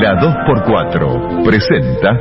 La 0.00 0.12
2x4 0.20 1.42
presenta 1.44 2.12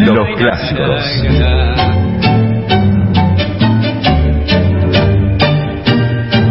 Los 0.00 0.36
clásicos. 0.38 1.02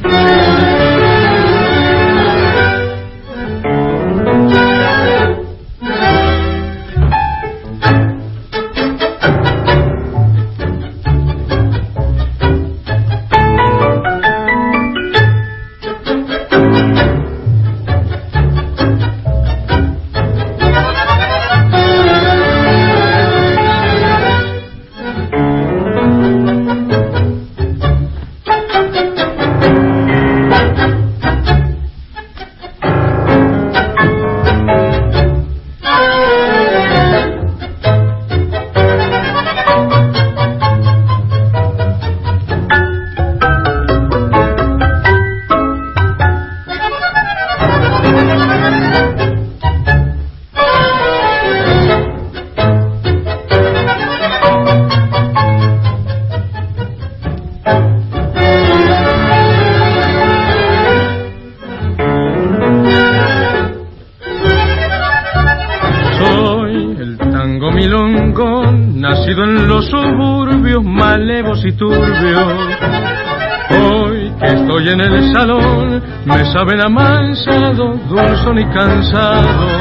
Saben 76.79 76.81
amansado, 76.81 77.97
dulzón 78.09 78.59
y 78.59 78.65
cansado. 78.65 79.79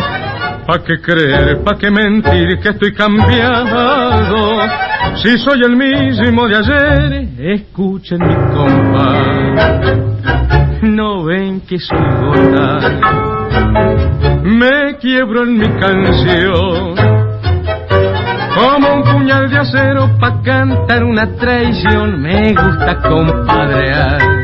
¿Pa' 0.67 0.83
qué 0.85 1.01
creer, 1.01 1.63
pa' 1.65 1.79
qué 1.79 1.91
mentir 1.91 2.59
que 2.61 2.71
estoy 2.71 2.93
cambiado? 2.93 4.61
Si 5.23 5.39
soy 5.39 5.63
el 5.63 5.77
mismo 5.77 6.47
de 6.47 6.57
ayer, 6.57 7.29
escuchen 7.39 8.19
mi 8.21 8.35
compás. 8.55 9.99
No 10.83 11.25
ven 11.25 11.61
que 11.63 11.79
soy 11.79 11.99
gota, 12.21 12.81
me 14.43 14.97
quiebro 14.99 15.45
en 15.45 15.59
mi 15.59 15.69
canción. 15.81 16.97
Como 18.55 18.95
un 18.95 19.03
puñal 19.05 19.49
de 19.51 19.59
acero 19.59 20.11
pa' 20.19 20.43
cantar 20.43 21.05
una 21.05 21.27
traición, 21.37 22.21
me 22.21 22.53
gusta 22.53 23.01
compadrear 23.03 24.38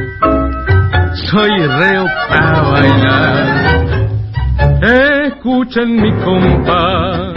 soy 1.34 1.66
reo 1.66 2.06
para 2.28 2.62
bailar. 2.62 3.34
Escuchen 5.26 6.00
mi 6.00 6.12
compa. 6.22 7.32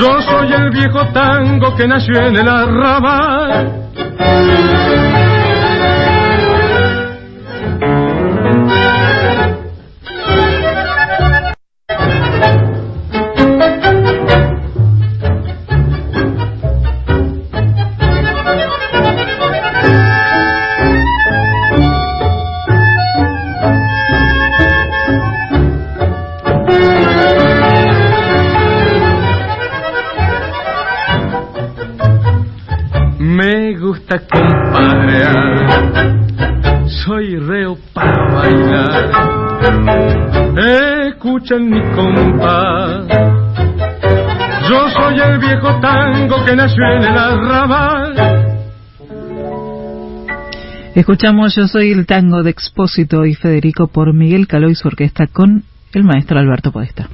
Yo 0.00 0.22
soy 0.22 0.52
el 0.54 0.70
viejo 0.70 1.06
tango 1.12 1.76
que 1.76 1.86
nació 1.86 2.28
en 2.28 2.36
el 2.36 2.48
arrabal. 2.48 3.90
Mi 41.48 41.80
compás. 41.94 43.06
Yo 44.68 44.88
soy 44.90 45.18
el 45.18 45.38
viejo 45.38 45.80
tango 45.80 46.44
que 46.44 46.54
nació 46.54 46.84
en 46.96 47.02
el 47.02 47.18
arrabal. 47.18 48.14
Escuchamos 50.94 51.54
Yo 51.56 51.66
soy 51.66 51.92
el 51.92 52.04
tango 52.04 52.42
de 52.42 52.50
Expósito 52.50 53.24
y 53.24 53.34
Federico 53.34 53.88
por 53.88 54.12
Miguel 54.12 54.46
Caló 54.46 54.68
y 54.68 54.74
su 54.74 54.88
orquesta 54.88 55.26
con 55.28 55.64
el 55.92 56.04
maestro 56.04 56.38
Alberto 56.38 56.72
Podesta. 56.72 57.08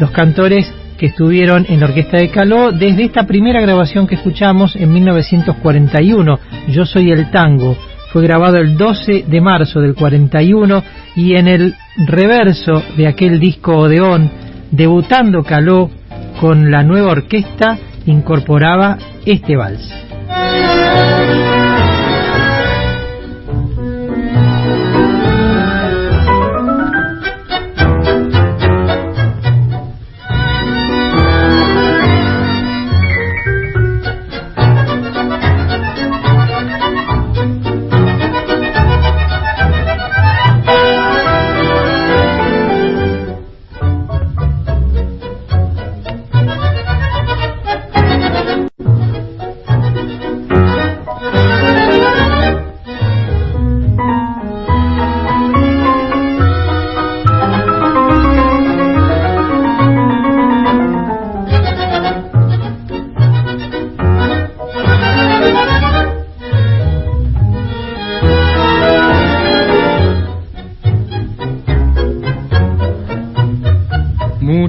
Los 0.00 0.10
cantores 0.10 0.72
que 0.98 1.06
estuvieron 1.06 1.66
en 1.68 1.80
la 1.80 1.86
orquesta 1.86 2.18
de 2.18 2.28
Caló 2.28 2.70
desde 2.72 3.04
esta 3.04 3.26
primera 3.26 3.60
grabación 3.60 4.06
que 4.06 4.14
escuchamos 4.14 4.76
en 4.76 4.92
1941, 4.92 6.38
Yo 6.68 6.84
soy 6.86 7.10
el 7.10 7.30
tango. 7.30 7.76
Fue 8.12 8.22
grabado 8.22 8.58
el 8.58 8.76
12 8.76 9.24
de 9.26 9.40
marzo 9.40 9.80
del 9.80 9.94
41 9.94 10.82
y 11.16 11.34
en 11.34 11.48
el 11.48 11.74
reverso 11.96 12.82
de 12.96 13.06
aquel 13.06 13.40
disco 13.40 13.76
Odeón, 13.78 14.30
debutando 14.70 15.42
Caló 15.42 15.90
con 16.40 16.70
la 16.70 16.82
nueva 16.82 17.12
orquesta, 17.12 17.78
incorporaba 18.06 18.98
este 19.24 19.56
vals. 19.56 19.90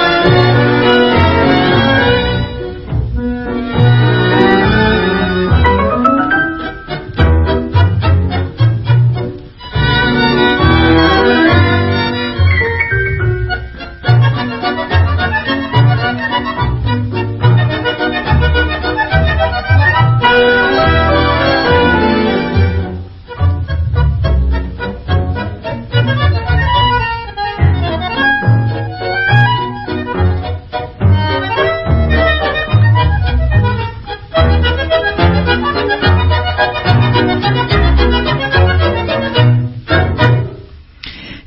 Thank 0.00 0.64
you. 0.64 0.69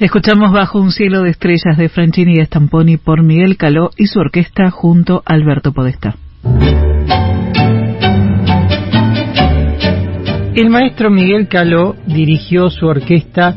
Escuchamos 0.03 0.51
Bajo 0.51 0.81
un 0.81 0.91
cielo 0.91 1.21
de 1.21 1.29
estrellas 1.29 1.77
de 1.77 1.87
Franchini 1.87 2.33
y 2.33 2.43
Stamponi 2.43 2.97
por 2.97 3.23
Miguel 3.23 3.55
Caló 3.55 3.89
y 3.95 4.07
su 4.07 4.19
orquesta 4.19 4.69
junto 4.69 5.23
a 5.25 5.33
Alberto 5.33 5.71
Podestá. 5.71 6.17
El 10.55 10.69
maestro 10.69 11.09
Miguel 11.09 11.47
Caló 11.47 11.95
dirigió 12.05 12.69
su 12.69 12.85
orquesta 12.85 13.55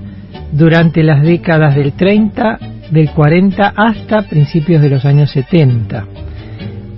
durante 0.52 1.02
las 1.02 1.20
décadas 1.24 1.74
del 1.74 1.94
30, 1.94 2.60
del 2.92 3.10
40 3.10 3.72
hasta 3.76 4.22
principios 4.22 4.80
de 4.82 4.90
los 4.90 5.04
años 5.04 5.32
70. 5.32 6.06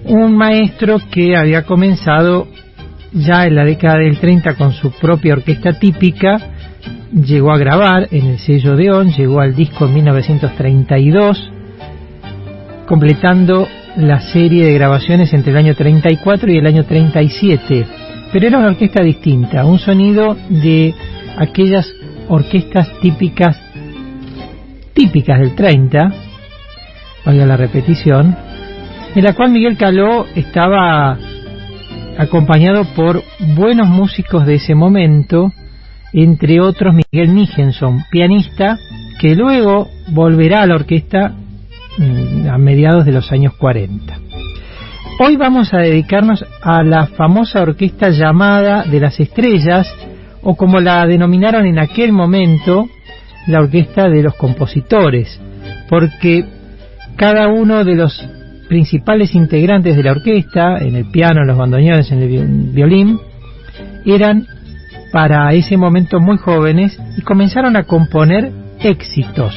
Un 0.09 0.37
maestro 0.37 0.99
que 1.11 1.39
había 1.39 1.63
comenzado 1.63 2.49
ya 3.15 3.47
en 3.47 3.55
la 3.55 3.65
década 3.65 3.97
del 3.97 4.19
30 4.19 4.57
con 4.57 4.73
su 4.73 4.91
propia 4.91 5.33
orquesta 5.33 5.73
típica, 5.73 6.39
llegó 7.13 7.53
a 7.53 7.59
grabar 7.59 8.09
en 8.11 8.27
el 8.27 8.39
sello 8.39 8.77
Deón, 8.77 9.13
llegó 9.13 9.41
al 9.41 9.55
disco 9.55 9.87
en 9.87 9.95
1932, 9.95 11.51
completando 12.87 13.69
la 13.97 14.21
serie 14.21 14.65
de 14.65 14.75
grabaciones 14.75 15.33
entre 15.33 15.53
el 15.53 15.59
año 15.59 15.75
34 15.75 16.53
y 16.53 16.59
el 16.59 16.67
año 16.67 16.85
37. 16.85 17.87
Pero 18.33 18.47
era 18.47 18.59
una 18.59 18.69
orquesta 18.69 19.03
distinta, 19.03 19.65
un 19.65 19.79
sonido 19.79 20.37
de 20.49 20.95
aquellas 21.37 21.87
orquestas 22.29 22.89
típicas, 23.01 23.57
típicas 24.93 25.41
del 25.41 25.55
30, 25.55 26.13
valga 27.25 27.47
la 27.47 27.57
repetición, 27.57 28.37
en 29.15 29.25
la 29.25 29.33
cual 29.33 29.51
Miguel 29.51 29.77
Caló 29.77 30.27
estaba 30.35 31.19
acompañado 32.19 32.85
por 32.95 33.23
buenos 33.55 33.89
músicos 33.89 34.45
de 34.45 34.57
ese 34.57 34.75
momento, 34.75 35.53
entre 36.25 36.61
otros 36.61 36.95
Miguel 36.95 37.35
Nijenson, 37.35 38.05
pianista, 38.11 38.79
que 39.21 39.37
luego 39.37 39.89
volverá 40.09 40.63
a 40.63 40.67
la 40.67 40.75
orquesta 40.75 41.33
mm, 41.99 42.49
a 42.49 42.59
mediados 42.59 43.05
de 43.05 43.13
los 43.13 43.31
años 43.31 43.55
40. 43.55 44.19
Hoy 45.21 45.37
vamos 45.37 45.73
a 45.75 45.79
dedicarnos 45.79 46.45
a 46.63 46.83
la 46.83 47.07
famosa 47.07 47.63
orquesta 47.63 48.11
llamada 48.11 48.85
de 48.85 49.01
las 49.01 49.19
estrellas, 49.21 49.93
o 50.43 50.57
como 50.57 50.81
la 50.81 51.07
denominaron 51.07 51.67
en 51.67 51.79
aquel 51.79 52.13
momento, 52.13 52.89
la 53.47 53.61
orquesta 53.61 54.09
de 54.09 54.23
los 54.23 54.35
compositores, 54.35 55.41
porque 55.89 56.45
cada 57.17 57.49
uno 57.49 57.85
de 57.85 57.95
los 57.95 58.25
principales 58.69 59.35
integrantes 59.35 59.97
de 59.97 60.03
la 60.03 60.13
orquesta, 60.13 60.79
en 60.79 60.95
el 60.95 61.11
piano, 61.11 61.43
en 61.43 61.49
los 61.49 61.59
bandoneones, 61.59 62.11
en 62.13 62.23
el 62.23 62.73
violín, 62.73 63.19
eran 64.05 64.47
para 65.13 65.53
ese 65.53 65.77
momento 65.77 66.21
muy 66.21 66.39
jóvenes 66.39 66.99
y 67.17 67.23
comenzaron 67.23 67.77
a 67.77 67.85
componer 67.85 68.53
éxitos. 68.81 69.55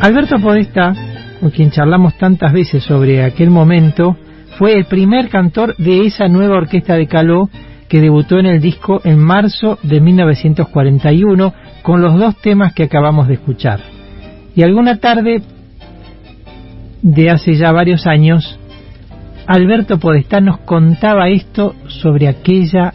Alberto 0.00 0.38
Podesta, 0.38 0.94
con 1.40 1.50
quien 1.50 1.70
charlamos 1.70 2.16
tantas 2.18 2.52
veces 2.52 2.82
sobre 2.82 3.22
aquel 3.22 3.50
momento, 3.50 4.16
fue 4.58 4.74
el 4.74 4.84
primer 4.84 5.28
cantor 5.28 5.76
de 5.76 6.06
esa 6.06 6.28
nueva 6.28 6.56
orquesta 6.56 6.96
de 6.96 7.06
Caló 7.06 7.48
que 7.88 8.00
debutó 8.00 8.38
en 8.38 8.46
el 8.46 8.60
disco 8.60 9.00
en 9.04 9.18
marzo 9.18 9.78
de 9.82 10.00
1941 10.00 11.54
con 11.82 12.00
los 12.00 12.18
dos 12.18 12.36
temas 12.40 12.72
que 12.72 12.84
acabamos 12.84 13.28
de 13.28 13.34
escuchar. 13.34 13.80
Y 14.56 14.62
alguna 14.62 14.98
tarde 14.98 15.42
de 17.02 17.30
hace 17.30 17.54
ya 17.54 17.72
varios 17.72 18.06
años, 18.06 18.58
Alberto 19.46 19.98
Podestá 19.98 20.40
nos 20.40 20.60
contaba 20.60 21.28
esto 21.28 21.74
sobre 21.86 22.28
aquella 22.28 22.94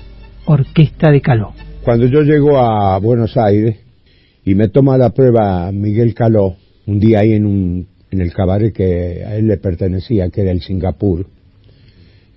orquesta 0.50 1.12
de 1.12 1.22
Caló. 1.22 1.53
Cuando 1.84 2.08
yo 2.08 2.22
llego 2.22 2.58
a 2.58 2.98
Buenos 3.00 3.38
Aires 3.38 3.77
y 4.44 4.56
me 4.56 4.68
toma 4.68 4.98
la 4.98 5.12
prueba 5.12 5.72
Miguel 5.72 6.13
Caló, 6.13 6.56
un 6.88 7.00
día 7.00 7.20
ahí 7.20 7.34
en, 7.34 7.46
un, 7.46 7.88
en 8.10 8.22
el 8.22 8.34
cabaret 8.34 8.74
que 8.74 9.24
a 9.24 9.36
él 9.36 9.48
le 9.48 9.58
pertenecía, 9.58 10.29
que 10.29 10.41
era 10.41 10.51
el 10.51 10.62
Singapur, 10.62 11.27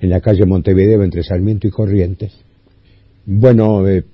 en 0.01 0.11
la 0.11 0.21
calle 0.21 0.45
Montevideo 0.45 1.03
entre 1.03 1.23
Sarmiento 1.23 1.67
y 1.67 1.71
Corrientes. 1.71 2.33
Bueno, 3.25 3.89
eh, 3.89 4.05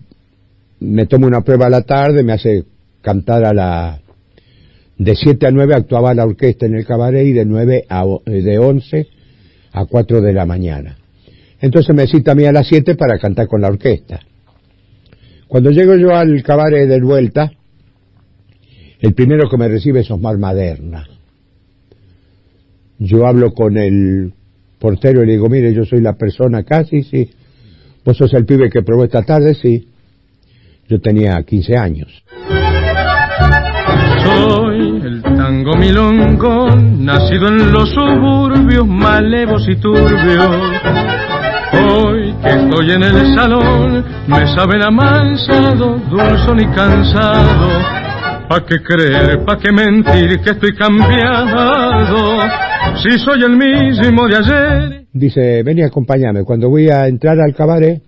me 0.81 1.07
tomo 1.07 1.27
una 1.27 1.41
prueba 1.41 1.67
a 1.67 1.71
la 1.71 1.83
tarde, 1.83 2.23
me 2.23 2.33
hace 2.33 2.65
cantar 3.03 3.45
a 3.45 3.53
la... 3.53 4.01
De 4.97 5.15
7 5.15 5.47
a 5.47 5.51
9 5.51 5.75
actuaba 5.75 6.15
la 6.15 6.25
orquesta 6.25 6.67
en 6.67 6.75
el 6.75 6.85
cabaret 6.85 7.27
y 7.27 7.33
de 7.33 7.45
9 7.45 7.87
a 7.89 8.05
eh, 8.27 8.43
de 8.43 8.59
11 8.59 9.07
a 9.73 9.87
4 9.87 10.21
de 10.21 10.33
la 10.33 10.45
mañana. 10.45 10.98
Entonces 11.61 11.95
me 11.95 12.07
cita 12.07 12.33
a 12.33 12.35
mí 12.35 12.45
a 12.45 12.53
las 12.53 12.69
7 12.69 12.95
para 12.95 13.19
cantar 13.19 13.49
con 13.49 13.61
la 13.61 13.69
orquesta. 13.69 14.21
Cuando 15.49 15.71
llego 15.71 15.97
yo 15.97 16.15
al 16.15 16.43
cabaret 16.43 16.89
de 16.89 17.01
vuelta, 17.01 17.51
el 19.01 19.15
primero 19.15 19.49
que 19.49 19.57
me 19.57 19.69
recibe 19.69 20.01
es 20.01 20.11
Osmar 20.11 20.39
Maderna. 20.39 21.09
Yo 22.99 23.27
hablo 23.27 23.53
con 23.53 23.77
el 23.77 24.33
portero 24.79 25.23
y 25.23 25.27
le 25.27 25.33
digo, 25.33 25.49
mire, 25.49 25.73
yo 25.73 25.85
soy 25.85 26.01
la 26.01 26.15
persona 26.15 26.65
casi, 26.65 27.03
sí. 27.03 27.31
¿Vos 28.05 28.17
sos 28.17 28.33
el 28.35 28.45
pibe 28.45 28.71
que 28.71 28.83
probó 28.83 29.05
esta 29.05 29.23
tarde? 29.23 29.55
Sí. 29.55 29.89
Yo 30.89 31.01
tenía 31.01 31.43
15 31.43 31.77
años. 31.77 32.25
Soy 34.25 35.01
el 35.05 35.23
tango 35.23 35.77
milongo, 35.77 36.75
nacido 36.77 37.49
en 37.49 37.73
los 37.73 37.91
suburbios 37.91 38.87
malevos 38.87 39.69
y 39.69 39.77
turbios. 39.77 41.18
Hoy 41.73 42.35
que 42.43 42.49
estoy 42.49 42.91
en 42.93 43.03
el 43.03 43.35
salón, 43.35 44.05
me 44.27 44.47
saben 44.55 44.83
amansado, 44.83 45.99
dulzón 46.11 46.61
y 46.61 46.67
cansado. 46.75 47.69
¿Pa' 48.49 48.65
qué 48.67 48.77
creer, 48.83 49.45
pa' 49.45 49.59
qué 49.59 49.71
mentir 49.71 50.41
que 50.41 50.51
estoy 50.51 50.75
cambiado? 50.75 52.41
Si 53.03 53.19
soy 53.19 53.43
el 53.43 53.57
mismo 53.57 54.27
de 54.29 54.37
ayer. 54.37 55.05
Dice, 55.13 55.63
ven 55.63 55.79
y 55.79 55.83
acompáñame. 55.83 56.45
Cuando 56.45 56.71
voy 56.71 56.89
a 56.89 57.07
entrar 57.07 57.39
al 57.41 57.55
cabaret, 57.55 58.03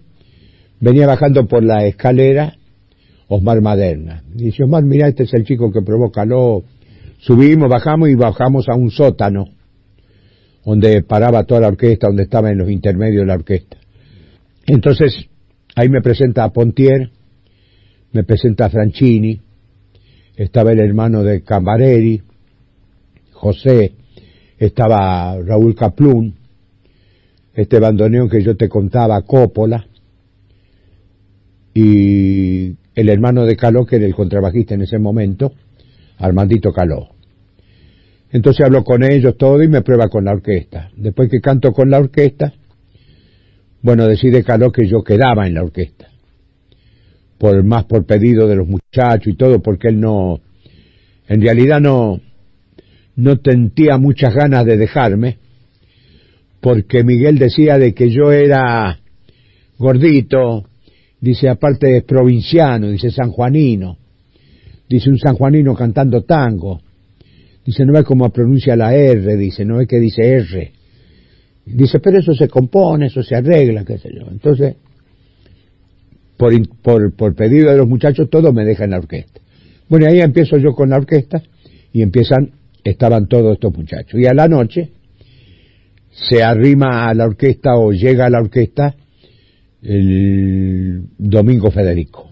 venía 0.80 1.06
bajando 1.06 1.46
por 1.46 1.62
la 1.62 1.84
escalera 1.84 2.54
Osmar 3.28 3.60
Maderna. 3.60 4.22
Dice, 4.32 4.64
Osmar, 4.64 4.82
mira, 4.84 5.08
este 5.08 5.24
es 5.24 5.34
el 5.34 5.44
chico 5.44 5.70
que 5.70 5.82
provoca 5.82 6.24
lo 6.24 6.64
Subimos, 7.20 7.68
bajamos 7.68 8.08
y 8.08 8.14
bajamos 8.14 8.66
a 8.70 8.74
un 8.74 8.90
sótano, 8.90 9.46
donde 10.64 11.02
paraba 11.02 11.44
toda 11.44 11.60
la 11.60 11.68
orquesta, 11.68 12.08
donde 12.08 12.24
estaba 12.24 12.50
en 12.50 12.58
los 12.58 12.70
intermedios 12.70 13.22
de 13.22 13.26
la 13.26 13.34
orquesta. 13.34 13.76
Entonces, 14.66 15.26
ahí 15.74 15.88
me 15.88 16.02
presenta 16.02 16.44
a 16.44 16.52
Pontier, 16.52 17.10
me 18.12 18.24
presenta 18.24 18.66
a 18.66 18.70
Franchini, 18.70 19.40
estaba 20.36 20.72
el 20.72 20.80
hermano 20.80 21.22
de 21.22 21.42
Cambareri, 21.42 22.22
José, 23.32 23.92
estaba 24.58 25.38
Raúl 25.40 25.74
Caplún, 25.74 26.34
este 27.54 27.80
bandoneón 27.80 28.28
que 28.28 28.42
yo 28.42 28.56
te 28.56 28.68
contaba, 28.68 29.22
Coppola, 29.22 29.86
y 31.72 32.76
el 32.94 33.08
hermano 33.08 33.44
de 33.44 33.56
Caló, 33.56 33.86
que 33.86 33.96
era 33.96 34.06
el 34.06 34.14
contrabajista 34.14 34.74
en 34.74 34.82
ese 34.82 34.98
momento, 34.98 35.52
Armandito 36.18 36.72
Caló. 36.72 37.19
Entonces 38.32 38.64
hablo 38.64 38.84
con 38.84 39.02
ellos 39.02 39.36
todo 39.36 39.62
y 39.62 39.68
me 39.68 39.82
prueba 39.82 40.08
con 40.08 40.24
la 40.24 40.32
orquesta. 40.32 40.90
Después 40.96 41.28
que 41.28 41.40
canto 41.40 41.72
con 41.72 41.90
la 41.90 41.98
orquesta, 41.98 42.52
bueno, 43.82 44.06
decide 44.06 44.44
Caló 44.44 44.70
que 44.70 44.86
yo 44.86 45.02
quedaba 45.02 45.46
en 45.46 45.54
la 45.54 45.62
orquesta. 45.62 46.08
Por 47.38 47.64
más 47.64 47.84
por 47.84 48.04
pedido 48.04 48.46
de 48.46 48.56
los 48.56 48.68
muchachos 48.68 49.26
y 49.26 49.36
todo, 49.36 49.60
porque 49.60 49.88
él 49.88 49.98
no, 49.98 50.40
en 51.26 51.40
realidad 51.40 51.80
no, 51.80 52.20
no 53.16 53.36
sentía 53.42 53.96
muchas 53.96 54.34
ganas 54.34 54.64
de 54.66 54.76
dejarme, 54.76 55.38
porque 56.60 57.02
Miguel 57.02 57.38
decía 57.38 57.78
de 57.78 57.94
que 57.94 58.10
yo 58.10 58.30
era 58.30 58.98
gordito, 59.78 60.66
dice 61.20 61.48
aparte 61.48 61.96
es 61.96 62.04
provinciano, 62.04 62.88
dice 62.88 63.10
sanjuanino, 63.10 63.96
dice 64.88 65.08
un 65.08 65.18
sanjuanino 65.18 65.74
cantando 65.74 66.22
tango, 66.22 66.82
dice 67.70 67.84
no 67.84 67.92
ve 67.92 68.02
cómo 68.02 68.28
pronuncia 68.30 68.74
la 68.74 68.94
R, 68.94 69.36
dice 69.36 69.64
no 69.64 69.78
ve 69.78 69.86
que 69.86 70.00
dice 70.00 70.22
R, 70.22 70.72
dice 71.66 72.00
pero 72.00 72.18
eso 72.18 72.34
se 72.34 72.48
compone, 72.48 73.06
eso 73.06 73.22
se 73.22 73.36
arregla, 73.36 73.84
qué 73.84 73.98
sé 73.98 74.10
yo, 74.12 74.26
entonces 74.28 74.74
por, 76.36 76.52
por, 76.82 77.14
por 77.14 77.34
pedido 77.36 77.70
de 77.70 77.76
los 77.76 77.86
muchachos 77.86 78.28
todo 78.28 78.52
me 78.52 78.64
deja 78.64 78.84
en 78.84 78.90
la 78.90 78.98
orquesta. 78.98 79.40
Bueno, 79.88 80.06
ahí 80.06 80.20
empiezo 80.20 80.56
yo 80.56 80.72
con 80.72 80.90
la 80.90 80.96
orquesta 80.96 81.42
y 81.92 82.02
empiezan, 82.02 82.52
estaban 82.82 83.26
todos 83.26 83.54
estos 83.54 83.76
muchachos. 83.76 84.18
Y 84.18 84.26
a 84.26 84.34
la 84.34 84.48
noche 84.48 84.90
se 86.10 86.42
arrima 86.42 87.08
a 87.08 87.14
la 87.14 87.26
orquesta 87.26 87.76
o 87.76 87.92
llega 87.92 88.26
a 88.26 88.30
la 88.30 88.40
orquesta 88.40 88.96
el 89.82 91.04
Domingo 91.18 91.70
Federico. 91.70 92.30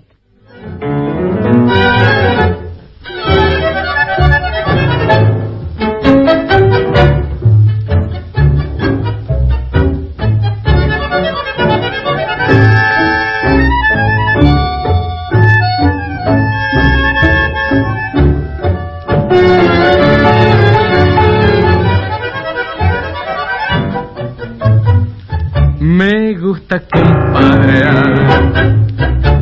Me 25.98 26.38
gusta 26.38 26.80
compadrear, 26.92 28.06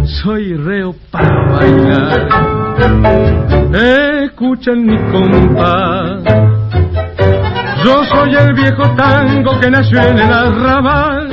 soy 0.06 0.54
reo 0.54 0.94
para 1.10 1.52
bailar. 1.52 2.28
Escuchan 4.24 4.86
mi 4.86 4.96
compás, 5.12 6.24
yo 7.84 8.02
soy 8.04 8.34
el 8.36 8.54
viejo 8.54 8.84
tango 8.96 9.60
que 9.60 9.70
nació 9.70 10.00
en 10.00 10.18
el 10.18 10.32
arrabal. 10.32 11.28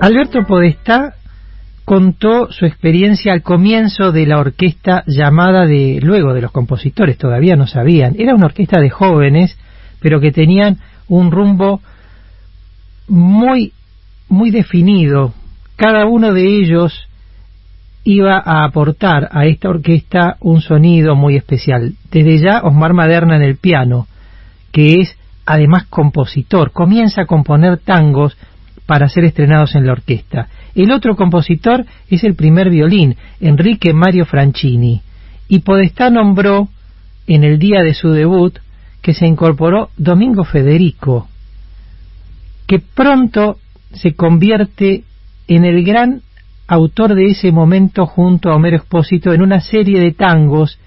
Alberto 0.00 0.44
Podestá 0.46 1.14
contó 1.84 2.52
su 2.52 2.66
experiencia 2.66 3.32
al 3.32 3.42
comienzo 3.42 4.12
de 4.12 4.26
la 4.26 4.38
orquesta 4.38 5.02
llamada 5.08 5.66
de 5.66 5.98
luego 6.00 6.34
de 6.34 6.42
los 6.42 6.52
compositores 6.52 7.18
todavía 7.18 7.56
no 7.56 7.66
sabían 7.66 8.14
era 8.16 8.32
una 8.32 8.46
orquesta 8.46 8.78
de 8.80 8.90
jóvenes 8.90 9.58
pero 9.98 10.20
que 10.20 10.30
tenían 10.30 10.78
un 11.08 11.32
rumbo 11.32 11.80
muy 13.10 13.72
muy 14.28 14.50
definido. 14.50 15.34
Cada 15.76 16.06
uno 16.06 16.32
de 16.32 16.46
ellos 16.46 17.08
iba 18.04 18.38
a 18.38 18.64
aportar 18.64 19.28
a 19.32 19.44
esta 19.44 19.68
orquesta 19.68 20.36
un 20.40 20.62
sonido 20.62 21.16
muy 21.16 21.36
especial. 21.36 21.94
Desde 22.10 22.38
ya 22.38 22.62
Osmar 22.62 22.94
Maderna 22.94 23.36
en 23.36 23.42
el 23.42 23.56
piano 23.56 24.06
que 24.72 25.00
es 25.00 25.16
además 25.44 25.86
compositor. 25.86 26.70
Comienza 26.72 27.22
a 27.22 27.26
componer 27.26 27.78
tangos 27.78 28.36
para 28.86 29.08
ser 29.08 29.24
estrenados 29.24 29.74
en 29.74 29.86
la 29.86 29.92
orquesta. 29.92 30.48
El 30.74 30.92
otro 30.92 31.16
compositor 31.16 31.84
es 32.08 32.24
el 32.24 32.34
primer 32.34 32.70
violín, 32.70 33.16
Enrique 33.40 33.92
Mario 33.92 34.26
Franchini, 34.26 35.02
y 35.48 35.60
Podestá 35.60 36.10
nombró 36.10 36.68
en 37.26 37.44
el 37.44 37.58
día 37.58 37.82
de 37.82 37.94
su 37.94 38.10
debut 38.10 38.58
que 39.02 39.14
se 39.14 39.26
incorporó 39.26 39.90
Domingo 39.96 40.44
Federico, 40.44 41.28
que 42.70 42.78
pronto 42.78 43.56
se 43.92 44.14
convierte 44.14 45.02
en 45.48 45.64
el 45.64 45.84
gran 45.84 46.22
autor 46.68 47.16
de 47.16 47.26
ese 47.26 47.50
momento 47.50 48.06
junto 48.06 48.48
a 48.48 48.54
Homero 48.54 48.76
Expósito 48.76 49.32
en 49.32 49.42
una 49.42 49.60
serie 49.60 49.98
de 49.98 50.12
tangos 50.12 50.78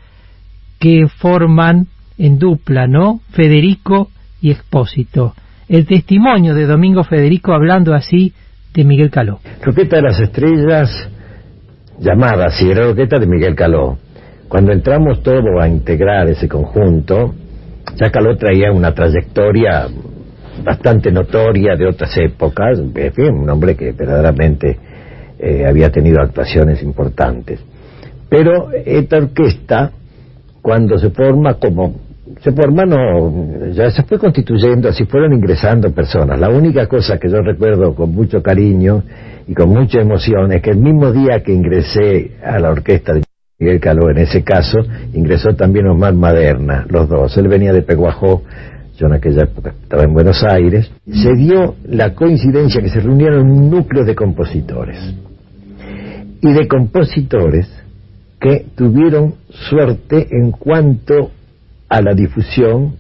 que 0.80 1.10
forman 1.10 1.88
en 2.18 2.40
dupla, 2.40 2.88
¿no? 2.88 3.20
Federico 3.32 4.08
y 4.40 4.52
Expósito 4.52 5.34
el 5.68 5.86
testimonio 5.86 6.56
de 6.56 6.68
Domingo 6.68 7.04
Federico 7.04 7.52
hablando 7.52 7.94
así 7.94 8.32
de 8.74 8.86
Miguel 8.86 9.10
Caló. 9.10 9.40
Roqueta 9.62 9.98
de 9.98 10.04
las 10.04 10.22
Estrellas, 10.22 11.10
llamada 12.00 12.46
así, 12.46 12.70
era 12.70 12.86
Roqueta 12.86 13.20
de 13.20 13.28
Miguel 13.28 13.56
Caló. 13.56 13.98
Cuando 14.48 14.72
entramos 14.72 15.22
todos 15.22 15.44
a 15.62 15.68
integrar 15.68 16.30
ese 16.30 16.48
conjunto, 16.48 17.34
ya 17.96 18.10
Caló 18.10 18.38
traía 18.38 18.72
una 18.72 18.94
trayectoria 18.94 19.90
bastante 20.64 21.12
notoria 21.12 21.76
de 21.76 21.88
otras 21.88 22.16
épocas, 22.18 22.80
en 22.80 23.14
fin, 23.14 23.34
un 23.34 23.50
hombre 23.50 23.76
que 23.76 23.92
verdaderamente 23.92 24.78
eh, 25.40 25.66
había 25.68 25.90
tenido 25.90 26.22
actuaciones 26.22 26.82
importantes. 26.84 27.60
Pero 28.30 28.72
esta 28.72 29.18
orquesta, 29.18 29.92
cuando 30.62 30.98
se 30.98 31.10
forma 31.12 31.56
como 31.56 31.96
se 32.42 32.52
formó, 32.52 33.72
ya 33.74 33.92
se 33.92 34.04
fue 34.04 34.18
constituyendo, 34.18 34.90
así 34.90 35.06
fueron 35.06 35.34
ingresando 35.34 35.92
personas. 35.92 36.40
La 36.40 36.50
única 36.50 36.88
cosa 36.88 37.18
que 37.18 37.30
yo 37.30 37.42
recuerdo 37.42 37.94
con 37.94 38.14
mucho 38.14 38.42
cariño 38.42 39.04
y 39.48 39.54
con 39.54 39.70
mucha 39.70 40.02
emoción 40.02 40.52
es 40.52 40.62
que 40.62 40.72
el 40.72 40.78
mismo 40.78 41.12
día 41.12 41.42
que 41.44 41.54
ingresé 41.54 42.32
a 42.44 42.60
la 42.60 42.72
orquesta 42.72 43.14
de 43.14 43.24
Miguel 43.60 43.80
Caló, 43.80 44.10
en 44.10 44.18
ese 44.18 44.44
caso, 44.44 44.80
ingresó 45.14 45.56
también 45.56 45.88
Omar 45.88 46.14
Maderna, 46.14 46.86
los 46.90 47.08
dos. 47.08 47.38
Él 47.38 47.48
venía 47.48 47.72
de 47.72 47.82
Peguajó, 47.82 48.42
yo 48.98 49.08
en 49.08 49.14
aquella 49.14 49.44
época 49.44 49.74
estaba 49.82 50.04
en 50.04 50.14
Buenos 50.14 50.44
Aires. 50.44 50.92
Se 51.12 51.34
dio 51.34 51.76
la 51.86 52.14
coincidencia 52.14 52.82
que 52.82 52.90
se 52.90 53.00
reunieron 53.00 53.50
un 53.50 53.70
núcleo 53.70 54.06
de 54.06 54.16
compositores. 54.16 54.98
Y 56.42 56.52
de 56.52 56.68
compositores 56.68 57.70
que 58.40 58.66
tuvieron 58.76 59.36
suerte 59.50 60.28
en 60.30 60.52
cuanto 60.52 61.32
a 61.90 62.02
la 62.02 62.14
difusión, 62.14 62.96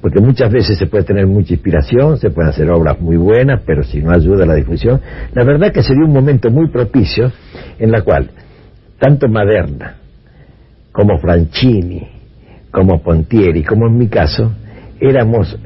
porque 0.00 0.20
muchas 0.20 0.52
veces 0.52 0.78
se 0.78 0.86
puede 0.86 1.04
tener 1.04 1.26
mucha 1.26 1.54
inspiración, 1.54 2.18
se 2.18 2.30
pueden 2.30 2.50
hacer 2.50 2.70
obras 2.70 3.00
muy 3.00 3.16
buenas, 3.16 3.62
pero 3.64 3.82
si 3.82 4.00
no 4.00 4.12
ayuda 4.12 4.44
la 4.44 4.54
difusión, 4.54 5.00
la 5.34 5.44
verdad 5.44 5.72
que 5.72 5.82
se 5.82 5.94
dio 5.94 6.04
un 6.04 6.12
momento 6.12 6.50
muy 6.50 6.68
propicio 6.68 7.32
en 7.78 7.90
la 7.90 8.02
cual 8.02 8.30
tanto 8.98 9.28
Maderna 9.28 9.96
como 10.92 11.18
Franchini, 11.18 12.06
como 12.70 13.02
Pontieri, 13.02 13.64
como 13.64 13.86
en 13.86 13.96
mi 13.96 14.08
caso, 14.08 14.52
éramos 15.02 15.58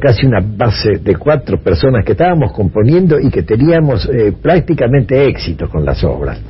casi 0.00 0.26
una 0.26 0.40
base 0.40 0.98
de 0.98 1.16
cuatro 1.16 1.60
personas 1.60 2.04
que 2.04 2.12
estábamos 2.12 2.52
componiendo 2.52 3.20
y 3.20 3.30
que 3.30 3.42
teníamos 3.42 4.08
eh, 4.08 4.32
prácticamente 4.40 5.28
éxito 5.28 5.68
con 5.68 5.84
las 5.84 6.02
obras. 6.04 6.40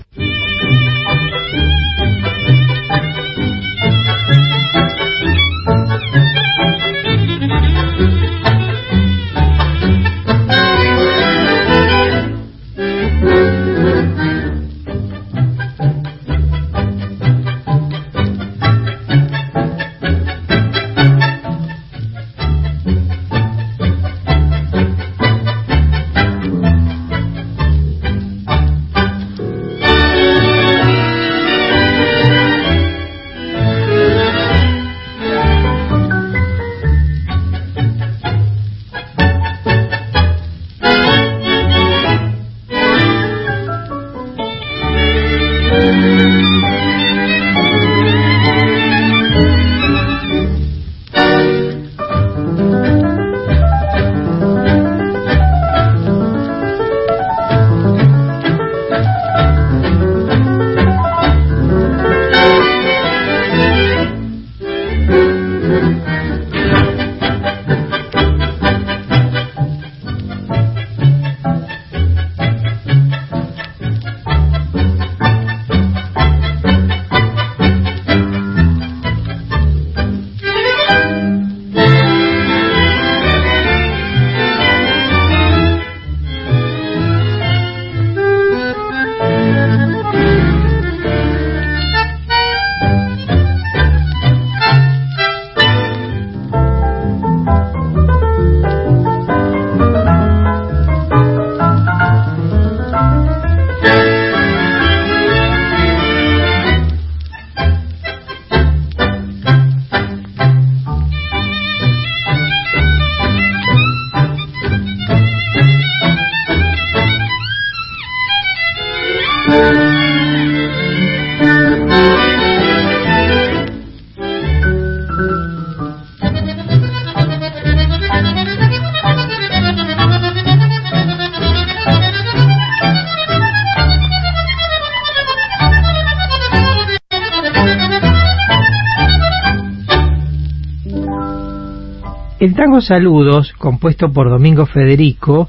Tango 142.68 142.82
Saludos, 142.82 143.54
compuesto 143.54 144.12
por 144.12 144.28
Domingo 144.28 144.66
Federico, 144.66 145.48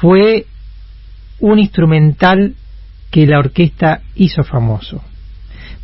fue 0.00 0.46
un 1.38 1.60
instrumental 1.60 2.54
que 3.12 3.24
la 3.24 3.38
orquesta 3.38 4.00
hizo 4.16 4.42
famoso. 4.42 5.00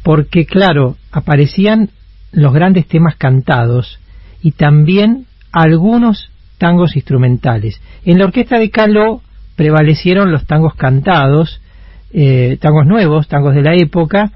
Porque, 0.03 0.45
claro, 0.45 0.97
aparecían 1.12 1.90
los 2.33 2.53
grandes 2.53 2.88
temas 2.88 3.14
cantados 3.14 4.01
y 4.42 4.53
también 4.53 5.27
algunos 5.53 6.33
tangos 6.59 6.97
instrumentales. 6.97 7.81
En 8.05 8.18
la 8.18 8.25
orquesta 8.25 8.59
de 8.59 8.71
Caló 8.71 9.23
prevalecieron 9.55 10.33
los 10.33 10.47
tangos 10.47 10.75
cantados, 10.75 11.61
eh, 12.12 12.59
tangos 12.61 12.87
nuevos, 12.88 13.29
tangos 13.29 13.55
de 13.55 13.62
la 13.62 13.77
época, 13.77 14.33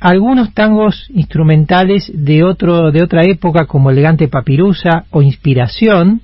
algunos 0.00 0.54
tangos 0.54 1.06
instrumentales 1.10 2.10
de 2.14 2.44
otro 2.44 2.92
de 2.92 3.02
otra 3.02 3.24
época 3.24 3.66
como 3.66 3.90
elegante 3.90 4.28
papirusa 4.28 5.06
o 5.10 5.22
inspiración 5.22 6.22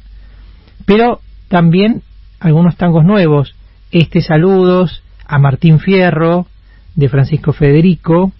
pero 0.87 1.21
también 1.49 2.03
algunos 2.41 2.77
tangos 2.77 3.05
nuevos. 3.05 3.55
Este 3.91 4.21
saludos 4.21 5.03
a 5.27 5.39
Martín 5.39 5.79
Fierro 5.79 6.47
de 6.95 7.09
Francisco 7.09 7.53
Federico 7.53 8.33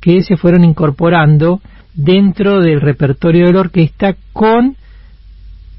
que 0.00 0.22
se 0.22 0.36
fueron 0.36 0.64
incorporando 0.64 1.60
dentro 1.94 2.60
del 2.60 2.80
repertorio 2.80 3.46
de 3.46 3.52
la 3.52 3.60
orquesta 3.60 4.16
con 4.32 4.76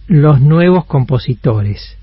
los 0.08 0.42
nuevos 0.42 0.86
compositores. 0.86 1.98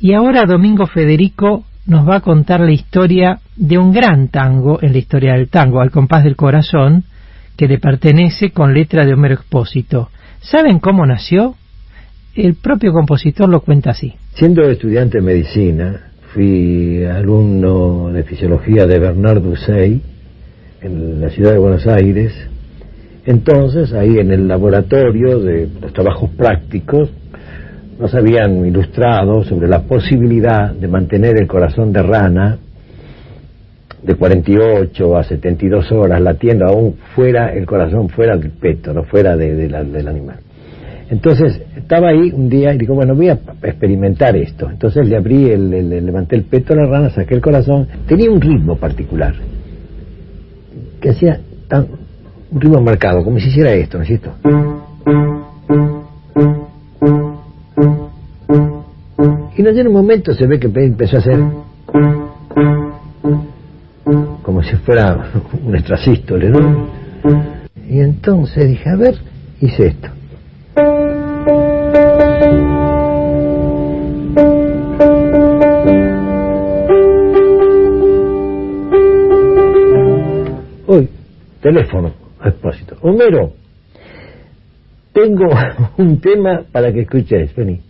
Y 0.00 0.14
ahora 0.14 0.44
Domingo 0.44 0.86
Federico 0.86 1.64
nos 1.90 2.08
va 2.08 2.16
a 2.16 2.20
contar 2.20 2.60
la 2.60 2.70
historia 2.70 3.40
de 3.56 3.76
un 3.76 3.92
gran 3.92 4.28
tango 4.28 4.78
en 4.80 4.92
la 4.92 4.98
historia 4.98 5.32
del 5.32 5.48
tango, 5.48 5.80
Al 5.80 5.90
compás 5.90 6.22
del 6.22 6.36
corazón, 6.36 7.02
que 7.56 7.66
le 7.66 7.78
pertenece 7.78 8.52
con 8.52 8.72
letra 8.72 9.04
de 9.04 9.12
Homero 9.12 9.34
Expósito. 9.34 10.08
¿Saben 10.40 10.78
cómo 10.78 11.04
nació? 11.04 11.56
El 12.36 12.54
propio 12.54 12.92
compositor 12.92 13.48
lo 13.48 13.62
cuenta 13.62 13.90
así. 13.90 14.14
Siendo 14.34 14.62
estudiante 14.70 15.18
de 15.18 15.24
medicina, 15.24 16.12
fui 16.32 17.04
alumno 17.04 18.12
de 18.12 18.22
fisiología 18.22 18.86
de 18.86 19.00
Bernard 19.00 19.42
Dussey 19.42 20.00
en 20.82 21.20
la 21.20 21.28
ciudad 21.30 21.54
de 21.54 21.58
Buenos 21.58 21.88
Aires. 21.88 22.32
Entonces, 23.26 23.92
ahí 23.94 24.16
en 24.16 24.30
el 24.30 24.46
laboratorio 24.46 25.40
de 25.40 25.68
los 25.82 25.92
trabajos 25.92 26.30
prácticos, 26.30 27.10
nos 28.00 28.14
habían 28.14 28.64
ilustrado 28.64 29.44
sobre 29.44 29.68
la 29.68 29.82
posibilidad 29.82 30.72
de 30.72 30.88
mantener 30.88 31.38
el 31.38 31.46
corazón 31.46 31.92
de 31.92 32.02
rana 32.02 32.58
de 34.02 34.14
48 34.14 35.16
a 35.18 35.22
72 35.22 35.92
horas 35.92 36.18
latiendo 36.22 36.64
aún 36.64 36.94
fuera 37.14 37.52
el 37.52 37.66
corazón 37.66 38.08
fuera 38.08 38.38
del 38.38 38.52
peto 38.52 38.94
no 38.94 39.04
fuera 39.04 39.36
de, 39.36 39.54
del 39.54 40.08
animal. 40.08 40.36
Entonces 41.10 41.60
estaba 41.76 42.08
ahí 42.08 42.30
un 42.32 42.48
día 42.48 42.72
y 42.72 42.78
digo 42.78 42.94
bueno 42.94 43.14
voy 43.14 43.28
a 43.28 43.38
experimentar 43.62 44.34
esto 44.34 44.70
entonces 44.70 45.06
le 45.06 45.16
abrí 45.16 45.50
el, 45.50 45.68
le 45.68 46.00
levanté 46.00 46.36
el 46.36 46.44
peto 46.44 46.72
a 46.72 46.76
la 46.76 46.86
rana 46.86 47.10
saqué 47.10 47.34
el 47.34 47.42
corazón. 47.42 47.86
Tenía 48.08 48.30
un 48.30 48.40
ritmo 48.40 48.76
particular 48.76 49.34
que 51.02 51.10
hacía 51.10 51.38
tan, 51.68 51.86
un 52.50 52.60
ritmo 52.60 52.80
marcado 52.80 53.22
como 53.22 53.38
si 53.38 53.48
hiciera 53.48 53.72
esto 53.72 53.98
¿no 53.98 54.04
es 54.04 54.08
cierto? 54.08 54.32
Y 59.56 59.62
no 59.62 59.70
en 59.70 59.86
un 59.88 59.92
momento 59.92 60.32
se 60.32 60.46
ve 60.46 60.58
que 60.58 60.68
empezó 60.68 61.16
a 61.16 61.20
hacer 61.20 61.38
como 64.42 64.62
si 64.62 64.74
fuera 64.76 65.30
un 65.64 65.76
extrasístole, 65.76 66.50
¿no? 66.50 66.88
Y 67.88 68.00
entonces 68.00 68.68
dije, 68.68 68.88
a 68.88 68.96
ver, 68.96 69.14
hice 69.60 69.86
esto. 69.88 70.08
Uy, 80.86 81.08
teléfono, 81.60 82.12
a 82.40 82.50
propósito. 82.50 82.96
Homero, 83.02 83.52
tengo 85.12 85.48
un 85.98 86.20
tema 86.20 86.62
para 86.70 86.92
que 86.92 87.02
escuches, 87.02 87.54
vení. 87.54 87.80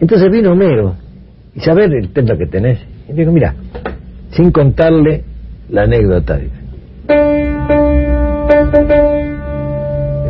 Entonces 0.00 0.30
vino 0.30 0.52
Homero, 0.52 0.94
y 1.54 1.60
saber 1.60 1.94
el 1.94 2.10
tema 2.10 2.36
que 2.36 2.46
tenés. 2.46 2.78
Y 3.08 3.12
digo, 3.12 3.32
mira, 3.32 3.54
sin 4.30 4.50
contarle 4.50 5.24
la 5.70 5.82
anécdota. 5.82 6.38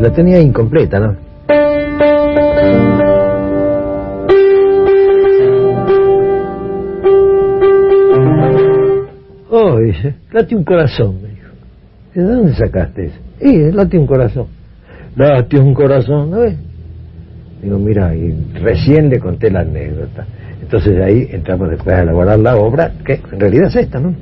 La 0.00 0.12
tenía 0.14 0.40
incompleta, 0.40 1.00
¿no? 1.00 1.16
Oh, 9.50 9.78
dice, 9.80 10.14
late 10.32 10.54
un 10.54 10.64
corazón, 10.64 11.22
me 11.22 11.28
dijo. 11.28 11.48
¿De 12.14 12.22
dónde 12.22 12.54
sacaste 12.54 13.06
eso? 13.06 13.18
Y 13.40 13.72
late 13.72 13.98
un 13.98 14.06
corazón. 14.06 14.55
Late 15.16 15.58
un 15.58 15.72
corazón, 15.72 16.30
¿no 16.30 16.40
ves? 16.40 16.56
Digo, 17.62 17.78
mira, 17.78 18.14
y 18.14 18.34
recién 18.60 19.08
le 19.08 19.18
conté 19.18 19.50
la 19.50 19.60
anécdota. 19.60 20.26
Entonces 20.60 21.00
ahí 21.02 21.28
entramos 21.30 21.70
después 21.70 21.96
a 21.96 22.02
elaborar 22.02 22.38
la 22.38 22.56
obra, 22.56 22.92
que 23.04 23.20
en 23.32 23.40
realidad 23.40 23.68
es 23.68 23.76
esta, 23.76 23.98
¿no? 23.98 24.14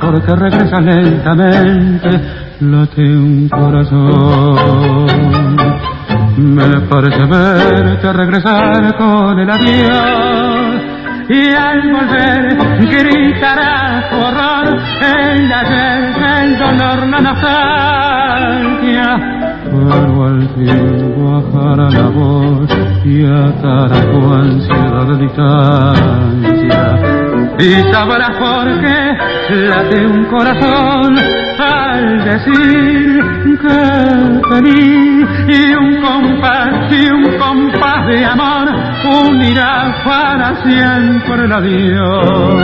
Porque 0.00 0.34
regresa 0.36 0.80
lentamente, 0.80 2.10
late 2.60 3.02
un 3.02 3.48
corazón. 3.48 4.96
Me 6.36 6.80
parece 6.82 7.24
verte 7.24 8.12
regresar 8.12 8.96
con 8.96 9.38
el 9.38 9.50
adiós. 9.50 10.82
Y 11.28 11.50
al 11.52 11.92
volver 11.92 12.56
gritará 12.80 14.08
horror. 14.12 14.78
El 15.00 15.52
ayer, 15.52 16.14
el 16.42 16.58
dolor, 16.58 17.06
la 17.06 17.20
nostalgia. 17.20 19.16
Pero 19.70 20.24
al 20.24 20.48
bajará 21.28 21.90
la 21.90 22.08
voz 22.08 22.70
y 23.04 23.24
atará 23.24 24.00
tu 24.10 24.20
ansiedad 24.32 25.06
de 25.10 25.16
distancia 25.24 26.82
y 27.58 27.70
sabrás 27.92 28.36
por 28.38 28.66
qué 28.80 28.98
late 29.68 30.06
un 30.06 30.24
corazón 30.26 31.18
al 31.58 32.24
decir 32.24 33.20
que 33.62 33.80
feliz 34.50 35.28
y 35.48 35.74
un 35.74 36.00
compás 36.00 36.92
y 36.92 37.10
un 37.10 37.24
compás 37.38 38.06
de 38.06 38.24
amor 38.24 38.68
unirá 39.04 39.94
para 40.04 40.54
siempre 40.62 41.44
el 41.44 41.52
adiós. 41.52 42.58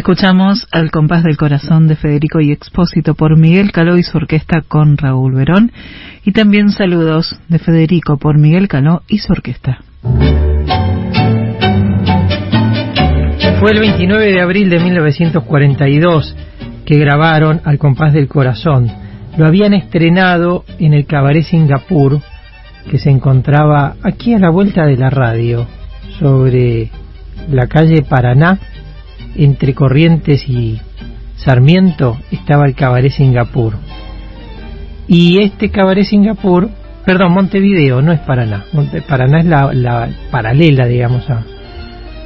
Escuchamos 0.00 0.66
al 0.72 0.90
compás 0.90 1.24
del 1.24 1.36
corazón 1.36 1.86
de 1.86 1.94
Federico 1.94 2.40
y 2.40 2.52
Expósito 2.52 3.14
por 3.14 3.38
Miguel 3.38 3.70
Caló 3.70 3.98
y 3.98 4.02
su 4.02 4.16
orquesta 4.16 4.62
con 4.66 4.96
Raúl 4.96 5.34
Verón. 5.34 5.72
Y 6.24 6.32
también 6.32 6.70
saludos 6.70 7.38
de 7.48 7.58
Federico 7.58 8.16
por 8.16 8.38
Miguel 8.38 8.66
Caló 8.66 9.02
y 9.08 9.18
su 9.18 9.30
orquesta. 9.30 9.80
Fue 13.60 13.72
el 13.72 13.78
29 13.78 14.32
de 14.32 14.40
abril 14.40 14.70
de 14.70 14.80
1942 14.80 16.34
que 16.86 16.98
grabaron 16.98 17.60
Al 17.64 17.76
compás 17.76 18.14
del 18.14 18.26
corazón. 18.26 18.90
Lo 19.36 19.44
habían 19.44 19.74
estrenado 19.74 20.64
en 20.78 20.94
el 20.94 21.04
Cabaret 21.04 21.44
Singapur, 21.44 22.20
que 22.90 22.96
se 22.96 23.10
encontraba 23.10 23.96
aquí 24.02 24.32
a 24.32 24.38
la 24.38 24.48
vuelta 24.48 24.86
de 24.86 24.96
la 24.96 25.10
radio, 25.10 25.66
sobre 26.18 26.88
la 27.50 27.66
calle 27.66 28.00
Paraná 28.00 28.58
entre 29.34 29.74
Corrientes 29.74 30.48
y 30.48 30.80
Sarmiento 31.36 32.18
estaba 32.30 32.66
el 32.66 32.74
Cabaret 32.74 33.12
Singapur. 33.12 33.74
Y 35.08 35.42
este 35.42 35.70
Cabaret 35.70 36.04
Singapur, 36.04 36.68
perdón, 37.04 37.32
Montevideo, 37.32 38.02
no 38.02 38.12
es 38.12 38.20
Paraná. 38.20 38.64
Paraná 39.08 39.40
es 39.40 39.46
la, 39.46 40.08
paralela, 40.30 40.86
digamos, 40.86 41.28
a, 41.30 41.44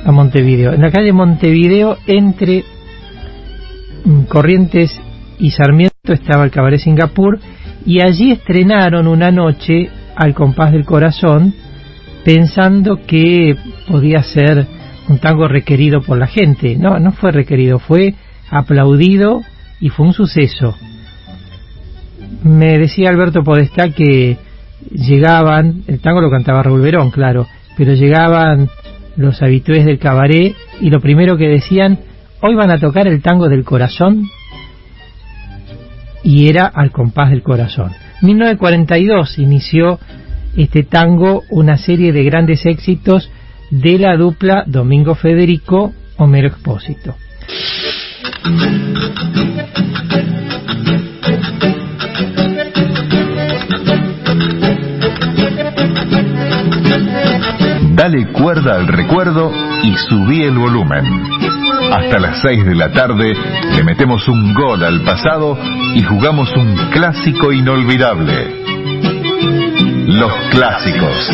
a 0.04 0.12
Montevideo. 0.12 0.72
En 0.72 0.82
la 0.82 0.90
calle 0.90 1.12
Montevideo, 1.12 1.96
entre 2.06 2.64
mm, 4.04 4.22
Corrientes 4.24 5.00
y 5.38 5.50
Sarmiento, 5.50 6.12
estaba 6.12 6.44
el 6.44 6.50
Cabaret 6.50 6.80
Singapur. 6.80 7.38
Y 7.86 8.00
allí 8.00 8.32
estrenaron 8.32 9.06
una 9.06 9.30
noche 9.30 9.88
al 10.16 10.34
compás 10.34 10.72
del 10.72 10.84
corazón, 10.84 11.54
pensando 12.24 12.98
que 13.06 13.56
podía 13.86 14.22
ser 14.22 14.66
un 15.08 15.18
tango 15.18 15.48
requerido 15.48 16.00
por 16.02 16.18
la 16.18 16.26
gente. 16.26 16.76
No, 16.76 16.98
no 16.98 17.12
fue 17.12 17.32
requerido, 17.32 17.78
fue 17.78 18.14
aplaudido 18.50 19.42
y 19.80 19.88
fue 19.90 20.06
un 20.06 20.12
suceso. 20.12 20.74
Me 22.42 22.78
decía 22.78 23.10
Alberto 23.10 23.42
Podestá 23.42 23.90
que 23.90 24.36
llegaban, 24.90 25.82
el 25.86 26.00
tango 26.00 26.20
lo 26.20 26.30
cantaba 26.30 26.62
Raúl 26.62 27.10
claro, 27.10 27.46
pero 27.76 27.94
llegaban 27.94 28.68
los 29.16 29.42
habitués 29.42 29.84
del 29.84 29.98
cabaret 29.98 30.54
y 30.80 30.90
lo 30.90 31.00
primero 31.00 31.36
que 31.36 31.48
decían, 31.48 32.00
hoy 32.40 32.54
van 32.54 32.70
a 32.70 32.78
tocar 32.78 33.06
el 33.06 33.22
tango 33.22 33.48
del 33.48 33.64
corazón 33.64 34.24
y 36.22 36.48
era 36.48 36.66
al 36.66 36.90
compás 36.90 37.30
del 37.30 37.42
corazón. 37.42 37.92
1942 38.22 39.38
inició 39.38 39.98
este 40.56 40.82
tango 40.82 41.42
una 41.50 41.76
serie 41.76 42.12
de 42.12 42.24
grandes 42.24 42.64
éxitos 42.66 43.30
de 43.70 43.98
la 43.98 44.16
dupla 44.16 44.64
Domingo 44.66 45.14
Federico 45.14 45.92
Homero 46.16 46.48
Expósito. 46.48 47.16
Dale 57.94 58.26
cuerda 58.32 58.74
al 58.74 58.88
recuerdo 58.88 59.52
y 59.82 59.94
subí 60.08 60.42
el 60.42 60.58
volumen. 60.58 61.04
Hasta 61.92 62.18
las 62.18 62.42
6 62.42 62.66
de 62.66 62.74
la 62.74 62.90
tarde 62.92 63.34
le 63.76 63.84
metemos 63.84 64.26
un 64.28 64.52
gol 64.52 64.82
al 64.82 65.02
pasado 65.02 65.56
y 65.94 66.02
jugamos 66.02 66.52
un 66.56 66.74
clásico 66.90 67.52
inolvidable. 67.52 68.63
Los 70.06 70.32
Clásicos, 70.50 71.30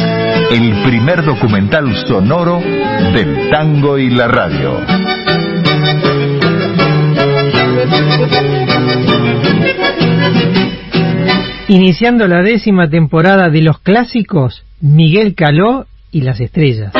el 0.52 0.82
primer 0.84 1.24
documental 1.24 1.92
sonoro 2.06 2.60
del 2.60 3.50
tango 3.50 3.98
y 3.98 4.10
la 4.10 4.28
radio. 4.28 4.80
Iniciando 11.66 12.28
la 12.28 12.42
décima 12.42 12.88
temporada 12.88 13.50
de 13.50 13.60
Los 13.62 13.80
Clásicos, 13.80 14.64
Miguel 14.80 15.34
Caló 15.34 15.86
y 16.12 16.22
las 16.22 16.40
Estrellas. 16.40 16.92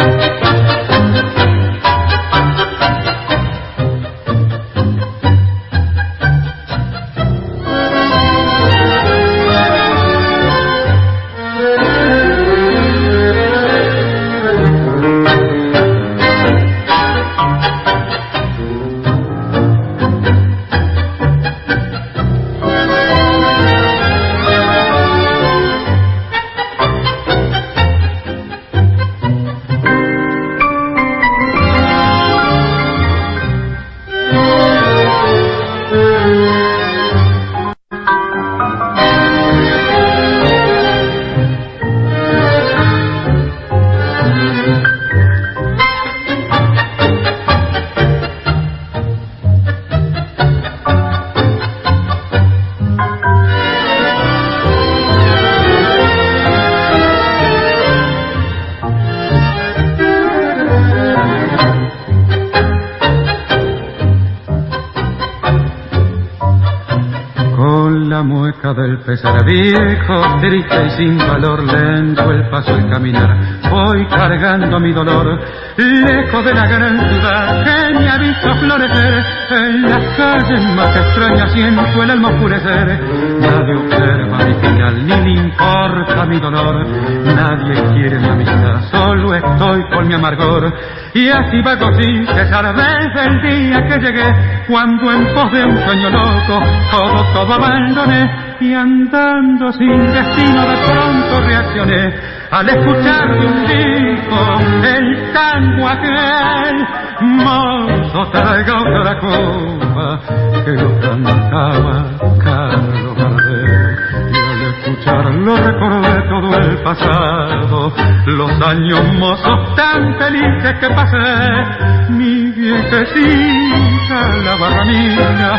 Pesar 68.71 69.45
viejo, 69.47 70.39
triste 70.41 70.87
y 70.87 70.91
sin 70.91 71.19
valor, 71.19 71.65
lento 71.65 72.31
el 72.31 72.49
paso 72.51 72.73
al 72.73 72.89
caminar, 72.89 73.37
voy 73.69 74.07
cargando 74.07 74.79
mi 74.79 74.93
dolor, 74.93 75.41
lejos 75.77 76.45
de 76.45 76.55
la 76.55 76.69
gran 76.69 76.97
ciudad 77.09 77.65
que 77.65 77.99
me 77.99 78.09
ha 78.09 78.19
visto 78.19 78.55
florecer, 78.61 79.25
en 79.51 79.83
las 79.83 80.17
calles 80.17 80.75
más 80.77 80.97
extrañas 80.97 81.53
siento 81.53 82.01
el 82.01 82.11
alma 82.13 82.29
oscurecer, 82.29 83.01
nadie 83.41 83.75
observa 83.75 84.39
mi 84.39 84.55
final, 84.55 85.07
ni 85.07 85.35
le 85.35 85.41
importa 85.41 86.27
mi 86.27 86.39
dolor, 86.39 86.87
nadie 87.25 87.75
quiere 87.95 88.21
mi 88.21 88.29
amistad, 88.29 88.83
solo 88.93 89.35
estoy 89.35 89.83
con 89.91 90.07
mi 90.07 90.15
amargor, 90.15 90.73
y 91.13 91.29
así 91.29 91.61
vago 91.63 91.91
sin 92.01 92.25
cesar 92.25 92.73
desde 92.73 93.27
el 93.27 93.43
día 93.43 93.89
que 93.89 93.99
llegué, 93.99 94.65
cuando 94.69 95.11
en 95.11 95.35
pos 95.35 95.51
de 95.51 95.65
un 95.65 95.77
sueño 95.85 96.11
loco, 96.11 96.63
todo, 96.93 97.25
todo 97.33 97.55
abandoné, 97.55 98.51
y 98.61 98.75
andando 98.75 99.73
sin 99.73 100.13
destino 100.13 100.61
de 100.69 100.77
pronto 100.87 101.41
reaccioné 101.47 102.15
al 102.51 102.69
escuchar 102.69 103.39
de 103.39 103.47
un 103.47 103.67
disco 103.67 104.37
el 104.85 105.33
tango 105.33 105.89
aquel. 105.89 106.87
Mozo 107.23 108.31
traiga 108.33 108.81
otra 108.81 109.19
copa 109.19 110.21
que 110.65 110.73
lo 110.73 111.01
cantaba 111.01 112.05
Carlos 112.43 113.17
Gardel. 113.17 113.99
Y 114.31 114.37
al 114.37 114.63
escucharlo 114.75 115.57
recordé 115.57 116.23
todo 116.29 116.59
el 116.59 116.77
pasado 116.83 117.93
los 118.27 118.63
años 118.63 119.15
mozos 119.15 119.75
tan 119.75 120.15
felices 120.19 120.75
que 120.81 120.89
pasé. 120.91 122.11
Mi 122.11 122.50
viejecita 122.61 124.21
la 124.45 124.55
barramina 124.57 125.57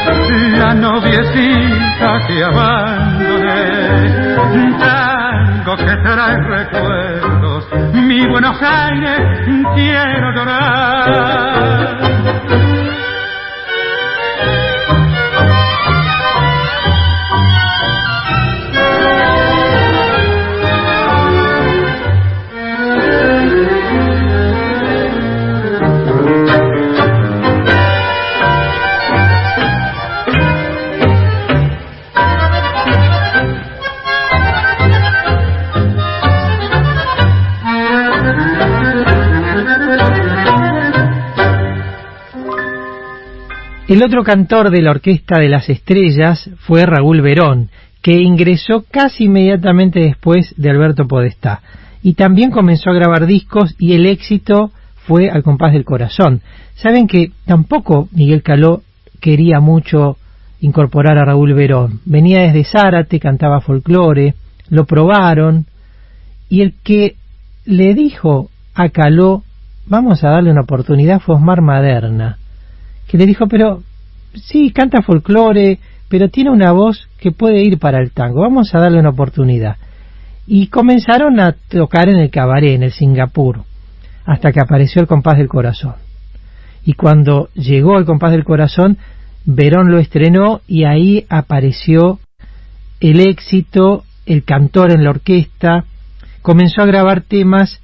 la 0.58 0.74
noviecita 0.76 2.20
que 2.28 2.44
abandoné 2.44 3.64
tango 4.80 5.78
que 5.78 5.96
trae 6.04 6.38
recuerdos 6.48 7.66
mi 7.94 8.28
Buenos 8.28 8.58
Aires 8.62 9.20
quiero 9.74 10.32
llorar 10.36 12.02
El 43.92 44.04
otro 44.04 44.24
cantor 44.24 44.70
de 44.70 44.82
la 44.82 44.92
Orquesta 44.92 45.38
de 45.38 45.50
las 45.50 45.68
Estrellas 45.68 46.50
fue 46.60 46.86
Raúl 46.86 47.20
Verón, 47.20 47.68
que 48.02 48.22
ingresó 48.22 48.86
casi 48.90 49.26
inmediatamente 49.26 50.00
después 50.00 50.56
de 50.56 50.70
Alberto 50.70 51.10
Podestá. 51.10 51.62
Y 52.02 52.14
también 52.14 52.52
comenzó 52.52 52.90
a 52.90 52.94
grabar 52.94 53.26
discos 53.26 53.76
y 53.80 53.92
el 53.92 54.06
éxito 54.06 54.72
fue 55.06 55.30
al 55.30 55.44
compás 55.44 55.74
del 55.74 55.84
corazón. 55.84 56.40
Saben 56.76 57.06
que 57.06 57.34
tampoco 57.46 58.08
Miguel 58.14 58.44
Caló 58.44 58.82
quería 59.20 59.60
mucho 59.60 60.16
incorporar 60.62 61.18
a 61.18 61.26
Raúl 61.26 61.54
Verón. 61.54 62.00
Venía 62.06 62.44
desde 62.44 62.64
Zárate, 62.64 63.20
cantaba 63.20 63.60
folclore, 63.60 64.36
lo 64.70 64.86
probaron 64.86 65.66
y 66.48 66.62
el 66.62 66.76
que 66.82 67.16
le 67.66 67.94
dijo 67.94 68.52
a 68.74 68.88
Caló 68.88 69.44
vamos 69.86 70.24
a 70.24 70.30
darle 70.30 70.50
una 70.50 70.62
oportunidad 70.62 71.20
fue 71.20 71.36
Osmar 71.36 71.60
Maderna 71.60 72.38
que 73.12 73.18
le 73.18 73.26
dijo, 73.26 73.48
pero 73.48 73.84
sí, 74.34 74.72
canta 74.72 75.02
folclore, 75.02 75.80
pero 76.08 76.30
tiene 76.30 76.50
una 76.50 76.72
voz 76.72 77.10
que 77.20 77.34
puede 77.34 77.62
ir 77.62 77.78
para 77.78 78.02
el 78.02 78.12
tango, 78.12 78.40
vamos 78.40 78.74
a 78.74 78.80
darle 78.80 79.00
una 79.00 79.10
oportunidad. 79.10 79.76
Y 80.48 80.68
comenzaron 80.68 81.38
a 81.42 81.52
tocar 81.52 82.08
en 82.08 82.20
el 82.20 82.30
cabaret, 82.30 82.74
en 82.74 82.84
el 82.84 82.94
Singapur, 82.94 83.64
hasta 84.26 84.54
que 84.54 84.62
apareció 84.62 85.02
el 85.02 85.10
compás 85.10 85.38
del 85.38 85.50
corazón. 85.50 85.96
Y 86.86 86.94
cuando 86.94 87.50
llegó 87.54 87.98
el 87.98 88.06
compás 88.06 88.32
del 88.32 88.46
corazón, 88.46 88.98
Verón 89.44 89.92
lo 89.92 90.00
estrenó 90.00 90.62
y 90.66 90.86
ahí 90.86 91.26
apareció 91.28 92.20
el 93.02 93.20
éxito, 93.20 94.06
el 94.26 94.46
cantor 94.46 94.94
en 94.94 95.04
la 95.04 95.10
orquesta, 95.10 95.84
comenzó 96.42 96.82
a 96.82 96.86
grabar 96.86 97.24
temas 97.24 97.81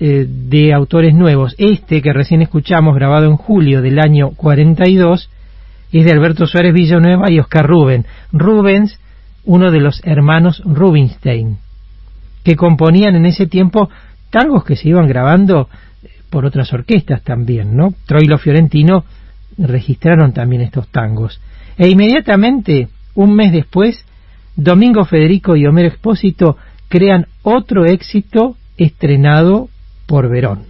eh, 0.00 0.26
de 0.28 0.72
autores 0.72 1.12
nuevos. 1.12 1.56
Este 1.58 2.00
que 2.02 2.12
recién 2.12 2.40
escuchamos, 2.40 2.94
grabado 2.94 3.26
en 3.26 3.36
julio 3.36 3.82
del 3.82 3.98
año 3.98 4.30
42, 4.30 5.28
es 5.90 6.04
de 6.04 6.12
Alberto 6.12 6.46
Suárez 6.46 6.72
Villanueva 6.72 7.30
y 7.30 7.40
Oscar 7.40 7.66
Rubén. 7.66 8.06
Rubens, 8.32 9.00
uno 9.44 9.72
de 9.72 9.80
los 9.80 10.00
hermanos 10.04 10.62
Rubinstein, 10.64 11.58
que 12.44 12.54
componían 12.54 13.16
en 13.16 13.26
ese 13.26 13.46
tiempo 13.46 13.88
tangos 14.30 14.64
que 14.64 14.76
se 14.76 14.88
iban 14.88 15.08
grabando 15.08 15.68
eh, 16.02 16.08
por 16.30 16.44
otras 16.44 16.72
orquestas 16.72 17.22
también, 17.22 17.76
¿no? 17.76 17.92
Troilo 18.06 18.38
Fiorentino 18.38 19.04
registraron 19.56 20.32
también 20.32 20.62
estos 20.62 20.88
tangos. 20.88 21.40
E 21.76 21.88
inmediatamente, 21.88 22.88
un 23.14 23.34
mes 23.34 23.52
después, 23.52 24.04
Domingo 24.54 25.04
Federico 25.04 25.56
y 25.56 25.66
Homero 25.66 25.88
Expósito 25.88 26.56
crean 26.88 27.26
otro 27.42 27.84
éxito 27.84 28.56
estrenado 28.76 29.68
por 30.08 30.26
Verón. 30.30 30.64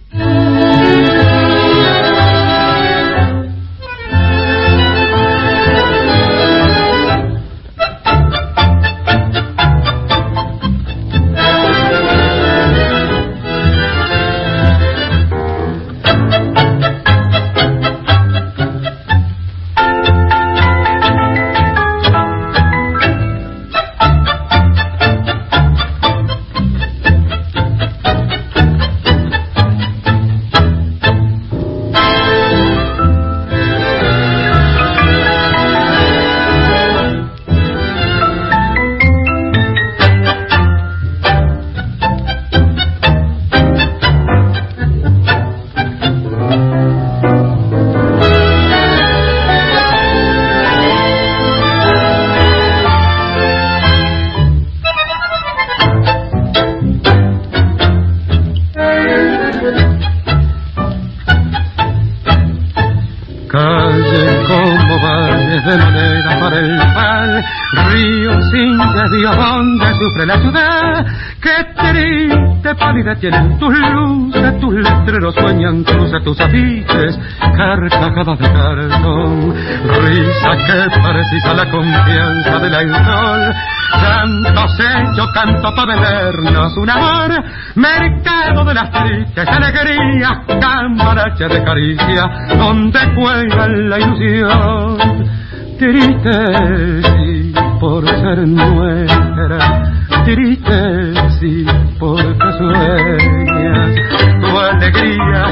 Tienen 73.19 73.57
tus 73.59 73.73
luces, 73.77 74.59
tus 74.59 74.73
letreros 74.73 75.35
sueñan 75.35 75.83
cruces, 75.83 76.23
tus 76.23 76.39
afiches, 76.39 77.19
carcajadas 77.39 78.39
de 78.39 78.51
cartón. 78.51 79.53
Risa 79.83 80.51
que 80.65 81.01
precisa 81.01 81.53
la 81.53 81.69
confianza 81.69 82.59
del 82.59 82.75
alcohol. 82.75 83.53
Canto 83.91 84.67
sello, 84.69 85.25
canto 85.33 85.75
para 85.75 85.95
vendernos 85.95 86.77
un 86.77 86.89
amor. 86.89 87.43
Mercado 87.75 88.63
de 88.65 88.73
las 88.73 88.91
tristes 88.91 89.47
alegrías, 89.47 90.39
cambarache 90.61 91.47
de 91.47 91.63
caricia, 91.63 92.23
donde 92.57 92.99
juega 93.15 93.67
la 93.67 93.99
ilusión. 93.99 95.29
Triste 95.77 97.01
sí, 97.03 97.53
por 97.79 98.05
ser 98.05 98.45
nuestra, 98.45 99.91
triste 100.25 101.28
sí, 101.39 101.65
porque 101.99 102.51
sueñas. 102.57 103.95
Tu 104.41 104.59
alegría 104.59 105.43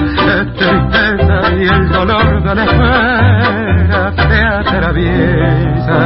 tristeza 0.56 1.54
y 1.56 1.64
el 1.64 1.90
dolor 1.90 2.44
de 2.44 2.56
la 2.56 2.64
espera 2.64 4.14
te 4.16 4.42
atraviesa. 4.44 6.02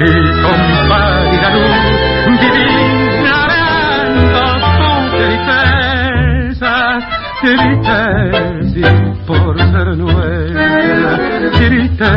Y 0.00 0.12
con 0.42 0.60
pálida 0.88 1.48
luz 1.54 2.40
divina 2.40 3.38
tu 4.78 5.16
tristeza, 5.16 6.74
triste 7.42 8.00
sí, 8.72 8.82
por 9.26 9.54
ser 9.58 9.88
nuestra, 9.96 11.18
triste 11.52 12.12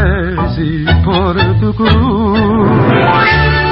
sí, 0.55 0.85
por 1.03 1.35
tu 1.59 1.73
cruz. 1.73 3.70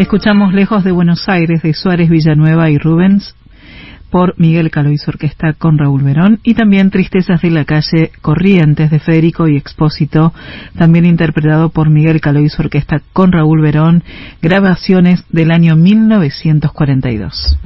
Escuchamos 0.00 0.54
Lejos 0.54 0.82
de 0.82 0.92
Buenos 0.92 1.28
Aires 1.28 1.60
de 1.62 1.74
Suárez 1.74 2.08
Villanueva 2.08 2.70
y 2.70 2.78
Rubens 2.78 3.36
por 4.08 4.32
Miguel 4.40 4.70
su 4.96 5.10
orquesta 5.10 5.52
con 5.52 5.76
Raúl 5.76 6.02
Verón 6.02 6.40
y 6.42 6.54
también 6.54 6.88
Tristezas 6.88 7.42
de 7.42 7.50
la 7.50 7.66
calle 7.66 8.10
Corrientes 8.22 8.90
de 8.90 8.98
Federico 8.98 9.46
y 9.46 9.58
Expósito, 9.58 10.32
también 10.78 11.04
interpretado 11.04 11.68
por 11.68 11.90
Miguel 11.90 12.18
su 12.48 12.62
orquesta 12.62 13.02
con 13.12 13.30
Raúl 13.30 13.60
Verón, 13.60 14.02
grabaciones 14.40 15.22
del 15.28 15.50
año 15.50 15.76
1942. 15.76 17.58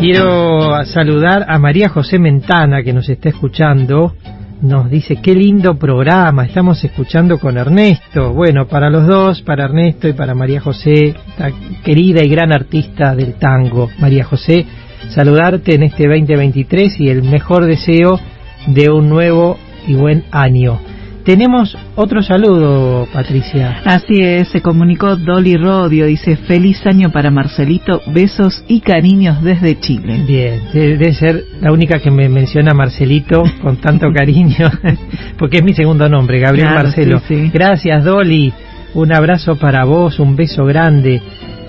Quiero 0.00 0.82
saludar 0.86 1.44
a 1.46 1.58
María 1.58 1.90
José 1.90 2.18
Mentana 2.18 2.82
que 2.82 2.94
nos 2.94 3.06
está 3.10 3.28
escuchando 3.28 4.14
nos 4.62 4.90
dice, 4.90 5.16
qué 5.16 5.34
lindo 5.34 5.78
programa, 5.78 6.44
estamos 6.46 6.82
escuchando 6.82 7.38
con 7.38 7.58
Ernesto. 7.58 8.32
Bueno, 8.32 8.66
para 8.66 8.90
los 8.90 9.06
dos, 9.06 9.42
para 9.42 9.64
Ernesto 9.64 10.08
y 10.08 10.12
para 10.12 10.34
María 10.34 10.60
José, 10.60 11.14
la 11.38 11.52
querida 11.84 12.22
y 12.24 12.28
gran 12.28 12.52
artista 12.52 13.14
del 13.14 13.34
tango, 13.34 13.90
María 13.98 14.24
José, 14.24 14.64
saludarte 15.10 15.74
en 15.74 15.82
este 15.84 16.08
2023 16.08 17.00
y 17.00 17.08
el 17.08 17.22
mejor 17.22 17.66
deseo 17.66 18.18
de 18.66 18.90
un 18.90 19.08
nuevo 19.08 19.58
y 19.86 19.94
buen 19.94 20.24
año. 20.30 20.80
Tenemos 21.26 21.76
otro 21.96 22.22
saludo, 22.22 23.08
Patricia. 23.12 23.80
Así 23.84 24.20
es, 24.20 24.46
se 24.50 24.62
comunicó 24.62 25.16
Dolly 25.16 25.56
Rodio, 25.56 26.06
dice 26.06 26.36
feliz 26.36 26.86
año 26.86 27.10
para 27.10 27.32
Marcelito, 27.32 28.00
besos 28.06 28.62
y 28.68 28.78
cariños 28.80 29.42
desde 29.42 29.76
Chile. 29.80 30.22
Bien, 30.24 30.60
debe 30.72 31.12
ser 31.14 31.42
la 31.60 31.72
única 31.72 31.98
que 31.98 32.12
me 32.12 32.28
menciona 32.28 32.74
Marcelito 32.74 33.42
con 33.60 33.78
tanto 33.78 34.06
cariño, 34.14 34.70
porque 35.36 35.56
es 35.56 35.64
mi 35.64 35.74
segundo 35.74 36.08
nombre, 36.08 36.38
Gabriel 36.38 36.68
Claro, 36.68 36.84
Marcelo. 36.84 37.18
sí, 37.26 37.34
sí. 37.34 37.50
Gracias, 37.52 38.04
Dolly. 38.04 38.52
Un 38.94 39.12
abrazo 39.12 39.56
para 39.56 39.84
vos, 39.84 40.20
un 40.20 40.36
beso 40.36 40.64
grande. 40.64 41.20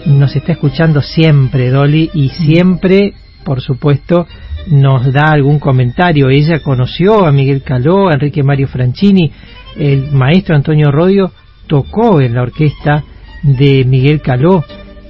Nos 0.06 0.36
está 0.36 0.52
escuchando 0.52 1.02
siempre, 1.02 1.72
Dolly, 1.72 2.12
y 2.14 2.30
siempre, 2.30 3.16
por 3.44 3.62
supuesto, 3.62 4.28
nos 4.70 5.12
da 5.12 5.32
algún 5.32 5.60
comentario. 5.60 6.30
Ella 6.30 6.60
conoció 6.60 7.26
a 7.26 7.32
Miguel 7.32 7.64
Caló, 7.64 8.10
a 8.10 8.14
Enrique 8.14 8.44
Mario 8.44 8.68
Franchini, 8.68 9.32
el 9.78 10.12
maestro 10.12 10.56
Antonio 10.56 10.92
Rodio 10.92 11.32
tocó 11.68 12.22
en 12.22 12.34
la 12.34 12.42
orquesta 12.42 13.04
de 13.44 13.86
Miguel 13.86 14.22
Caló 14.22 14.64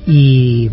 y 0.05 0.69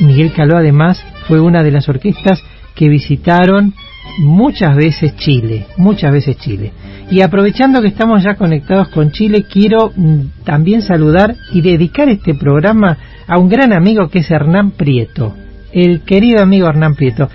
Miguel 0.00 0.32
Caló 0.32 0.56
además 0.56 1.02
fue 1.28 1.40
una 1.40 1.62
de 1.62 1.70
las 1.70 1.88
orquestas 1.88 2.42
que 2.74 2.88
visitaron 2.88 3.74
muchas 4.18 4.76
veces 4.76 5.16
Chile, 5.16 5.66
muchas 5.76 6.12
veces 6.12 6.36
Chile. 6.38 6.72
Y 7.10 7.20
aprovechando 7.20 7.80
que 7.80 7.88
estamos 7.88 8.22
ya 8.22 8.34
conectados 8.34 8.88
con 8.88 9.12
Chile, 9.12 9.44
quiero 9.50 9.92
mm, 9.94 10.44
también 10.44 10.82
saludar 10.82 11.36
y 11.52 11.60
dedicar 11.60 12.08
este 12.08 12.34
programa 12.34 12.98
a 13.26 13.38
un 13.38 13.48
gran 13.48 13.72
amigo 13.72 14.08
que 14.08 14.20
es 14.20 14.30
Hernán 14.30 14.72
Prieto, 14.72 15.34
el 15.72 16.00
querido 16.00 16.42
amigo 16.42 16.68
Hernán 16.68 16.94
Prieto. 16.94 17.28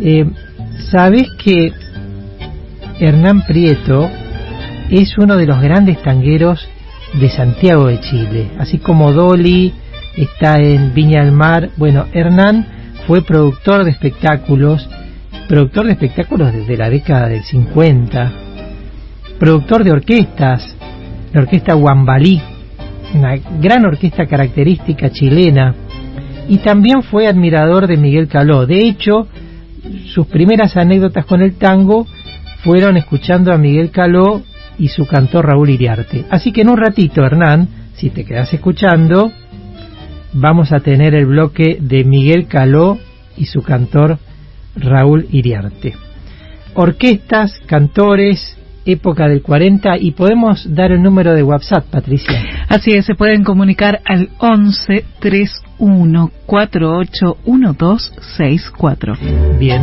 Eh, 0.00 0.26
Sabes 0.90 1.28
que 1.42 1.72
Hernán 3.00 3.42
Prieto 3.46 4.10
es 4.90 5.16
uno 5.16 5.36
de 5.36 5.46
los 5.46 5.60
grandes 5.60 6.02
tangueros 6.02 6.68
de 7.14 7.30
Santiago 7.30 7.86
de 7.86 8.00
Chile, 8.00 8.50
así 8.58 8.78
como 8.78 9.12
Dolly 9.12 9.72
está 10.16 10.60
en 10.60 10.92
Viña 10.92 11.24
del 11.24 11.32
Mar. 11.32 11.70
Bueno, 11.76 12.06
Hernán 12.12 12.66
fue 13.06 13.22
productor 13.22 13.84
de 13.84 13.90
espectáculos, 13.90 14.88
productor 15.48 15.86
de 15.86 15.92
espectáculos 15.92 16.52
desde 16.52 16.76
la 16.76 16.90
década 16.90 17.28
del 17.28 17.42
50, 17.42 18.32
productor 19.38 19.84
de 19.84 19.92
orquestas, 19.92 20.76
la 21.32 21.40
orquesta 21.40 21.74
Guambalí, 21.74 22.40
una 23.14 23.36
gran 23.60 23.84
orquesta 23.86 24.26
característica 24.26 25.10
chilena, 25.10 25.74
y 26.48 26.58
también 26.58 27.02
fue 27.02 27.26
admirador 27.26 27.86
de 27.86 27.96
Miguel 27.96 28.28
Caló. 28.28 28.66
De 28.66 28.86
hecho, 28.86 29.28
sus 30.06 30.26
primeras 30.26 30.76
anécdotas 30.76 31.26
con 31.26 31.42
el 31.42 31.54
tango 31.54 32.06
fueron 32.62 32.96
escuchando 32.96 33.52
a 33.52 33.58
Miguel 33.58 33.90
Caló 33.90 34.42
y 34.78 34.88
su 34.88 35.06
cantor 35.06 35.46
Raúl 35.46 35.70
Iriarte. 35.70 36.24
Así 36.30 36.52
que 36.52 36.62
en 36.62 36.70
un 36.70 36.78
ratito, 36.78 37.24
Hernán, 37.24 37.68
si 37.94 38.10
te 38.10 38.24
quedas 38.24 38.52
escuchando, 38.52 39.32
vamos 40.32 40.72
a 40.72 40.80
tener 40.80 41.14
el 41.14 41.26
bloque 41.26 41.78
de 41.80 42.04
Miguel 42.04 42.46
Caló 42.46 42.98
y 43.36 43.46
su 43.46 43.62
cantor 43.62 44.18
Raúl 44.76 45.26
Iriarte. 45.30 45.94
Orquestas, 46.74 47.60
cantores, 47.66 48.56
época 48.84 49.28
del 49.28 49.42
40 49.42 49.98
y 49.98 50.12
podemos 50.12 50.74
dar 50.74 50.92
el 50.92 51.02
número 51.02 51.34
de 51.34 51.42
WhatsApp, 51.42 51.86
Patricia. 51.90 52.66
Así 52.68 52.92
es, 52.92 53.04
se 53.04 53.14
pueden 53.14 53.44
comunicar 53.44 54.00
al 54.04 54.30
11 54.38 55.04
31 55.20 55.71
48 56.46 57.38
1264. 57.44 59.14
Bien. 59.58 59.82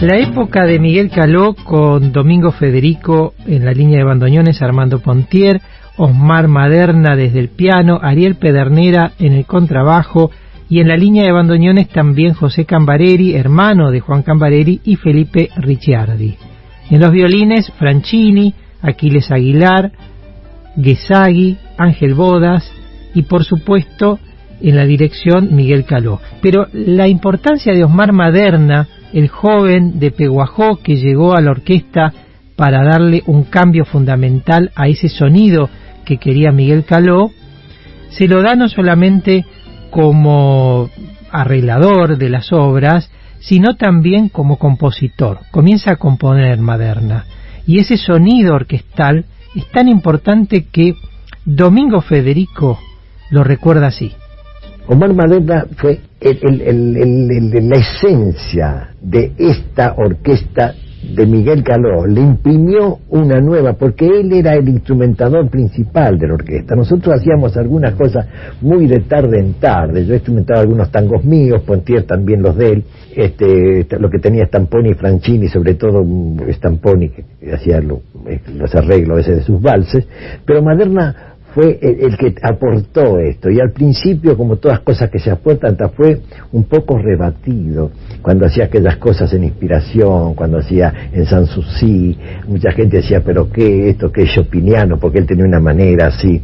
La 0.00 0.18
época 0.18 0.64
de 0.64 0.80
Miguel 0.80 1.10
Caló 1.10 1.54
con 1.54 2.10
Domingo 2.10 2.50
Federico 2.50 3.34
en 3.46 3.64
la 3.64 3.72
línea 3.72 3.98
de 3.98 4.04
bandoneones, 4.04 4.60
Armando 4.62 4.98
Pontier, 5.00 5.60
Osmar 5.96 6.48
Maderna 6.48 7.14
desde 7.14 7.38
el 7.38 7.50
piano, 7.50 8.00
Ariel 8.02 8.34
Pedernera 8.34 9.12
en 9.18 9.34
el 9.34 9.44
contrabajo 9.44 10.32
y 10.68 10.80
en 10.80 10.88
la 10.88 10.96
línea 10.96 11.24
de 11.24 11.32
bandoneones 11.32 11.88
también 11.88 12.32
José 12.34 12.64
Cambareri, 12.64 13.34
hermano 13.34 13.92
de 13.92 14.00
Juan 14.00 14.22
Cambareri 14.22 14.80
y 14.84 14.96
Felipe 14.96 15.50
Ricciardi. 15.56 16.36
En 16.90 17.00
los 17.00 17.12
violines, 17.12 17.70
Franchini, 17.78 18.54
Aquiles 18.82 19.30
Aguilar, 19.30 19.92
Guesagui, 20.76 21.58
Ángel 21.76 22.14
Bodas 22.14 22.70
y 23.14 23.22
por 23.22 23.44
supuesto 23.44 24.18
en 24.60 24.76
la 24.76 24.84
dirección 24.84 25.54
Miguel 25.54 25.84
Caló. 25.84 26.20
Pero 26.40 26.66
la 26.72 27.08
importancia 27.08 27.72
de 27.72 27.84
Osmar 27.84 28.12
Maderna, 28.12 28.88
el 29.12 29.28
joven 29.28 29.98
de 29.98 30.10
Peguajó 30.10 30.76
que 30.76 30.96
llegó 30.96 31.34
a 31.34 31.40
la 31.40 31.50
orquesta 31.50 32.12
para 32.56 32.84
darle 32.84 33.22
un 33.26 33.44
cambio 33.44 33.84
fundamental 33.84 34.70
a 34.74 34.88
ese 34.88 35.08
sonido 35.08 35.70
que 36.04 36.18
quería 36.18 36.52
Miguel 36.52 36.84
Caló, 36.84 37.30
se 38.10 38.28
lo 38.28 38.42
da 38.42 38.54
no 38.54 38.68
solamente 38.68 39.44
como 39.90 40.90
arreglador 41.30 42.18
de 42.18 42.28
las 42.28 42.52
obras, 42.52 43.10
sino 43.40 43.76
también 43.76 44.28
como 44.28 44.58
compositor. 44.58 45.40
Comienza 45.50 45.92
a 45.92 45.96
componer 45.96 46.58
Maderna. 46.58 47.24
Y 47.70 47.78
ese 47.78 47.96
sonido 47.96 48.56
orquestal 48.56 49.26
es 49.54 49.64
tan 49.68 49.86
importante 49.86 50.64
que 50.72 50.96
Domingo 51.44 52.00
Federico 52.00 52.80
lo 53.30 53.44
recuerda 53.44 53.86
así. 53.86 54.10
Omar 54.88 55.14
Maderna 55.14 55.66
fue 55.76 56.00
la 56.20 57.76
esencia 57.76 58.88
de 59.00 59.34
esta 59.38 59.94
orquesta 59.96 60.74
de 61.02 61.26
Miguel 61.26 61.64
Caló, 61.64 62.06
le 62.06 62.20
imprimió 62.20 62.98
una 63.08 63.40
nueva, 63.40 63.72
porque 63.72 64.06
él 64.06 64.32
era 64.32 64.54
el 64.54 64.68
instrumentador 64.68 65.48
principal 65.48 66.18
de 66.18 66.28
la 66.28 66.34
orquesta. 66.34 66.76
Nosotros 66.76 67.14
hacíamos 67.18 67.56
algunas 67.56 67.94
cosas 67.94 68.26
muy 68.60 68.86
de 68.86 69.00
tarde 69.00 69.40
en 69.40 69.54
tarde. 69.54 70.04
Yo 70.04 70.14
instrumentaba 70.14 70.60
algunos 70.60 70.90
tangos 70.90 71.24
míos, 71.24 71.62
Pontier 71.62 72.04
también 72.04 72.42
los 72.42 72.56
de 72.56 72.72
él, 72.72 72.84
este, 73.16 73.86
lo 73.98 74.10
que 74.10 74.18
tenía 74.18 74.46
Stamponi 74.46 74.90
y 74.90 74.94
Franchini, 74.94 75.48
sobre 75.48 75.74
todo 75.74 76.04
Stamponi, 76.52 77.08
que 77.08 77.24
hacía 77.52 77.78
eh, 77.78 78.40
los 78.54 78.74
arreglos 78.74 79.20
ese 79.20 79.36
de 79.36 79.42
sus 79.42 79.60
valses, 79.60 80.06
pero 80.44 80.62
Maderna 80.62 81.29
fue 81.54 81.78
el, 81.80 82.16
que 82.16 82.34
aportó 82.42 83.18
esto. 83.18 83.50
Y 83.50 83.60
al 83.60 83.72
principio, 83.72 84.36
como 84.36 84.56
todas 84.56 84.80
cosas 84.80 85.10
que 85.10 85.18
se 85.18 85.30
aportan, 85.30 85.76
fue 85.96 86.20
un 86.52 86.64
poco 86.64 86.98
rebatido. 86.98 87.90
Cuando 88.22 88.46
hacía 88.46 88.64
aquellas 88.64 88.96
cosas 88.96 89.32
en 89.32 89.44
inspiración, 89.44 90.34
cuando 90.34 90.58
hacía 90.58 91.10
en 91.12 91.26
Sanssouci, 91.26 92.16
mucha 92.46 92.72
gente 92.72 92.98
decía, 92.98 93.22
pero 93.24 93.50
qué 93.50 93.90
esto, 93.90 94.12
qué 94.12 94.22
es 94.22 94.32
Chopiniano, 94.32 94.98
porque 94.98 95.18
él 95.18 95.26
tenía 95.26 95.44
una 95.44 95.60
manera 95.60 96.08
así. 96.08 96.40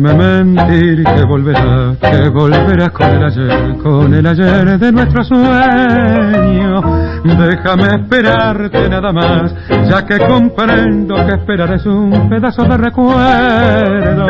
Déjame 0.00 0.44
mentir 0.54 1.04
que 1.04 1.24
volverá, 1.24 1.94
que 2.00 2.28
volverá 2.30 2.88
con 2.88 3.06
el 3.06 3.22
ayer, 3.22 3.76
con 3.82 4.14
el 4.14 4.26
ayer 4.26 4.78
de 4.78 4.92
nuestro 4.92 5.22
sueño. 5.22 6.80
Déjame 7.22 7.96
esperarte 7.96 8.88
nada 8.88 9.12
más, 9.12 9.54
ya 9.68 10.06
que 10.06 10.18
comprendo 10.26 11.14
que 11.26 11.34
esperar 11.34 11.74
es 11.74 11.84
un 11.84 12.30
pedazo 12.30 12.64
de 12.64 12.78
recuerdo. 12.78 14.26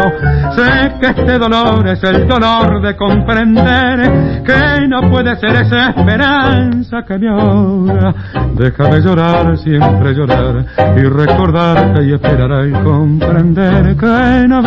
Sé 0.56 0.92
que 1.00 1.06
este 1.06 1.38
dolor 1.38 1.86
es 1.86 2.02
el 2.02 2.26
dolor 2.26 2.82
de 2.82 2.96
comprender 2.96 4.42
que 4.42 4.88
no 4.88 5.08
puede 5.08 5.36
ser 5.36 5.54
esa 5.54 5.90
esperanza 5.90 7.02
que 7.06 7.16
me 7.16 7.28
ahoga. 7.28 8.12
Déjame 8.56 9.00
llorar, 9.00 9.56
siempre 9.58 10.14
llorar 10.14 10.64
y 10.96 11.02
recordarte 11.02 12.04
y 12.04 12.12
esperar 12.12 12.66
y 12.66 12.72
comprender 12.72 13.96
que 13.96 14.48
no 14.48 14.62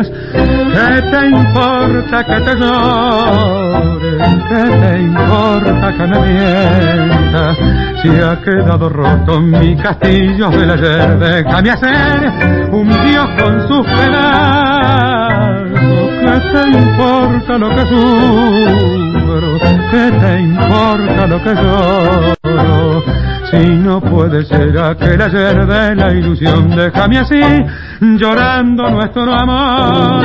¿Qué 0.00 1.02
te 1.10 1.26
importa 1.28 2.24
que 2.24 2.40
te 2.40 2.54
llore? 2.56 4.10
¿Qué 4.48 4.62
te 4.80 5.00
importa 5.02 5.92
que 5.96 6.06
me 6.06 6.18
mientas? 6.20 7.56
Si 8.02 8.08
ha 8.08 8.40
quedado 8.40 8.88
roto 8.88 9.40
mi 9.40 9.76
castillo 9.76 10.50
del 10.50 10.70
ayer, 10.70 11.18
déjame 11.18 11.70
hacer 11.70 12.68
un 12.72 12.88
dios 12.88 13.28
con 13.40 13.68
sus 13.68 13.86
pedazos. 13.86 15.72
¿Qué 16.20 16.40
te 16.52 16.62
importa 16.78 17.58
lo 17.58 17.68
que 17.70 17.82
sufro? 17.86 19.58
¿Qué 19.90 20.10
te 20.20 20.40
importa 20.40 21.26
lo 21.26 21.42
que 21.42 21.54
lloro? 21.54 23.02
Si 23.52 23.58
no 23.58 24.00
puede 24.00 24.46
ser 24.46 24.78
aquel 24.78 25.20
ayer 25.20 25.66
de 25.66 25.94
la 25.94 26.10
ilusión, 26.10 26.70
déjame 26.70 27.18
así, 27.18 27.38
llorando 28.00 28.88
nuestro 28.88 29.30
amor. 29.30 30.24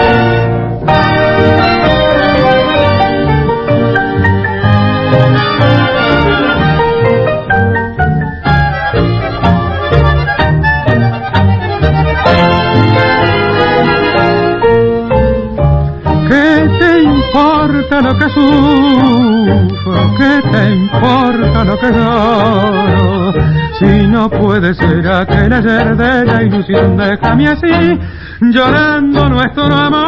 Importa 17.98 18.02
lo 18.02 18.20
que 18.20 18.30
sufro? 18.30 20.16
¿Qué 20.18 20.42
te 20.52 20.76
importa 20.76 21.64
lo 21.64 21.80
que 21.80 21.88
lloro? 21.92 23.34
Si 23.80 24.08
no 24.08 24.30
puede 24.30 24.74
ser 24.74 25.08
aquel 25.08 25.54
ayer 25.54 25.96
de 25.96 26.26
la 26.26 26.44
ilusión, 26.44 26.98
déjame 26.98 27.48
así, 27.48 28.00
llorando 28.42 29.30
nuestro 29.30 29.64
amor. 29.64 30.08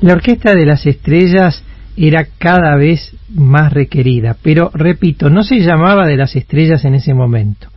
La 0.00 0.12
Orquesta 0.12 0.54
de 0.54 0.66
las 0.66 0.86
Estrellas 0.86 1.62
era 1.96 2.26
cada 2.38 2.76
vez 2.76 3.14
más 3.34 3.72
requerida, 3.72 4.36
pero 4.42 4.70
repito, 4.74 5.30
no 5.30 5.42
se 5.42 5.60
llamaba 5.60 6.06
de 6.06 6.16
las 6.16 6.36
estrellas 6.36 6.84
en 6.84 6.94
ese 6.96 7.14
momento. 7.14 7.68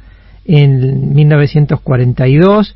En 0.45 1.13
1942, 1.13 2.75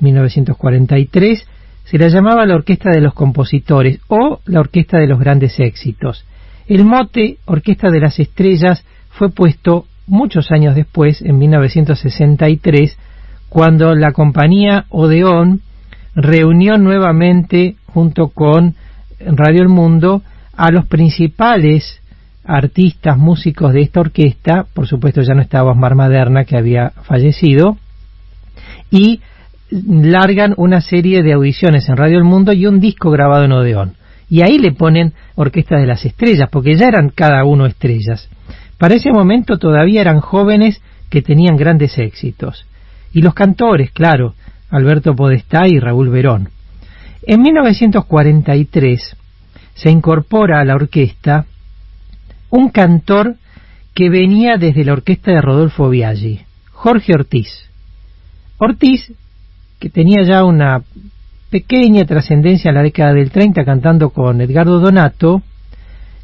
1943, 0.00 1.46
se 1.84 1.98
la 1.98 2.08
llamaba 2.08 2.46
la 2.46 2.54
Orquesta 2.54 2.90
de 2.90 3.00
los 3.00 3.14
Compositores 3.14 4.00
o 4.08 4.40
la 4.46 4.60
Orquesta 4.60 4.98
de 4.98 5.06
los 5.06 5.18
Grandes 5.18 5.58
Éxitos. 5.58 6.24
El 6.66 6.84
mote 6.84 7.38
Orquesta 7.46 7.90
de 7.90 8.00
las 8.00 8.18
Estrellas 8.18 8.84
fue 9.10 9.30
puesto 9.30 9.86
muchos 10.06 10.50
años 10.50 10.74
después, 10.74 11.22
en 11.22 11.38
1963, 11.38 12.96
cuando 13.48 13.94
la 13.94 14.12
compañía 14.12 14.84
Odeón 14.90 15.62
reunió 16.14 16.76
nuevamente, 16.76 17.76
junto 17.86 18.28
con 18.28 18.74
Radio 19.20 19.62
El 19.62 19.68
Mundo, 19.68 20.22
a 20.54 20.70
los 20.70 20.86
principales 20.86 22.02
artistas, 22.44 23.16
músicos 23.16 23.72
de 23.72 23.82
esta 23.82 24.00
orquesta, 24.00 24.66
por 24.74 24.86
supuesto 24.86 25.22
ya 25.22 25.34
no 25.34 25.42
estaba 25.42 25.72
Osmar 25.72 25.94
Maderna, 25.94 26.44
que 26.44 26.56
había 26.56 26.90
fallecido, 27.02 27.76
y 28.90 29.20
largan 29.70 30.54
una 30.56 30.80
serie 30.80 31.22
de 31.22 31.32
audiciones 31.32 31.88
en 31.88 31.96
Radio 31.96 32.18
El 32.18 32.24
Mundo 32.24 32.52
y 32.52 32.66
un 32.66 32.80
disco 32.80 33.10
grabado 33.10 33.44
en 33.44 33.52
Odeón 33.52 33.98
y 34.30 34.42
ahí 34.42 34.58
le 34.58 34.72
ponen 34.72 35.14
Orquesta 35.36 35.76
de 35.76 35.86
las 35.86 36.04
Estrellas, 36.04 36.48
porque 36.50 36.76
ya 36.76 36.86
eran 36.86 37.10
cada 37.10 37.44
uno 37.44 37.66
estrellas. 37.66 38.28
Para 38.76 38.94
ese 38.94 39.10
momento 39.10 39.58
todavía 39.58 40.00
eran 40.00 40.20
jóvenes 40.20 40.80
que 41.08 41.22
tenían 41.22 41.56
grandes 41.56 41.98
éxitos. 41.98 42.66
Y 43.12 43.22
los 43.22 43.34
cantores, 43.34 43.90
claro, 43.90 44.34
Alberto 44.70 45.14
Podestá 45.16 45.66
y 45.66 45.78
Raúl 45.78 46.10
Verón. 46.10 46.50
En 47.22 47.40
1943 47.40 49.16
se 49.74 49.90
incorpora 49.90 50.60
a 50.60 50.64
la 50.64 50.74
orquesta 50.74 51.46
un 52.50 52.68
cantor 52.68 53.36
que 53.94 54.10
venía 54.10 54.56
desde 54.58 54.84
la 54.84 54.92
orquesta 54.92 55.32
de 55.32 55.40
Rodolfo 55.40 55.88
Biaggi, 55.88 56.40
Jorge 56.72 57.14
Ortiz. 57.14 57.48
Ortiz, 58.58 59.12
que 59.78 59.90
tenía 59.90 60.22
ya 60.22 60.44
una 60.44 60.82
pequeña 61.50 62.04
trascendencia 62.04 62.68
en 62.70 62.74
la 62.74 62.82
década 62.82 63.14
del 63.14 63.30
30 63.30 63.64
cantando 63.64 64.10
con 64.10 64.40
Edgardo 64.40 64.80
Donato, 64.80 65.42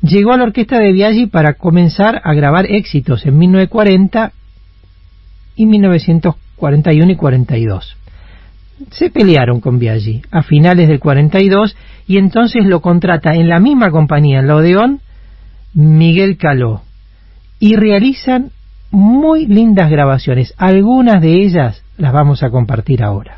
llegó 0.02 0.32
a 0.32 0.36
la 0.36 0.44
orquesta 0.44 0.78
de 0.78 0.92
Biaggi 0.92 1.26
para 1.26 1.55
comenzar 1.55 2.20
a 2.24 2.34
grabar 2.34 2.66
éxitos 2.66 3.24
en 3.24 3.38
1940 3.38 4.32
y 5.57 5.66
1941 5.66 7.12
y 7.12 7.16
42. 7.16 7.96
Se 8.90 9.11
pelearon 9.11 9.61
con 9.61 9.78
Biaggi 9.78 10.22
a 10.30 10.42
finales 10.42 10.88
del 10.88 10.98
42 10.98 11.76
y 12.07 12.18
entonces 12.18 12.66
lo 12.66 12.80
contrata 12.80 13.34
en 13.34 13.48
la 13.48 13.61
misma 13.61 13.90
compañía, 13.90 14.40
en 14.40 14.48
la 14.48 14.57
Odeón, 14.57 15.00
Miguel 15.74 16.36
Caló. 16.36 16.82
Y 17.61 17.76
realizan 17.76 18.50
muy 18.90 19.46
lindas 19.46 19.90
grabaciones. 19.90 20.55
Algunas 20.59 21.22
de 21.22 21.44
ellas 21.44 21.84
las 21.97 22.12
vamos 22.12 22.42
a 22.42 22.51
compartir 22.51 23.03
ahora. 23.03 23.36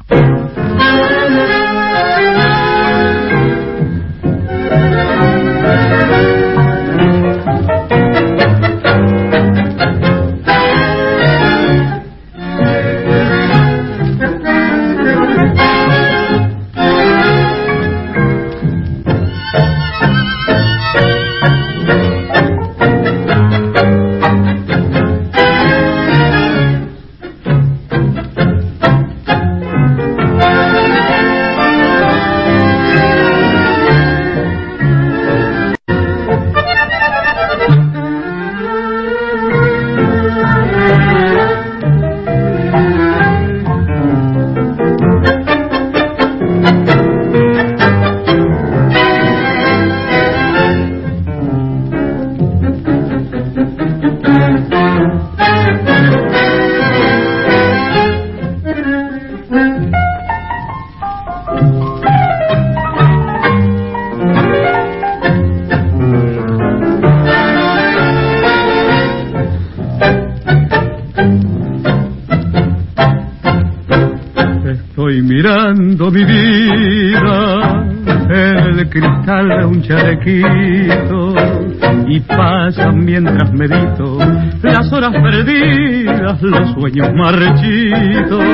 Sueños 86.87 87.13
marchitos 87.15 88.45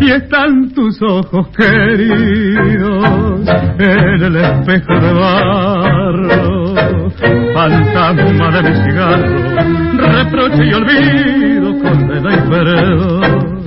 y 0.00 0.10
están 0.10 0.70
tus 0.70 1.00
ojos 1.02 1.48
queridos 1.48 3.04
en 3.78 4.22
el 4.22 4.36
espejo 4.36 4.94
de 5.00 5.12
barro, 5.12 7.10
fantasma 7.54 8.50
de 8.52 8.62
mi 8.62 8.74
cigarro, 8.84 9.28
reproche 9.98 10.64
y 10.64 10.72
olvido, 10.72 11.78
condena 11.82 12.34
y 12.34 12.40
perdón. 12.48 13.66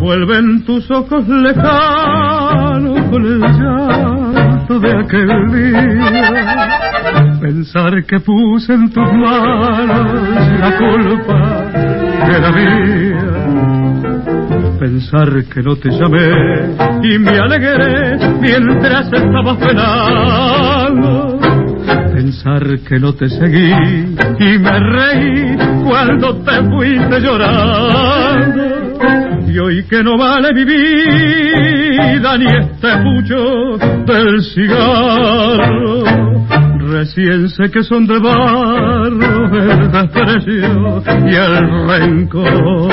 Vuelven 0.00 0.64
tus 0.64 0.90
ojos 0.90 1.28
lejanos 1.28 3.00
con 3.10 3.24
el 3.24 3.40
llanto 3.40 4.80
de 4.80 4.98
aquel 4.98 5.28
día. 5.52 6.00
Pensar 7.40 8.04
que 8.06 8.18
puse 8.18 8.72
en 8.74 8.90
tus 8.90 9.12
manos 9.12 10.28
la 10.58 10.78
culpa 10.78 11.49
Pensar 14.78 15.44
que 15.52 15.62
no 15.62 15.76
te 15.76 15.90
llamé 15.90 16.74
y 17.02 17.18
me 17.18 17.38
alegré 17.38 18.16
mientras 18.40 19.12
estabas 19.12 19.56
penando. 19.58 21.38
Pensar 22.12 22.78
que 22.88 22.98
no 22.98 23.12
te 23.14 23.28
seguí 23.28 23.70
y 24.38 24.58
me 24.58 24.80
reí 24.80 25.56
cuando 25.84 26.36
te 26.42 26.62
fuiste 26.62 27.20
llorando 27.20 28.80
y 29.50 29.58
hoy 29.58 29.84
que 29.84 30.02
no 30.02 30.16
vale 30.16 30.52
mi 30.54 30.64
vida 30.64 32.38
ni 32.38 32.46
este 32.46 32.88
pucho 33.02 33.76
del 34.06 34.42
cigarro. 34.42 36.00
Recién 36.90 37.48
sé 37.50 37.70
que 37.70 37.84
son 37.84 38.04
de 38.04 38.18
barro 38.18 39.10
el 39.60 39.92
desprecio 39.92 41.02
y 41.24 41.34
el 41.36 41.86
rencor. 41.86 42.90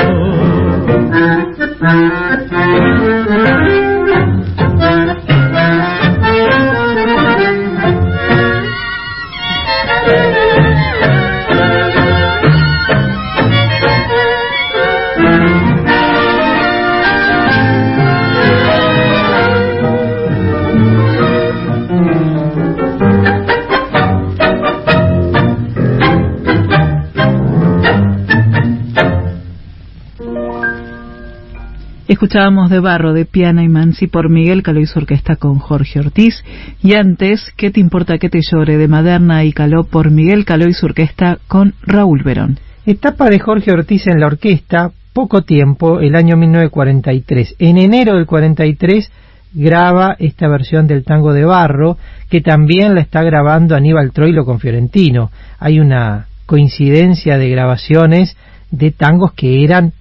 Escuchábamos 32.18 32.72
de 32.72 32.80
Barro, 32.80 33.14
de 33.14 33.26
Piana 33.26 33.62
y 33.62 33.70
Mansi 33.70 34.08
por 34.08 34.28
Miguel 34.28 34.64
su 34.88 34.98
orquesta 34.98 35.36
con 35.36 35.60
Jorge 35.60 36.00
Ortiz. 36.00 36.44
Y 36.82 36.96
antes, 36.96 37.54
¿Qué 37.56 37.70
te 37.70 37.80
importa 37.80 38.18
que 38.18 38.28
te 38.28 38.40
llore? 38.42 38.78
de 38.78 38.88
Maderna 38.88 39.44
y 39.44 39.54
Caló 39.54 39.84
por 39.84 40.10
Miguel 40.10 40.44
su 40.72 40.88
orquesta 40.88 41.38
con 41.48 41.76
Raúl 41.84 42.24
Verón. 42.24 42.58
Etapa 42.88 43.30
de 43.30 43.38
Jorge 43.38 43.72
Ortiz 43.72 44.08
en 44.08 44.20
la 44.20 44.26
orquesta, 44.26 44.90
poco 45.14 45.44
tiempo, 45.44 46.00
el 46.00 46.16
año 46.16 46.38
1943. 46.38 47.58
En 47.60 47.78
enero 47.78 48.16
del 48.16 48.26
43 48.26 49.12
graba 49.54 50.16
esta 50.18 50.48
versión 50.48 50.88
del 50.88 51.04
tango 51.04 51.34
de 51.34 51.46
Barro, 51.46 52.00
que 52.32 52.42
también 52.42 52.96
la 52.96 53.02
está 53.02 53.22
grabando 53.22 53.76
Aníbal 53.76 54.12
Troilo 54.12 54.44
con 54.44 54.60
Fiorentino. 54.60 55.30
Hay 55.60 55.80
una 55.80 56.26
coincidencia 56.48 57.38
de 57.38 57.48
grabaciones 57.52 58.36
de 58.72 58.90
tangos 58.90 59.34
que 59.34 59.64
eran 59.64 59.94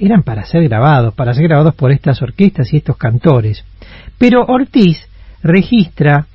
eran 0.00 0.22
para 0.22 0.44
ser 0.44 0.64
grabados, 0.68 1.14
para 1.14 1.34
ser 1.34 1.44
grabados 1.44 1.74
por 1.74 1.92
estas 1.92 2.20
orquestas 2.22 2.72
y 2.72 2.78
estos 2.78 2.96
cantores. 2.96 3.64
Pero 4.18 4.44
Ortiz 4.44 5.08
registra 5.42 6.26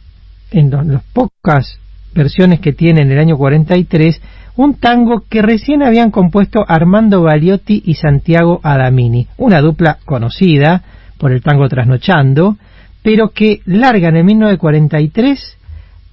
en 0.51 0.71
las 0.71 1.03
pocas 1.13 1.79
versiones 2.13 2.59
que 2.59 2.73
tiene 2.73 3.01
en 3.01 3.11
el 3.11 3.19
año 3.19 3.37
43 3.37 4.21
un 4.55 4.75
tango 4.75 5.23
que 5.29 5.41
recién 5.41 5.83
habían 5.83 6.11
compuesto 6.11 6.65
Armando 6.67 7.21
Baliotti 7.21 7.81
y 7.85 7.93
Santiago 7.93 8.59
Adamini, 8.63 9.27
una 9.37 9.61
dupla 9.61 9.99
conocida 10.05 10.83
por 11.17 11.31
el 11.31 11.41
tango 11.41 11.69
Trasnochando, 11.69 12.57
pero 13.01 13.29
que 13.29 13.61
largan 13.65 14.17
en 14.17 14.25
1943 14.25 15.57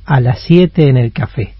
a 0.04 0.20
las 0.20 0.40
7 0.42 0.88
en 0.88 0.96
el 0.96 1.12
café. 1.12 1.54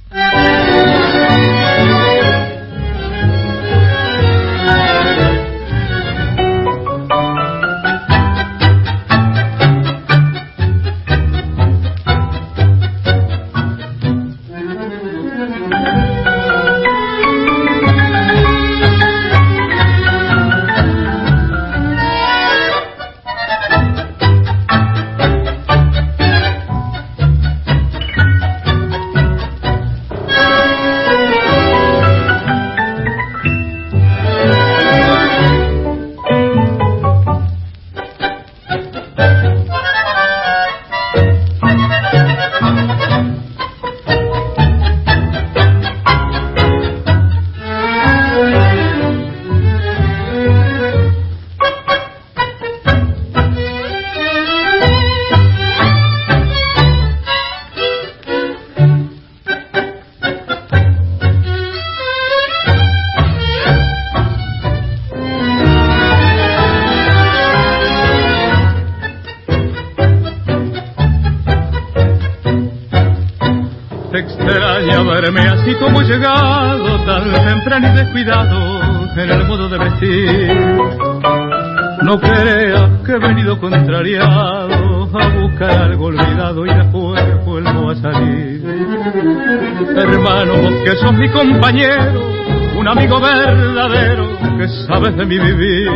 De 95.15 95.25
mi 95.25 95.39
vivir. 95.39 95.89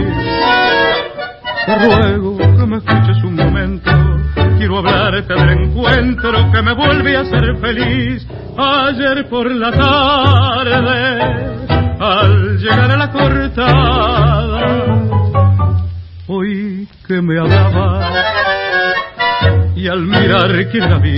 Te 1.67 1.75
ruego 1.79 2.37
que 2.39 2.67
me 2.67 2.77
escuches 2.77 3.25
un 3.25 3.35
momento, 3.35 3.91
quiero 4.59 4.79
hablarte 4.79 5.35
del 5.35 5.51
encuentro 5.51 6.51
que 6.53 6.63
me 6.63 6.73
vuelve 6.75 7.17
a 7.17 7.25
ser 7.25 7.57
feliz. 7.61 8.27
Ayer 8.57 9.29
por 9.29 9.51
la 9.51 9.73
tarde, 9.73 11.23
al 11.99 12.59
llegar 12.59 12.91
a 12.91 12.97
la 12.97 13.11
cortada, 13.11 14.67
oí 16.29 16.87
que 17.07 17.21
me 17.21 17.39
hablaba. 17.41 18.11
Y 19.75 19.89
al 19.89 20.03
mirar 20.03 20.69
que 20.71 20.79
la 20.79 20.99
vi, 20.99 21.10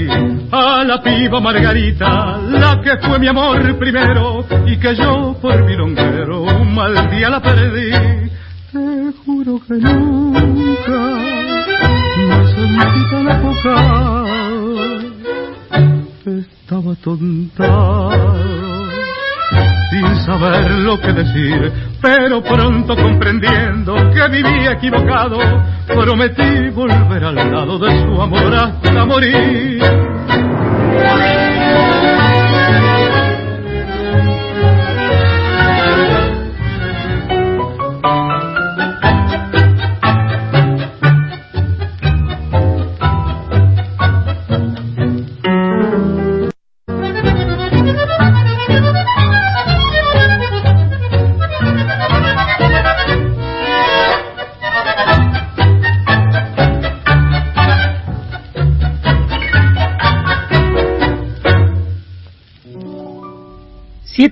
la 0.92 1.00
piba 1.00 1.40
Margarita, 1.40 2.38
la 2.50 2.78
que 2.82 2.98
fue 2.98 3.18
mi 3.18 3.26
amor 3.26 3.78
primero 3.78 4.44
y 4.66 4.76
que 4.76 4.94
yo 4.94 5.34
por 5.40 5.64
mi 5.64 5.74
longuero 5.74 6.42
un 6.42 6.74
mal 6.74 7.10
día 7.10 7.30
la 7.30 7.40
perdí. 7.40 7.92
Te 8.70 9.12
juro 9.24 9.58
que 9.66 9.74
nunca 9.74 10.98
me 12.18 12.46
sentí 12.52 13.02
tan 13.10 13.26
estaba 16.26 16.94
tonta 17.02 18.10
sin 19.90 20.16
saber 20.26 20.70
lo 20.72 21.00
que 21.00 21.12
decir, 21.12 21.72
pero 22.02 22.42
pronto 22.42 22.94
comprendiendo 22.96 23.94
que 24.10 24.28
vivía 24.28 24.72
equivocado, 24.72 25.38
prometí 25.86 26.68
volver 26.70 27.24
al 27.24 27.34
lado 27.36 27.78
de 27.78 27.98
su 27.98 28.20
amor 28.20 28.54
hasta 28.54 29.04
morir. 29.06 30.51
Amen. 31.12 31.41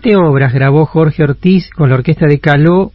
Obras 0.08 0.52
grabó 0.52 0.86
Jorge 0.86 1.22
Ortiz 1.22 1.68
con 1.70 1.90
la 1.90 1.96
orquesta 1.96 2.26
de 2.26 2.40
Caló 2.40 2.92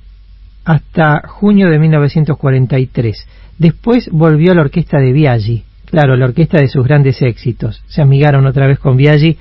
hasta 0.66 1.22
junio 1.28 1.70
de 1.70 1.78
1943. 1.78 3.28
Después 3.60 4.10
volvió 4.12 4.52
a 4.52 4.56
la 4.56 4.62
orquesta 4.62 4.98
de 4.98 5.14
Biaggi, 5.14 5.64
claro, 5.86 6.16
la 6.16 6.26
orquesta 6.26 6.60
de 6.60 6.68
sus 6.68 6.84
grandes 6.84 7.22
éxitos. 7.22 7.84
Se 7.88 8.02
amigaron 8.02 8.48
otra 8.48 8.68
vez 8.68 8.80
con 8.80 8.98
Biaggi 8.98 9.38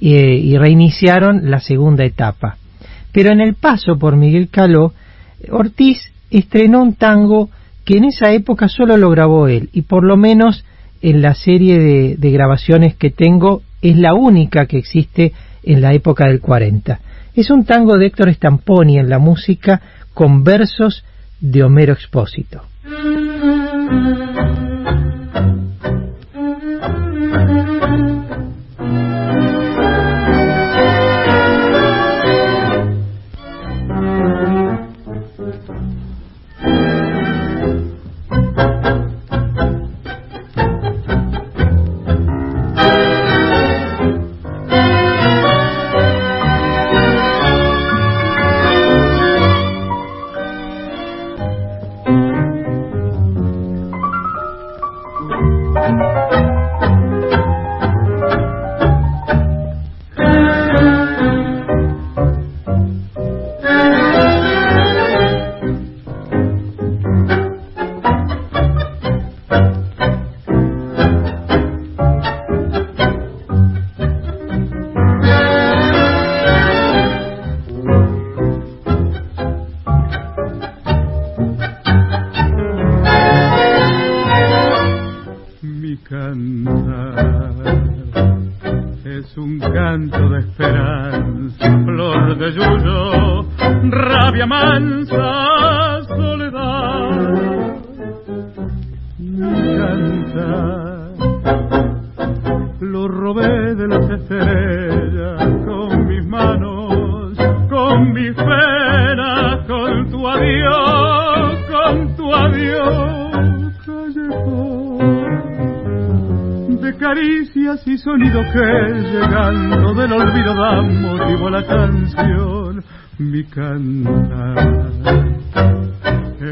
y, 0.00 0.14
y 0.14 0.56
reiniciaron 0.56 1.50
la 1.50 1.58
segunda 1.58 2.04
etapa. 2.04 2.56
Pero 3.12 3.32
en 3.32 3.40
el 3.40 3.54
paso 3.54 3.98
por 3.98 4.16
Miguel 4.16 4.48
Caló, 4.48 4.92
Ortiz 5.50 6.12
estrenó 6.30 6.82
un 6.82 6.94
tango 6.94 7.50
que 7.84 7.98
en 7.98 8.04
esa 8.04 8.32
época 8.32 8.68
solo 8.68 8.96
lo 8.96 9.10
grabó 9.10 9.48
él 9.48 9.70
y 9.72 9.82
por 9.82 10.04
lo 10.04 10.16
menos 10.16 10.64
en 11.02 11.22
la 11.22 11.34
serie 11.34 11.78
de, 11.78 12.16
de 12.16 12.30
grabaciones 12.30 12.94
que 12.94 13.10
tengo 13.10 13.62
es 13.82 13.96
la 13.96 14.14
única 14.14 14.66
que 14.66 14.78
existe 14.78 15.32
en 15.62 15.80
la 15.80 15.92
época 15.94 16.26
del 16.26 16.40
40. 16.40 17.00
Es 17.34 17.50
un 17.50 17.64
tango 17.64 17.96
de 17.96 18.06
Héctor 18.06 18.32
Stamponi 18.34 18.98
en 18.98 19.08
la 19.08 19.18
música 19.18 19.80
con 20.14 20.42
versos 20.42 21.04
de 21.40 21.62
Homero 21.62 21.92
Expósito. 21.92 22.62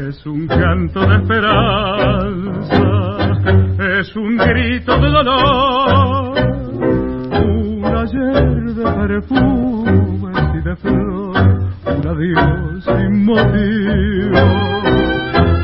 Es 0.07 0.25
un 0.25 0.47
canto 0.47 1.01
de 1.01 1.15
esperanza, 1.17 2.81
es 3.99 4.15
un 4.15 4.37
grito 4.37 4.97
de 4.99 5.09
dolor, 5.09 6.37
un 7.43 7.85
ayer 7.85 8.73
de 8.73 8.83
perfumes 9.07 10.37
y 10.53 10.61
de 10.61 10.75
flor, 10.77 11.37
un 11.85 12.07
adiós 12.07 12.83
sin 12.85 13.25
motivo 13.25 14.67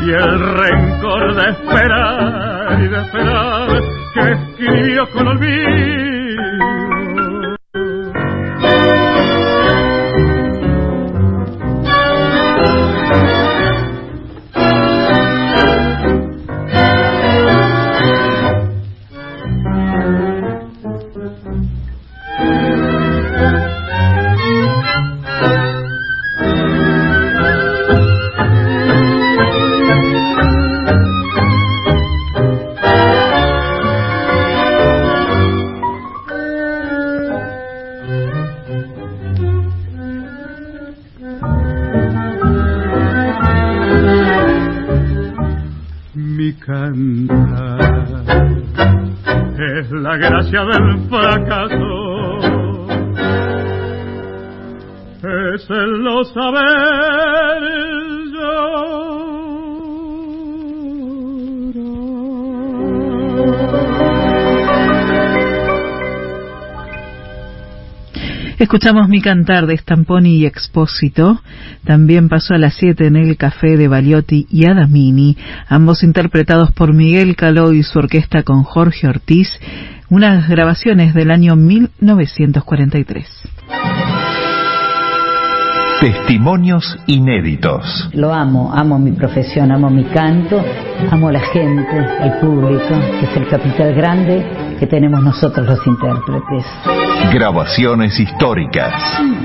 y 0.05 0.09
el 0.11 0.39
rencor 0.57 1.35
de 1.35 1.49
esperar 1.51 2.79
y 2.81 2.87
de 2.89 3.01
esperar 3.01 3.81
que 4.13 4.31
escribió 4.31 5.09
con 5.11 5.27
olvido. 5.27 5.72
Del 50.61 51.09
fracaso, 51.09 52.37
es 55.55 55.67
el 55.69 56.03
no 56.03 56.23
saber 56.25 57.73
Escuchamos 68.63 69.09
Mi 69.09 69.21
Cantar 69.21 69.67
de 69.67 69.75
Stamponi 69.75 70.37
y 70.37 70.45
Expósito. 70.45 71.41
También 71.83 72.29
pasó 72.29 72.53
a 72.53 72.57
las 72.57 72.75
7 72.75 73.07
en 73.07 73.17
el 73.17 73.35
Café 73.35 73.75
de 73.75 73.89
Baliotti 73.89 74.47
y 74.49 74.69
Adamini, 74.69 75.35
ambos 75.67 76.01
interpretados 76.01 76.71
por 76.71 76.93
Miguel 76.93 77.35
Caló 77.35 77.73
y 77.73 77.83
su 77.83 77.99
orquesta 77.99 78.43
con 78.43 78.63
Jorge 78.63 79.07
Ortiz, 79.09 79.49
unas 80.13 80.47
grabaciones 80.47 81.15
del 81.15 81.31
año 81.31 81.55
1943. 81.55 83.25
Testimonios 85.99 86.99
inéditos. 87.07 88.11
Lo 88.13 88.31
amo, 88.31 88.71
amo 88.75 88.99
mi 88.99 89.13
profesión, 89.13 89.71
amo 89.71 89.89
mi 89.89 90.03
canto, 90.03 90.63
amo 91.09 91.31
la 91.31 91.39
gente, 91.39 91.97
el 92.21 92.33
público, 92.33 92.89
que 93.19 93.25
es 93.25 93.37
el 93.37 93.47
capital 93.47 93.95
grande 93.95 94.45
que 94.79 94.85
tenemos 94.85 95.23
nosotros 95.23 95.65
los 95.65 95.87
intérpretes. 95.87 96.63
Grabaciones 97.33 98.19
históricas. 98.19 98.93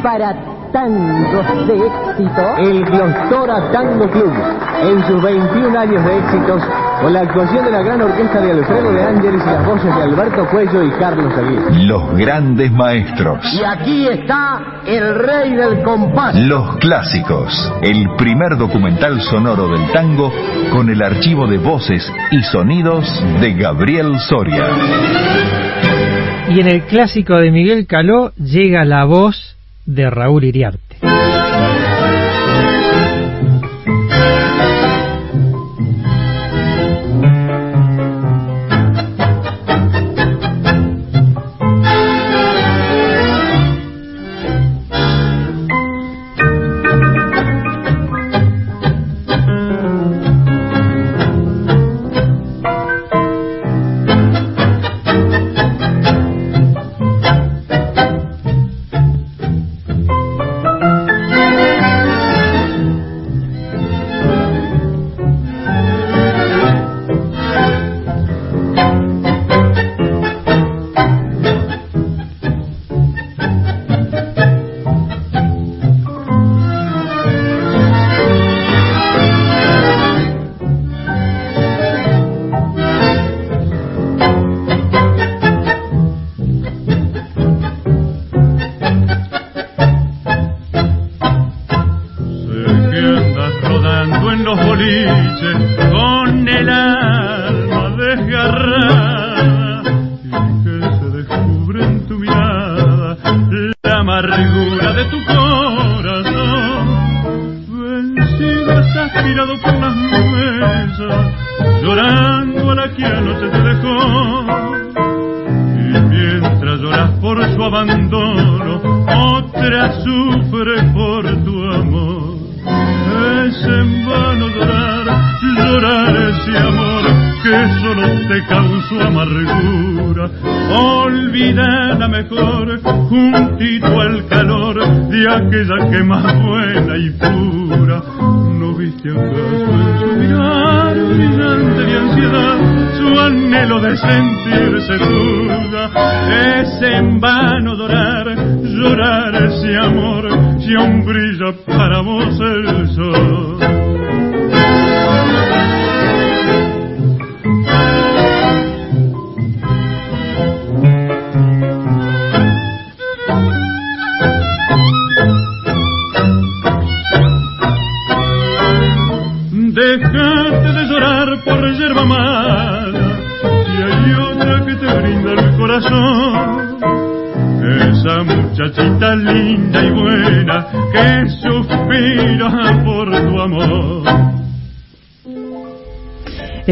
Para 0.03 0.37
tangos 0.71 1.67
de 1.67 1.77
éxito, 1.77 2.57
el 2.59 2.85
Glostora 2.85 3.73
Tango 3.73 4.07
Club, 4.11 4.35
en 4.83 5.07
sus 5.07 5.23
21 5.23 5.79
años 5.79 6.05
de 6.05 6.19
éxitos, 6.19 6.63
con 7.01 7.13
la 7.13 7.21
actuación 7.21 7.65
de 7.65 7.71
la 7.71 7.83
gran 7.83 8.01
orquesta 8.03 8.41
de 8.41 8.53
Alfredo 8.53 8.93
de 8.93 9.03
Ángeles 9.03 9.41
y 9.43 9.47
las 9.47 9.67
voces 9.67 9.95
de 9.95 10.03
Alberto 10.03 10.47
Cuello 10.51 10.83
y 10.83 10.91
Carlos 10.99 11.33
Aguirre. 11.37 11.85
Los 11.85 12.17
grandes 12.17 12.73
maestros. 12.73 13.39
Y 13.53 13.63
aquí 13.63 14.07
está 14.09 14.81
el 14.87 15.15
rey 15.15 15.55
del 15.55 15.83
compás. 15.83 16.35
Los 16.35 16.77
clásicos. 16.77 17.73
El 17.83 18.07
primer 18.17 18.57
documental 18.57 19.21
sonoro 19.21 19.69
del 19.69 19.91
tango 19.93 20.33
con 20.73 20.89
el 20.91 21.03
archivo 21.03 21.47
de 21.47 21.59
voces 21.59 22.11
y 22.31 22.43
sonidos 22.43 23.07
de 23.41 23.55
Gabriel 23.55 24.19
Soria. 24.19 24.67
Y 26.51 26.61
en 26.61 26.69
el 26.69 26.83
clásico 26.83 27.37
de 27.37 27.51
Miguel 27.51 27.87
Caló 27.87 28.33
llega 28.37 28.85
la 28.85 29.05
voz 29.05 29.57
de 29.87 30.11
Raúl 30.11 30.45
Iriarte. 30.45 30.97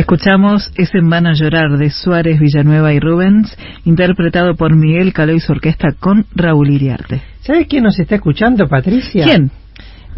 Escuchamos 0.06 0.70
Es 0.76 0.94
en 0.94 1.10
vano 1.10 1.32
llorar 1.32 1.78
de 1.78 1.90
Suárez, 1.90 2.38
Villanueva 2.38 2.92
y 2.92 3.00
Rubens, 3.00 3.58
interpretado 3.84 4.54
por 4.54 4.72
Miguel 4.76 5.12
Caló 5.12 5.32
y 5.32 5.40
su 5.40 5.50
orquesta 5.50 5.88
con 5.98 6.26
Raúl 6.32 6.70
Iriarte. 6.70 7.22
¿Sabes 7.40 7.66
quién 7.66 7.82
nos 7.82 7.98
está 7.98 8.14
escuchando, 8.14 8.68
Patricia? 8.68 9.24
¿Quién? 9.24 9.50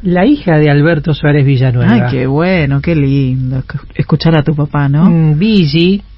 La 0.03 0.27
hija 0.27 0.59
de 0.59 0.69
Alberto 0.69 1.15
Suárez 1.15 1.47
Villanueva. 1.47 1.91
Ay, 1.91 2.03
qué 2.11 2.27
bueno, 2.27 2.83
qué 2.83 2.95
lindo 2.95 3.63
escuchar 3.95 4.37
a 4.37 4.43
tu 4.43 4.55
papá, 4.55 4.91
¿no? 4.91 5.09
Mm, 5.09 5.39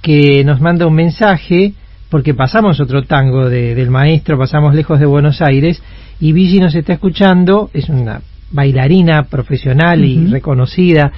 que 0.03 0.43
nos 0.45 0.61
manda 0.61 0.89
un 0.89 0.95
mensaje, 0.95 1.73
porque 2.09 2.35
pasamos 2.35 2.81
otro 2.81 3.05
tango 3.05 3.49
de, 3.49 3.77
del 3.77 3.91
maestro, 3.91 4.37
pasamos 4.37 4.75
lejos 4.75 4.99
de 4.99 5.07
Buenos 5.07 5.41
Aires, 5.43 5.81
y 6.19 6.33
Vigi 6.33 6.59
nos 6.59 6.75
está 6.75 6.95
escuchando, 6.95 7.71
es 7.73 7.89
una 7.89 8.21
bailarina 8.51 9.23
profesional 9.31 10.05
y 10.05 10.27
reconocida 10.27 11.13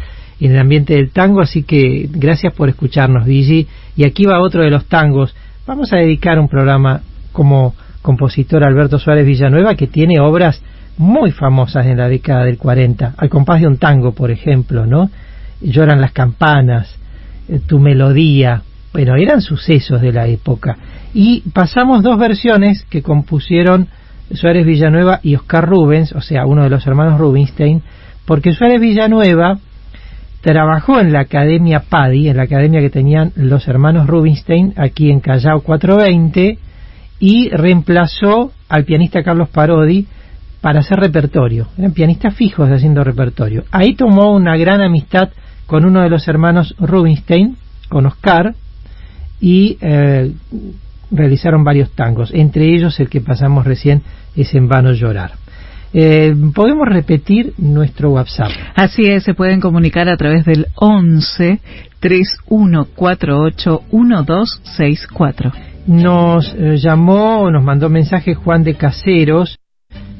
en 0.46 0.52
el 0.52 0.58
ambiente 0.58 0.94
del 0.94 1.10
tango, 1.10 1.40
así 1.40 1.62
que 1.62 2.08
gracias 2.10 2.52
por 2.54 2.68
escucharnos, 2.68 3.26
Digi. 3.26 3.66
Y 3.96 4.04
aquí 4.04 4.24
va 4.24 4.40
otro 4.40 4.62
de 4.62 4.70
los 4.70 4.86
tangos. 4.86 5.34
Vamos 5.66 5.92
a 5.92 5.98
dedicar 5.98 6.38
un 6.38 6.48
programa 6.48 7.00
como 7.32 7.74
compositor 8.02 8.64
Alberto 8.64 8.98
Suárez 8.98 9.26
Villanueva, 9.26 9.74
que 9.74 9.86
tiene 9.86 10.20
obras 10.20 10.60
muy 10.98 11.30
famosas 11.30 11.86
en 11.86 11.98
la 11.98 12.08
década 12.08 12.44
del 12.44 12.58
40, 12.58 13.14
al 13.16 13.28
compás 13.28 13.60
de 13.60 13.68
un 13.68 13.78
tango, 13.78 14.12
por 14.12 14.30
ejemplo, 14.30 14.86
¿no? 14.86 15.10
Lloran 15.60 16.00
las 16.00 16.12
campanas, 16.12 16.96
eh, 17.48 17.60
tu 17.64 17.78
melodía, 17.78 18.62
bueno, 18.92 19.14
eran 19.16 19.40
sucesos 19.40 20.00
de 20.00 20.12
la 20.12 20.26
época. 20.26 20.76
Y 21.14 21.42
pasamos 21.52 22.02
dos 22.02 22.18
versiones 22.18 22.84
que 22.90 23.02
compusieron 23.02 23.88
Suárez 24.32 24.66
Villanueva 24.66 25.20
y 25.22 25.34
Oscar 25.36 25.68
Rubens, 25.68 26.12
o 26.12 26.20
sea, 26.20 26.46
uno 26.46 26.64
de 26.64 26.70
los 26.70 26.86
hermanos 26.86 27.18
Rubinstein, 27.18 27.82
porque 28.26 28.52
Suárez 28.52 28.80
Villanueva 28.80 29.58
trabajó 30.42 30.98
en 31.00 31.12
la 31.12 31.20
Academia 31.20 31.84
Paddy, 31.88 32.28
en 32.28 32.36
la 32.36 32.42
academia 32.42 32.80
que 32.80 32.90
tenían 32.90 33.32
los 33.36 33.66
hermanos 33.68 34.08
Rubinstein 34.08 34.74
aquí 34.76 35.10
en 35.10 35.20
Callao 35.20 35.60
420 35.60 36.58
y 37.20 37.48
reemplazó 37.50 38.52
al 38.68 38.84
pianista 38.84 39.22
Carlos 39.22 39.48
Parodi 39.48 40.06
para 40.60 40.80
hacer 40.80 40.98
repertorio. 40.98 41.68
Eran 41.78 41.92
pianistas 41.92 42.34
fijos 42.34 42.68
haciendo 42.68 43.04
repertorio. 43.04 43.64
Ahí 43.70 43.94
tomó 43.94 44.34
una 44.34 44.56
gran 44.56 44.80
amistad 44.80 45.30
con 45.66 45.84
uno 45.84 46.02
de 46.02 46.10
los 46.10 46.26
hermanos 46.26 46.74
Rubinstein, 46.78 47.56
con 47.88 48.06
Oscar, 48.06 48.54
y 49.40 49.78
eh, 49.80 50.32
realizaron 51.12 51.62
varios 51.62 51.90
tangos, 51.92 52.32
entre 52.34 52.74
ellos 52.74 52.98
el 52.98 53.08
que 53.08 53.20
pasamos 53.20 53.64
recién 53.64 54.02
es 54.34 54.54
En 54.54 54.66
vano 54.66 54.92
llorar. 54.92 55.41
Eh, 55.94 56.34
podemos 56.54 56.88
repetir 56.88 57.52
nuestro 57.58 58.12
WhatsApp. 58.12 58.50
Así 58.74 59.02
es, 59.02 59.24
se 59.24 59.34
pueden 59.34 59.60
comunicar 59.60 60.08
a 60.08 60.16
través 60.16 60.44
del 60.44 60.68
11 60.76 61.60
3148 62.00 63.82
1264. 63.92 65.52
Nos 65.86 66.54
eh, 66.54 66.76
llamó, 66.76 67.50
nos 67.50 67.62
mandó 67.62 67.88
mensaje 67.88 68.34
Juan 68.34 68.64
de 68.64 68.74
Caseros. 68.74 69.58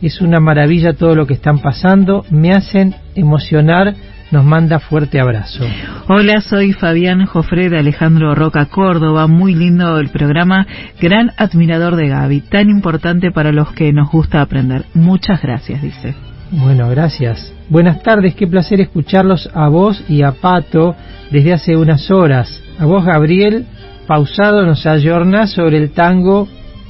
Es 0.03 0.21
una 0.21 0.41
maravilla 0.41 0.95
todo 0.95 1.15
lo 1.15 1.27
que 1.27 1.35
están 1.35 1.61
pasando. 1.61 2.25
Me 2.31 2.51
hacen 2.51 2.95
emocionar 3.15 3.95
nos 4.33 4.45
manda 4.45 4.81
fuerte 4.81 5.21
abrazo. 5.21 5.63
Hola, 6.09 6.41
soy 6.41 6.73
Fabián 6.73 7.27
Jofre 7.27 7.69
de 7.69 7.79
Alejandro 7.79 8.35
Roca, 8.35 8.65
Córdoba. 8.67 9.27
Muy 9.27 9.55
lindo 9.55 9.99
el 9.99 10.09
programa. 10.09 10.67
Gran 11.01 11.33
admirador 11.37 11.97
de 11.97 12.09
Gaby, 12.09 12.41
tan 12.41 12.71
importante 12.71 13.31
para 13.31 13.53
los 13.53 13.73
que 13.73 13.93
nos 13.93 14.11
gusta 14.11 14.41
aprender. 14.41 14.87
Muchas 14.95 15.43
gracias, 15.43 15.83
dice. 15.83 16.15
Bueno, 16.51 16.89
gracias. 16.89 17.53
Buenas 17.69 18.03
tardes, 18.03 18.35
qué 18.35 18.47
placer 18.47 18.81
escucharlos 18.81 19.51
a 19.55 19.69
vos 19.69 20.03
y 20.09 20.23
a 20.23 20.33
Pato 20.33 20.97
desde 21.31 21.53
hace 21.53 21.77
unas 21.77 22.11
horas. 22.11 22.63
A 22.79 22.87
vos, 22.87 23.05
Gabriel, 23.05 23.67
pausado 24.07 24.65
nos 24.65 24.87
ayorna 24.87 25.47
sobre 25.47 25.77
el 25.77 25.91
tango 25.91 26.49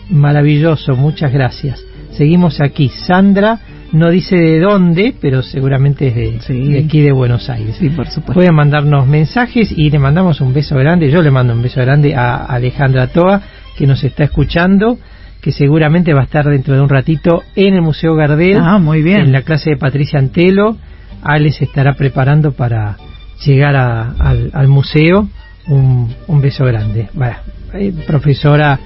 maravilloso. 0.08 0.94
Muchas 0.94 1.32
gracias. 1.32 1.84
Seguimos 2.12 2.60
aquí. 2.60 2.88
Sandra 2.88 3.58
no 3.92 4.10
dice 4.10 4.36
de 4.36 4.58
dónde, 4.58 5.14
pero 5.20 5.42
seguramente 5.42 6.08
es 6.08 6.48
de, 6.48 6.82
aquí 6.84 7.02
de 7.02 7.12
Buenos 7.12 7.50
Aires. 7.50 7.76
Sí, 7.78 7.90
por 7.90 8.06
supuesto. 8.06 8.32
Pueden 8.32 8.54
mandarnos 8.54 9.06
mensajes 9.06 9.72
y 9.76 9.90
le 9.90 9.98
mandamos 9.98 10.40
un 10.40 10.54
beso 10.54 10.76
grande. 10.76 11.10
Yo 11.10 11.20
le 11.22 11.30
mando 11.30 11.52
un 11.52 11.62
beso 11.62 11.80
grande 11.80 12.14
a 12.14 12.36
Alejandra 12.36 13.08
Toa, 13.08 13.42
que 13.76 13.86
nos 13.86 14.02
está 14.02 14.24
escuchando, 14.24 14.98
que 15.42 15.52
seguramente 15.52 16.14
va 16.14 16.22
a 16.22 16.24
estar 16.24 16.46
dentro 16.46 16.74
de 16.74 16.80
un 16.80 16.88
ratito 16.88 17.42
en 17.54 17.74
el 17.74 17.82
Museo 17.82 18.14
Gardel. 18.14 18.58
Ah, 18.60 18.78
muy 18.78 19.02
bien. 19.02 19.20
En 19.20 19.32
la 19.32 19.42
clase 19.42 19.70
de 19.70 19.76
Patricia 19.76 20.18
Antelo. 20.18 20.76
Ale 21.22 21.52
se 21.52 21.64
estará 21.64 21.94
preparando 21.94 22.52
para 22.52 22.96
llegar 23.44 23.76
al, 23.76 24.68
museo. 24.68 25.28
Un, 25.68 26.40
beso 26.40 26.64
grande. 26.64 27.08
Bueno, 27.12 27.36
eh, 27.74 27.92
profesora 28.06 28.80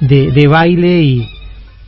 de, 0.00 0.30
de 0.30 0.46
baile 0.46 1.02
y 1.02 1.28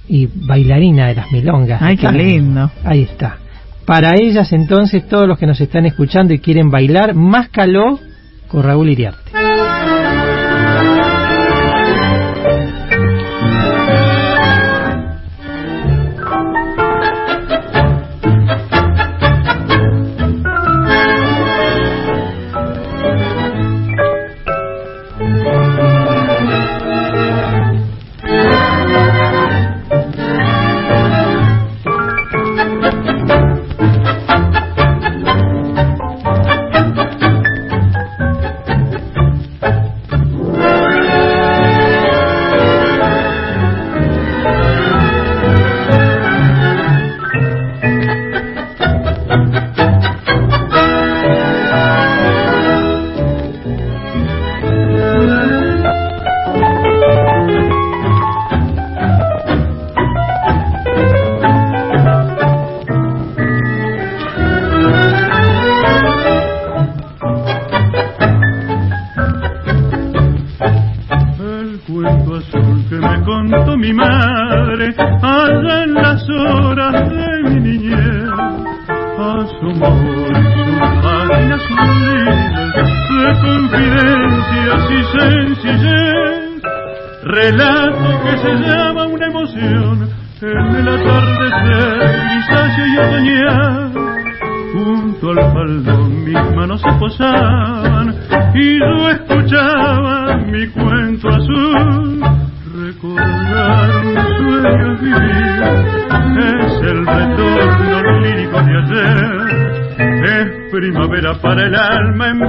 y 0.08 0.26
bailarina 0.26 1.08
de 1.08 1.14
las 1.14 1.32
milongas. 1.32 1.80
Ay, 1.82 1.96
qué 1.96 2.10
lindo. 2.10 2.70
Ahí 2.84 3.02
está. 3.02 3.38
Para 3.84 4.14
ellas 4.20 4.52
entonces, 4.52 5.06
todos 5.08 5.28
los 5.28 5.38
que 5.38 5.46
nos 5.46 5.60
están 5.60 5.86
escuchando 5.86 6.34
y 6.34 6.40
quieren 6.40 6.70
bailar, 6.70 7.14
más 7.14 7.48
caló 7.48 8.00
con 8.48 8.62
Raúl 8.62 8.88
Iriarte. 8.88 9.30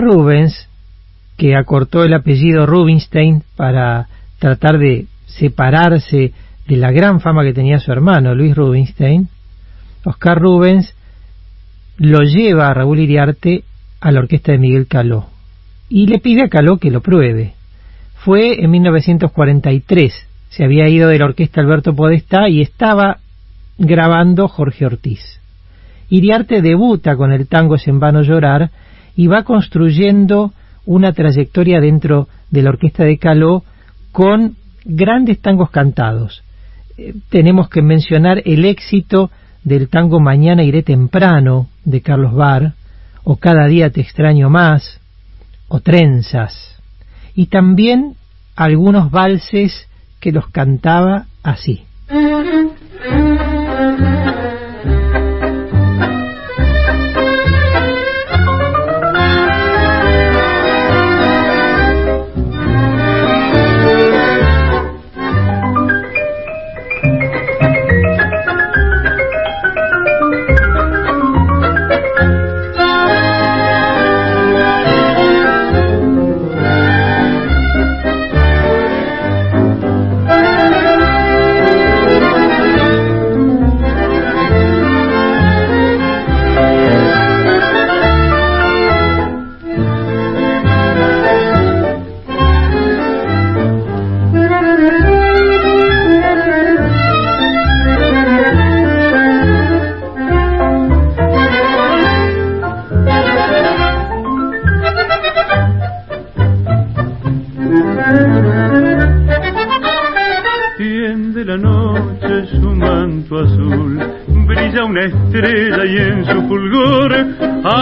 Rubens, 0.00 0.68
que 1.36 1.56
acortó 1.56 2.04
el 2.04 2.14
apellido 2.14 2.66
Rubinstein 2.66 3.42
para 3.56 4.08
tratar 4.38 4.78
de 4.78 5.06
separarse 5.26 6.32
de 6.68 6.76
la 6.76 6.92
gran 6.92 7.20
fama 7.20 7.42
que 7.42 7.52
tenía 7.52 7.78
su 7.78 7.92
hermano 7.92 8.34
Luis 8.34 8.54
Rubinstein, 8.54 9.28
Oscar 10.04 10.38
Rubens 10.38 10.94
lo 11.96 12.20
lleva 12.20 12.68
a 12.68 12.74
Raúl 12.74 13.00
Iriarte 13.00 13.64
a 14.00 14.10
la 14.10 14.20
orquesta 14.20 14.52
de 14.52 14.58
Miguel 14.58 14.86
Caló 14.86 15.26
y 15.88 16.06
le 16.06 16.18
pide 16.18 16.44
a 16.44 16.48
Caló 16.48 16.78
que 16.78 16.90
lo 16.90 17.00
pruebe. 17.00 17.54
Fue 18.16 18.62
en 18.62 18.70
1943, 18.70 20.12
se 20.48 20.64
había 20.64 20.88
ido 20.88 21.08
de 21.08 21.18
la 21.18 21.26
orquesta 21.26 21.60
Alberto 21.60 21.94
Podestá 21.94 22.48
y 22.48 22.62
estaba 22.62 23.18
grabando 23.78 24.48
Jorge 24.48 24.86
Ortiz. 24.86 25.40
Iriarte 26.08 26.62
debuta 26.62 27.16
con 27.16 27.32
el 27.32 27.48
tango 27.48 27.76
Es 27.76 27.88
en 27.88 27.98
vano 27.98 28.22
llorar 28.22 28.70
y 29.16 29.26
va 29.26 29.44
construyendo 29.44 30.52
una 30.86 31.12
trayectoria 31.12 31.80
dentro 31.80 32.28
de 32.50 32.62
la 32.62 32.70
orquesta 32.70 33.04
de 33.04 33.18
Caló 33.18 33.64
con 34.12 34.56
grandes 34.84 35.40
tangos 35.40 35.70
cantados. 35.70 36.42
Eh, 36.96 37.14
tenemos 37.30 37.68
que 37.68 37.82
mencionar 37.82 38.42
el 38.44 38.64
éxito 38.64 39.30
del 39.62 39.88
tango 39.88 40.20
Mañana 40.20 40.62
iré 40.62 40.82
temprano 40.82 41.68
de 41.84 42.00
Carlos 42.02 42.34
Barr, 42.34 42.74
o 43.24 43.36
Cada 43.36 43.66
día 43.66 43.90
te 43.90 44.02
extraño 44.02 44.50
más, 44.50 45.00
o 45.68 45.80
Trenzas, 45.80 46.76
y 47.34 47.46
también 47.46 48.14
algunos 48.54 49.10
valses 49.10 49.88
que 50.20 50.30
los 50.30 50.48
cantaba 50.48 51.26
así. 51.42 51.84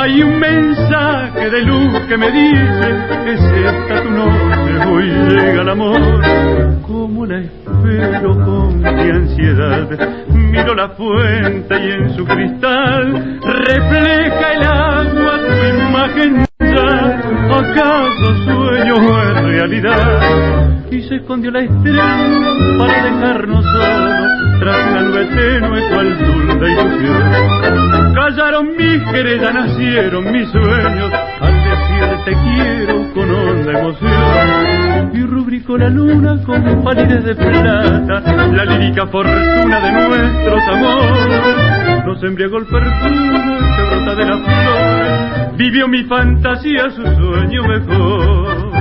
Hay 0.03 0.21
un 0.21 0.37
mensaje 0.41 1.49
de 1.49 1.63
luz 1.63 2.01
que 2.09 2.17
me 2.17 2.29
dice 2.33 2.89
es 3.25 3.41
esta 3.41 4.03
tu 4.03 4.11
noche, 4.11 4.91
hoy 4.91 5.05
llega 5.29 5.63
el 5.63 5.69
amor. 5.69 6.01
Como 6.83 7.25
la 7.25 7.39
espero 7.39 8.33
con 8.45 8.81
mi 8.81 9.11
ansiedad, 9.11 9.89
miro 10.29 10.75
la 10.75 10.89
fuente 10.89 11.75
y 11.81 11.91
en 11.93 12.17
su 12.17 12.25
cristal 12.25 13.41
refleja 13.43 14.53
el 14.55 14.65
agua 14.65 15.39
tu 15.39 15.89
imagen 15.89 16.47
acaso 17.53 18.37
sueño 18.45 18.95
o 18.95 19.23
es 19.23 19.43
realidad. 19.43 20.83
Y 20.91 21.01
se 21.03 21.17
escondió 21.17 21.53
la 21.53 21.61
estrella 21.61 22.03
para 22.79 23.05
dejarnos 23.05 23.65
solos 23.65 24.59
tras 24.59 24.87
una 24.89 25.03
nube 25.03 25.25
tenue 25.27 25.89
cual 25.91 26.19
dulce 26.19 26.73
ilusión. 26.73 27.92
Callaron 28.15 28.77
mis 28.77 29.03
querellas, 29.11 29.55
nacieron 29.55 30.33
mis 30.33 30.49
sueños, 30.51 31.13
al 31.41 31.55
decir 31.55 32.39
quiero 32.43 33.13
con 33.15 33.31
honda 33.31 33.79
emoción. 33.79 35.11
Y 35.15 35.23
rubricó 35.23 35.77
la 35.79 35.89
luna 35.89 36.43
con 36.45 36.83
palidez 36.85 37.25
de 37.25 37.35
plata, 37.35 38.21
la 38.49 38.65
lírica 38.65 39.07
fortuna 39.07 39.81
de 39.81 39.93
nuestros 39.93 40.63
amores. 40.69 42.07
Nos 42.07 42.23
embriagó 42.23 42.59
el 42.59 42.67
perfume 42.67 43.59
que 43.77 43.83
brota 43.83 44.15
de 44.15 44.25
la 44.27 44.39
flor, 44.39 45.57
vivió 45.57 45.89
mi 45.89 46.05
fantasía 46.05 46.91
su 46.91 47.03
sueño 47.03 47.63
mejor. 47.63 48.73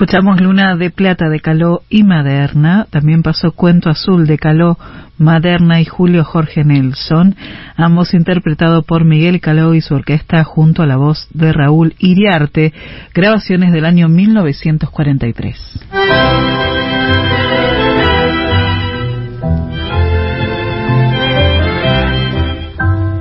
Escuchamos 0.00 0.40
Luna 0.40 0.76
de 0.76 0.88
Plata 0.88 1.28
de 1.28 1.40
Caló 1.40 1.82
y 1.90 2.04
Maderna, 2.04 2.86
también 2.88 3.22
pasó 3.22 3.52
Cuento 3.52 3.90
Azul 3.90 4.26
de 4.26 4.38
Caló, 4.38 4.78
Maderna 5.18 5.78
y 5.82 5.84
Julio 5.84 6.24
Jorge 6.24 6.64
Nelson, 6.64 7.36
ambos 7.76 8.14
interpretados 8.14 8.82
por 8.86 9.04
Miguel 9.04 9.42
Caló 9.42 9.74
y 9.74 9.82
su 9.82 9.94
orquesta 9.94 10.42
junto 10.42 10.82
a 10.82 10.86
la 10.86 10.96
voz 10.96 11.28
de 11.34 11.52
Raúl 11.52 11.96
Iriarte, 11.98 12.72
grabaciones 13.12 13.72
del 13.72 13.84
año 13.84 14.08
1943. 14.08 15.80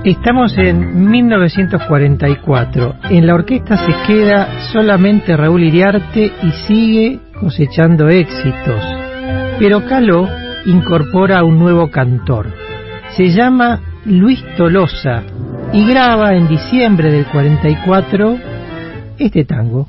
Estamos 0.04 0.58
en 0.58 1.10
1944. 1.10 2.96
En 3.10 3.28
la 3.28 3.36
orquesta 3.36 3.76
se 3.76 3.92
queda 4.08 4.72
solamente 4.72 5.36
Raúl 5.36 5.62
Iriarte 5.64 6.32
y 6.42 6.52
sigue 6.68 7.20
cosechando 7.38 8.08
éxitos. 8.08 8.82
Pero 9.60 9.86
Caló 9.86 10.26
incorpora 10.66 11.40
a 11.40 11.44
un 11.44 11.60
nuevo 11.60 11.92
cantor. 11.92 12.48
Se 13.18 13.28
llama 13.28 13.82
Luis 14.06 14.42
Tolosa 14.56 15.24
y 15.74 15.86
graba 15.86 16.34
en 16.34 16.48
diciembre 16.48 17.12
del 17.12 17.26
44 17.26 18.38
este 19.18 19.44
tango. 19.44 19.86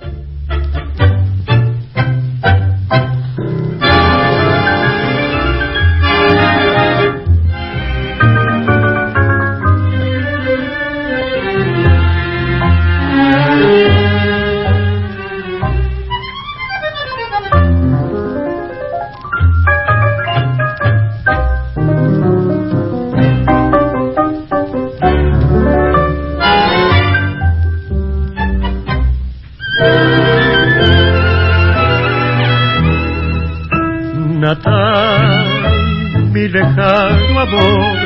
Mi 36.32 36.48
lejano 36.48 37.40
amor, 37.40 37.96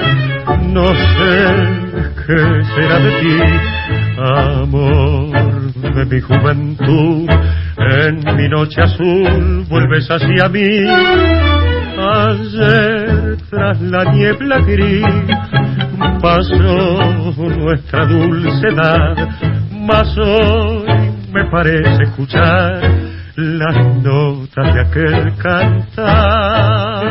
no 0.68 0.88
sé 0.88 1.36
qué 2.26 2.64
será 2.74 2.98
de 2.98 3.10
ti, 3.20 3.38
amor 4.18 5.72
de 5.94 6.04
mi 6.04 6.20
juventud. 6.20 7.30
En 7.76 8.36
mi 8.36 8.48
noche 8.48 8.82
azul 8.82 9.64
vuelves 9.70 10.06
hacia 10.10 10.48
mí. 10.48 10.86
Ayer 11.96 13.36
tras 13.48 13.80
la 13.80 14.04
niebla 14.12 14.58
gris 14.60 15.04
pasó 16.20 16.98
nuestra 17.38 18.04
dulce 18.04 18.68
edad, 18.68 19.16
mas 19.72 20.14
hoy 20.18 21.10
me 21.32 21.44
parece 21.50 22.02
escuchar 22.02 23.03
las 23.36 23.76
notas 24.02 24.74
de 24.74 24.80
aquel 24.80 25.36
cantar. 25.36 27.04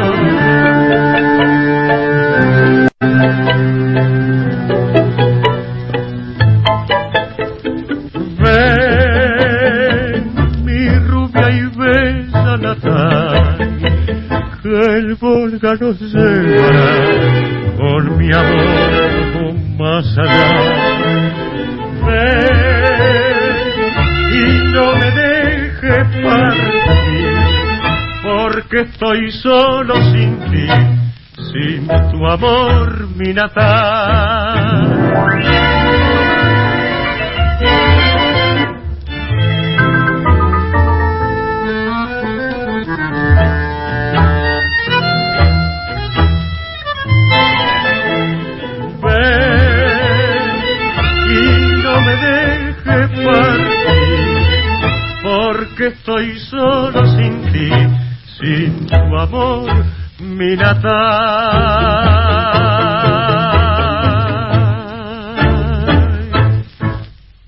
Ven, 9.34 10.24
mi 10.64 10.90
rubia 11.08 11.50
y 11.50 11.62
besa 11.78 12.58
natal, 12.58 13.58
que 14.62 14.70
el 14.70 15.16
Volga 15.16 15.76
nos 15.76 16.00
llevará 16.00 16.96
con 17.78 18.18
mi 18.18 18.32
amor 18.32 19.54
más 19.78 20.18
allá. 20.18 20.50
Ven 22.06 22.64
y 24.34 24.74
no 24.74 24.96
me 24.96 25.13
porque 28.24 28.82
estoy 28.82 29.32
solo 29.32 29.96
sin 30.12 30.40
ti, 30.52 30.68
sin 31.52 31.88
tu 32.12 32.26
amor, 32.26 33.08
mi 33.16 33.34
natal. 33.34 34.84
Sin 57.16 57.42
ti, 57.52 57.70
sin 58.40 58.88
tu 58.88 59.16
amor. 59.16 60.04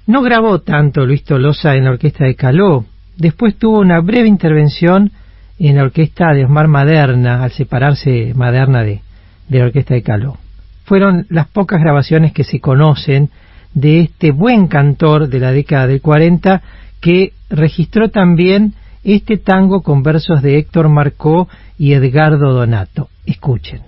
No 0.07 0.21
grabó 0.21 0.59
tanto 0.59 1.05
Luis 1.05 1.23
Tolosa 1.23 1.75
en 1.75 1.85
la 1.85 1.91
orquesta 1.91 2.25
de 2.25 2.35
Caló, 2.35 2.85
después 3.17 3.57
tuvo 3.57 3.79
una 3.79 4.01
breve 4.01 4.27
intervención 4.27 5.11
en 5.59 5.77
la 5.77 5.83
orquesta 5.83 6.33
de 6.33 6.45
Osmar 6.45 6.67
Maderna, 6.67 7.43
al 7.43 7.51
separarse 7.51 8.33
Maderna 8.35 8.83
de, 8.83 9.01
de 9.47 9.59
la 9.59 9.65
orquesta 9.65 9.93
de 9.93 10.03
Caló. 10.03 10.37
Fueron 10.83 11.25
las 11.29 11.47
pocas 11.47 11.79
grabaciones 11.79 12.33
que 12.33 12.43
se 12.43 12.59
conocen 12.59 13.29
de 13.73 14.01
este 14.01 14.31
buen 14.31 14.67
cantor 14.67 15.29
de 15.29 15.39
la 15.39 15.51
década 15.51 15.87
del 15.87 16.01
40 16.01 16.61
que 17.01 17.33
registró 17.49 18.09
también 18.09 18.73
este 19.05 19.37
tango 19.37 19.81
con 19.81 20.03
versos 20.03 20.41
de 20.41 20.57
Héctor 20.57 20.89
Marcó 20.89 21.47
y 21.77 21.93
Edgardo 21.93 22.51
Donato. 22.53 23.09
Escuchen. 23.25 23.81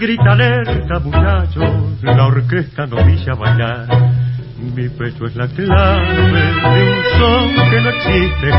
Grita 0.00 0.32
alerta, 0.32 0.98
muchachos, 0.98 2.02
la 2.02 2.26
orquesta 2.26 2.86
dice 3.06 3.30
a 3.30 3.34
bailar. 3.34 3.86
Mi 4.74 4.88
pecho 4.88 5.26
es 5.26 5.36
la 5.36 5.46
clave 5.46 6.14
de 6.14 6.90
un 6.90 7.02
son 7.18 7.70
que 7.70 7.80
no 7.82 7.90
existe. 7.90 8.50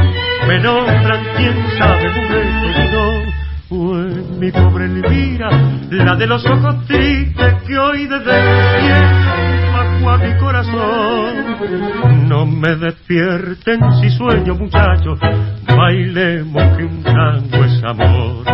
Me 0.48 0.60
nombran, 0.60 1.24
quién 1.36 1.56
sabe, 1.80 2.10
mujer, 2.10 2.46
no. 2.94 3.32
Pues 3.70 4.30
mi 4.38 4.52
pobre 4.52 4.86
Elvira, 4.86 5.50
la 5.90 6.16
de 6.16 6.28
los 6.28 6.46
ojos 6.46 6.86
tristes 6.86 7.56
que 7.66 7.78
hoy 7.78 8.06
desde 8.06 8.38
el 8.38 9.72
bajo 9.74 10.10
a 10.12 10.18
mi 10.18 10.38
corazón. 10.40 12.28
No 12.28 12.46
me 12.46 12.76
despierten 12.76 13.80
si 14.00 14.12
sueño, 14.12 14.54
muchachos, 14.56 15.18
bailemos 15.66 16.78
que 16.78 16.84
un 16.84 17.04
tango 17.04 17.66
es 17.66 17.84
amor. 17.84 18.46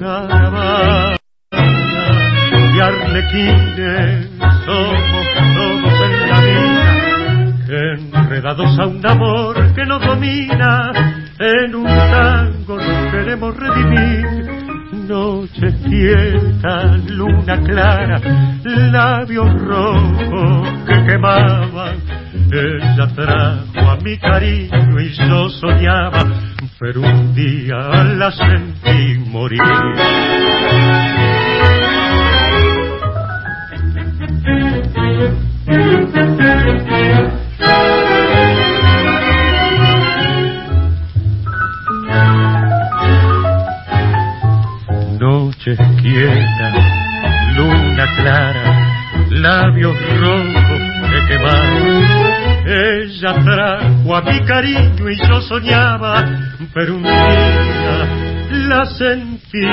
Caravana 0.00 1.16
y 2.74 2.80
arlequines 2.80 4.30
somos 4.64 5.26
todos 5.54 6.00
en 6.04 6.30
la 6.30 6.40
vida, 6.40 8.04
enredados 8.14 8.78
a 8.78 8.86
un 8.86 9.06
amor 9.06 9.74
que 9.74 9.84
nos 9.84 10.04
domina, 10.04 10.90
en 11.38 11.74
un 11.74 11.86
tango 11.86 12.76
nos 12.76 13.12
queremos 13.12 13.56
redimir. 13.56 14.64
Noche 15.08 15.74
quieta, 15.84 16.96
luna 17.08 17.60
clara, 17.62 18.20
labios 18.64 19.60
rojos 19.60 20.68
que 20.86 21.06
quemaban. 21.06 21.96
Ella 22.50 23.06
trajo 23.14 23.90
a 23.90 23.96
mi 24.02 24.16
cariño 24.18 25.00
y 25.00 25.12
yo 25.12 25.48
soñaba, 25.50 26.24
pero 26.80 27.02
un 27.02 27.34
día 27.34 28.04
la 28.16 28.30
sentí 28.32 29.18
morir. 29.30 29.60
Noche 45.18 45.76
quieta, 46.02 46.72
luna 47.56 48.06
clara, 48.16 48.66
labios 49.30 49.96
rojos 50.20 50.82
que 51.10 51.26
quemaban. 51.28 52.34
Ella 52.66 53.34
trajo 53.44 54.16
a 54.16 54.22
mi 54.22 54.40
cariño 54.44 55.10
y 55.10 55.16
yo 55.28 55.40
soñaba, 55.42 56.24
pero 56.74 56.96
un 56.96 57.02
día 57.02 58.08
la 58.68 58.84
sentí 58.86 59.64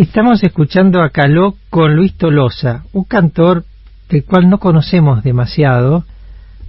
Estamos 0.00 0.42
escuchando 0.42 1.02
a 1.02 1.10
Caló 1.10 1.56
con 1.68 1.94
Luis 1.94 2.14
Tolosa, 2.14 2.84
un 2.94 3.04
cantor 3.04 3.66
del 4.08 4.24
cual 4.24 4.48
no 4.48 4.58
conocemos 4.58 5.22
demasiado, 5.22 6.06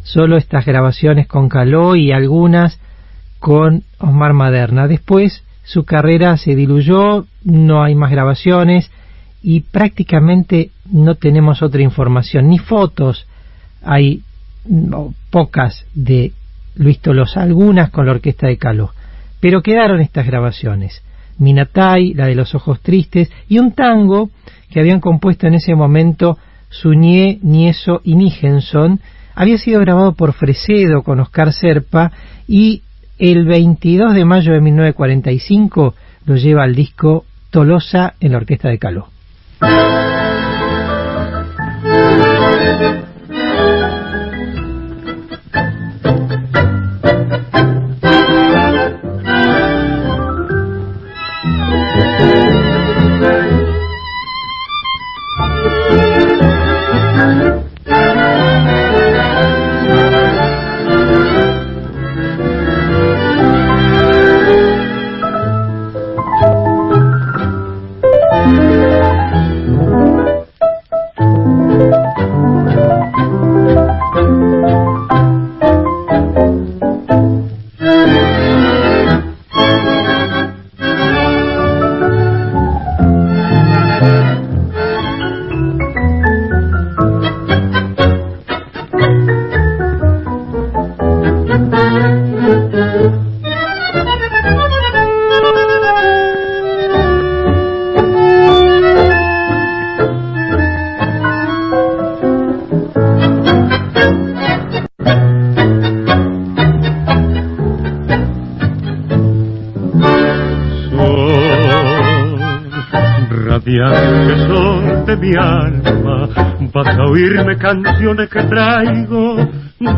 solo 0.04 0.36
estas 0.36 0.66
grabaciones 0.66 1.28
con 1.28 1.48
Caló 1.48 1.96
y 1.96 2.12
algunas 2.12 2.78
con 3.40 3.84
Osmar 4.00 4.34
Maderna. 4.34 4.86
Después 4.90 5.46
su 5.64 5.86
carrera 5.86 6.36
se 6.36 6.56
diluyó, 6.56 7.26
no 7.46 7.84
hay 7.84 7.96
más 7.96 8.12
grabaciones 8.12 8.92
y 9.42 9.62
prácticamente 9.62 10.72
no 10.92 11.16
tenemos 11.16 11.62
otra 11.62 11.82
información, 11.82 12.50
ni 12.50 12.60
fotos 12.60 13.28
hay 13.82 14.24
pocas 15.30 15.86
de 15.94 16.34
Luis 16.76 17.00
Tolosa, 17.00 17.44
algunas 17.44 17.92
con 17.92 18.08
la 18.08 18.12
orquesta 18.12 18.48
de 18.48 18.58
Caló, 18.58 18.92
pero 19.40 19.62
quedaron 19.62 20.02
estas 20.02 20.28
grabaciones. 20.28 21.02
Minatay, 21.38 22.14
la 22.14 22.28
de 22.28 22.36
los 22.36 22.56
ojos 22.56 22.82
tristes, 22.82 23.32
y 23.48 23.60
un 23.60 23.72
tango 23.74 24.30
que 24.70 24.80
habían 24.80 25.00
compuesto 25.00 25.48
en 25.48 25.56
ese 25.56 25.76
momento 25.76 26.38
Suñé, 26.70 27.40
Nieso 27.42 28.02
y 28.04 28.16
Nijenson, 28.16 29.00
había 29.36 29.58
sido 29.58 29.80
grabado 29.82 30.14
por 30.14 30.34
Fresedo 30.34 31.04
con 31.04 31.20
Oscar 31.20 31.54
Serpa 31.54 32.12
y 32.48 32.82
el 33.18 33.46
22 33.46 34.14
de 34.14 34.26
mayo 34.26 34.54
de 34.54 34.62
1945 34.62 35.96
lo 36.26 36.36
lleva 36.36 36.64
al 36.64 36.76
disco 36.76 37.26
Tolosa 37.50 38.14
en 38.20 38.32
la 38.32 38.38
orquesta 38.38 38.70
de 38.70 38.80
Caló. 38.80 39.08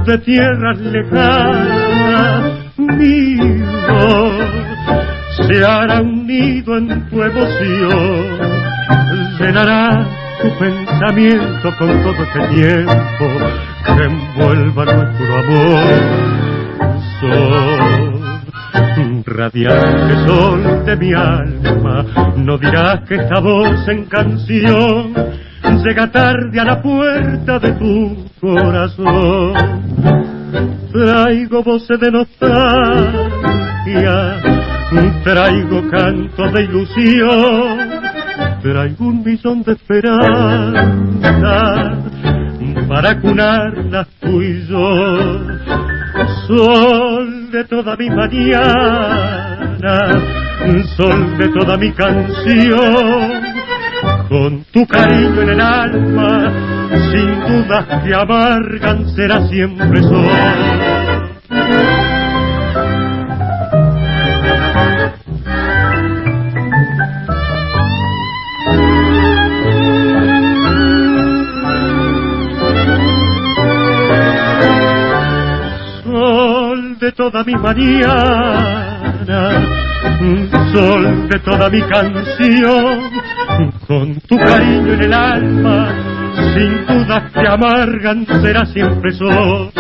De 0.06 0.18
tierras 0.20 0.80
lejanas. 0.80 2.54
Voz 2.78 4.54
se 5.48 5.66
hará 5.66 6.02
un 6.02 6.28
nido 6.28 6.78
en 6.78 7.10
tu 7.10 7.22
emoción, 7.22 8.40
llenará 9.40 10.08
tu 10.42 10.50
pensamiento 10.60 11.76
con 11.78 12.04
todo 12.04 12.24
este 12.24 12.48
tiempo 12.56 13.26
que 13.86 14.04
envuelva 14.04 14.86
nuestro 14.86 15.38
amor. 15.38 15.84
Sol 17.20 18.24
radiante 19.26 20.28
sol 20.28 20.86
de 20.86 20.96
mi 20.98 21.14
alma, 21.14 22.06
no 22.38 22.58
dirás 22.58 23.02
que 23.08 23.16
esta 23.16 23.40
voz 23.40 23.88
en 23.88 24.06
canción 24.06 25.14
llega 25.84 26.12
tarde 26.12 26.60
a 26.60 26.66
la 26.66 26.82
puerta 26.82 27.60
de 27.60 27.72
tu 27.74 28.26
corazón. 28.40 29.83
Traigo 30.94 31.64
voces 31.64 32.00
de 32.00 32.12
nostalgia, 32.12 32.40
traigo 35.24 35.90
canto 35.90 36.52
de 36.52 36.64
ilusión, 36.66 37.90
traigo 38.62 39.08
un 39.08 39.24
millón 39.24 39.64
de 39.64 39.72
esperanza 39.72 40.84
para 42.88 43.20
cunarlas 43.20 44.08
y 44.22 44.68
yo. 44.68 45.40
Sol 46.46 47.50
de 47.52 47.64
toda 47.64 47.96
mi 47.96 48.12
mañana, 48.12 49.98
sol 50.96 51.38
de 51.40 51.50
toda 51.50 51.76
mi 51.76 51.92
canción, 51.92 53.42
con 54.30 54.64
tu 54.72 54.86
cariño 54.86 55.42
en 55.42 55.50
el 55.50 55.60
alma, 55.60 56.52
sin 57.12 57.40
dudas 57.48 57.86
que 58.04 58.14
amargan 58.14 59.10
será 59.16 59.48
siempre 59.48 60.02
sol. 60.04 60.30
de 77.04 77.12
toda 77.12 77.44
mi 77.44 77.54
mañana, 77.56 79.12
sol 80.72 81.28
de 81.28 81.40
toda 81.40 81.70
mi 81.70 81.82
canción, 81.82 83.12
con 83.86 84.16
tu 84.22 84.38
cariño 84.38 84.94
en 84.94 85.02
el 85.02 85.14
alma, 85.14 86.13
sin 86.54 86.86
dudas 86.86 87.32
que 87.32 87.48
amargan, 87.48 88.26
será 88.26 88.66
siempre 88.66 89.12
sol. 89.14 89.72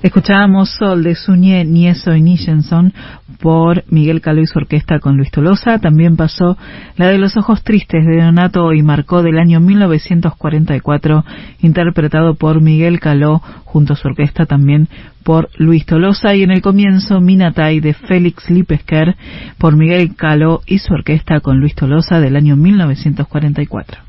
Escuchábamos 0.00 0.70
Sol 0.70 1.02
de 1.02 1.16
Suñé, 1.16 1.64
Nieso 1.64 2.14
y 2.14 2.22
Nichenson 2.22 2.92
por 3.40 3.84
Miguel 3.88 4.20
Caló 4.20 4.40
y 4.42 4.46
su 4.46 4.58
orquesta 4.58 5.00
con 5.00 5.16
Luis 5.16 5.32
Tolosa. 5.32 5.80
También 5.80 6.16
pasó 6.16 6.56
la 6.96 7.08
de 7.08 7.18
Los 7.18 7.36
Ojos 7.36 7.64
Tristes 7.64 8.06
de 8.06 8.22
Donato 8.22 8.72
y 8.72 8.82
Marcó 8.82 9.24
del 9.24 9.40
año 9.40 9.58
1944, 9.58 11.24
interpretado 11.62 12.34
por 12.34 12.60
Miguel 12.60 13.00
Caló 13.00 13.42
junto 13.64 13.94
a 13.94 13.96
su 13.96 14.06
orquesta 14.06 14.46
también 14.46 14.88
por 15.24 15.50
Luis 15.56 15.84
Tolosa. 15.84 16.32
Y 16.36 16.44
en 16.44 16.52
el 16.52 16.62
comienzo 16.62 17.20
Minatay 17.20 17.80
de 17.80 17.94
Félix 17.94 18.48
Lipesker 18.50 19.16
por 19.58 19.76
Miguel 19.76 20.14
Caló 20.14 20.62
y 20.64 20.78
su 20.78 20.94
orquesta 20.94 21.40
con 21.40 21.58
Luis 21.58 21.74
Tolosa 21.74 22.20
del 22.20 22.36
año 22.36 22.54
1944. 22.54 24.07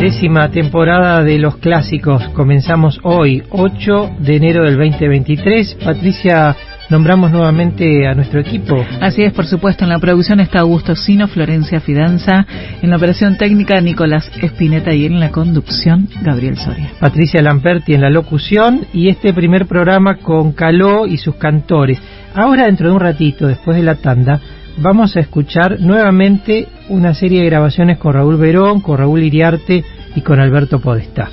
Décima 0.00 0.50
temporada 0.50 1.24
de 1.24 1.38
los 1.38 1.56
clásicos. 1.56 2.22
Comenzamos 2.28 3.00
hoy, 3.02 3.42
8 3.50 4.16
de 4.20 4.36
enero 4.36 4.64
del 4.64 4.76
2023. 4.76 5.78
Patricia, 5.84 6.54
nombramos 6.90 7.32
nuevamente 7.32 8.06
a 8.06 8.14
nuestro 8.14 8.40
equipo. 8.40 8.76
Así 9.00 9.22
es, 9.22 9.32
por 9.32 9.46
supuesto. 9.46 9.84
En 9.84 9.90
la 9.90 9.98
producción 9.98 10.38
está 10.40 10.60
Augusto 10.60 10.94
Sino, 10.94 11.26
Florencia 11.28 11.80
Fidanza. 11.80 12.46
En 12.82 12.90
la 12.90 12.96
operación 12.96 13.36
técnica, 13.36 13.80
Nicolás 13.80 14.30
Espineta. 14.40 14.94
Y 14.94 15.06
en 15.06 15.18
la 15.18 15.30
conducción, 15.30 16.08
Gabriel 16.22 16.56
Soria. 16.56 16.92
Patricia 17.00 17.42
Lamperti 17.42 17.94
en 17.94 18.02
la 18.02 18.10
locución. 18.10 18.86
Y 18.92 19.08
este 19.08 19.32
primer 19.32 19.66
programa 19.66 20.18
con 20.18 20.52
Caló 20.52 21.06
y 21.06 21.16
sus 21.16 21.34
cantores. 21.36 22.00
Ahora, 22.36 22.66
dentro 22.66 22.90
de 22.90 22.94
un 22.94 23.00
ratito, 23.00 23.46
después 23.46 23.78
de 23.78 23.82
la 23.82 23.94
tanda, 23.94 24.38
vamos 24.76 25.16
a 25.16 25.20
escuchar 25.20 25.80
nuevamente 25.80 26.68
una 26.90 27.14
serie 27.14 27.40
de 27.40 27.46
grabaciones 27.46 27.96
con 27.96 28.12
Raúl 28.12 28.36
Verón, 28.36 28.82
con 28.82 28.98
Raúl 28.98 29.22
Iriarte 29.22 29.82
y 30.14 30.20
con 30.20 30.38
Alberto 30.38 30.78
Podestá. 30.78 31.30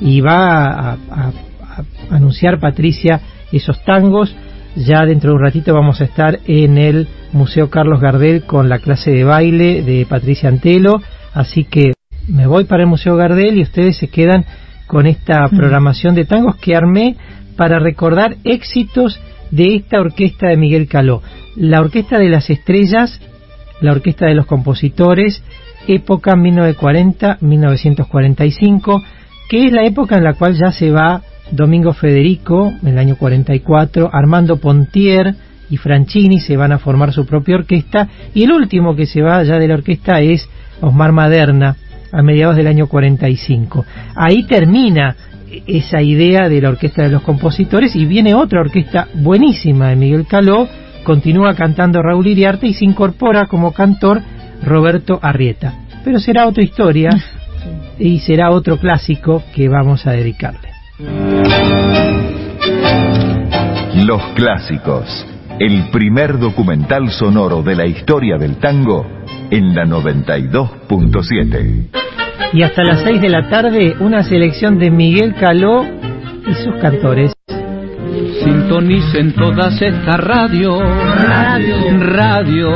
Y 0.00 0.22
va 0.22 0.68
a, 0.68 0.92
a, 0.92 0.96
a, 1.10 1.82
anunciar 2.08 2.60
Patricia 2.60 3.20
esos 3.52 3.84
tangos. 3.84 4.34
Ya 4.74 5.04
dentro 5.04 5.32
de 5.32 5.36
un 5.36 5.42
ratito 5.42 5.74
vamos 5.74 6.00
a 6.00 6.04
estar 6.04 6.38
en 6.46 6.78
el 6.78 7.08
Museo 7.34 7.68
Carlos 7.68 8.00
Gardel 8.00 8.44
con 8.44 8.70
la 8.70 8.78
clase 8.78 9.10
de 9.10 9.24
baile 9.24 9.82
de 9.82 10.06
Patricia 10.08 10.48
Antelo. 10.48 11.02
Así 11.34 11.64
que 11.64 11.92
me 12.26 12.46
voy 12.46 12.64
para 12.64 12.84
el 12.84 12.88
Museo 12.88 13.16
Gardel 13.16 13.58
y 13.58 13.64
ustedes 13.64 13.98
se 13.98 14.08
quedan 14.08 14.46
con 14.86 15.06
esta 15.06 15.46
programación 15.48 16.14
de 16.14 16.24
tangos 16.24 16.56
que 16.56 16.74
armé 16.74 17.16
para 17.54 17.78
recordar 17.78 18.36
éxitos 18.44 19.20
de 19.50 19.76
esta 19.76 20.00
orquesta 20.00 20.48
de 20.48 20.56
Miguel 20.56 20.88
Caló. 20.88 21.22
La 21.56 21.80
Orquesta 21.80 22.18
de 22.18 22.28
las 22.28 22.50
Estrellas, 22.50 23.20
la 23.80 23.92
Orquesta 23.92 24.26
de 24.26 24.34
los 24.34 24.44
Compositores, 24.46 25.42
época 25.86 26.34
1940-1945, 26.36 29.04
que 29.48 29.66
es 29.66 29.72
la 29.72 29.84
época 29.84 30.16
en 30.16 30.24
la 30.24 30.34
cual 30.34 30.54
ya 30.54 30.72
se 30.72 30.90
va 30.90 31.22
Domingo 31.50 31.94
Federico, 31.94 32.70
en 32.82 32.88
el 32.88 32.98
año 32.98 33.16
44, 33.16 34.10
Armando 34.12 34.58
Pontier 34.58 35.34
y 35.70 35.78
Franchini 35.78 36.40
se 36.40 36.56
van 36.56 36.72
a 36.72 36.78
formar 36.78 37.12
su 37.12 37.26
propia 37.26 37.56
orquesta, 37.56 38.08
y 38.34 38.44
el 38.44 38.52
último 38.52 38.94
que 38.94 39.06
se 39.06 39.22
va 39.22 39.42
ya 39.42 39.58
de 39.58 39.68
la 39.68 39.74
orquesta 39.74 40.20
es 40.20 40.48
Osmar 40.80 41.12
Maderna, 41.12 41.76
a 42.12 42.22
mediados 42.22 42.56
del 42.56 42.66
año 42.66 42.86
45. 42.86 43.84
Ahí 44.14 44.44
termina 44.44 45.16
esa 45.66 46.02
idea 46.02 46.48
de 46.48 46.60
la 46.60 46.70
orquesta 46.70 47.02
de 47.02 47.10
los 47.10 47.22
compositores 47.22 47.94
y 47.96 48.06
viene 48.06 48.34
otra 48.34 48.60
orquesta 48.60 49.08
buenísima 49.14 49.88
de 49.88 49.96
Miguel 49.96 50.26
Caló, 50.26 50.68
continúa 51.04 51.54
cantando 51.54 52.02
Raúl 52.02 52.26
Iriarte 52.26 52.66
y 52.66 52.74
se 52.74 52.84
incorpora 52.84 53.46
como 53.46 53.72
cantor 53.72 54.22
Roberto 54.62 55.18
Arrieta. 55.22 55.74
Pero 56.04 56.18
será 56.18 56.46
otra 56.46 56.62
historia 56.62 57.10
y 57.98 58.20
será 58.20 58.50
otro 58.50 58.78
clásico 58.78 59.42
que 59.54 59.68
vamos 59.68 60.06
a 60.06 60.12
dedicarle. 60.12 60.68
Los 64.04 64.22
clásicos, 64.34 65.26
el 65.58 65.90
primer 65.90 66.38
documental 66.38 67.10
sonoro 67.10 67.62
de 67.62 67.74
la 67.74 67.86
historia 67.86 68.38
del 68.38 68.58
tango 68.58 69.04
en 69.50 69.74
la 69.74 69.86
92.7. 69.86 71.88
Y 72.52 72.62
hasta 72.62 72.84
las 72.84 73.02
6 73.02 73.20
de 73.20 73.28
la 73.28 73.48
tarde, 73.48 73.96
una 74.00 74.22
selección 74.22 74.78
de 74.78 74.90
Miguel 74.90 75.34
Caló 75.34 75.84
y 76.46 76.54
sus 76.54 76.76
cantores. 76.80 77.32
Sintonicen 78.68 79.32
todas 79.32 79.80
estas 79.80 80.20
radio, 80.20 80.78
radio, 80.78 81.76
radio, 82.00 82.68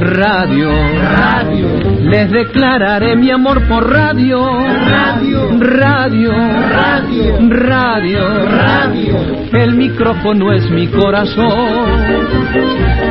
radio, 0.00 0.70
radio. 1.06 1.68
Les 2.00 2.28
declararé 2.28 3.14
mi 3.14 3.30
amor 3.30 3.62
por 3.68 3.88
radio, 3.88 4.44
radio, 4.44 5.50
radio, 5.60 6.32
radio, 6.32 7.38
radio, 7.48 8.28
radio. 8.48 9.16
El 9.52 9.76
micrófono 9.76 10.52
es 10.52 10.68
mi 10.68 10.88
corazón, 10.88 11.86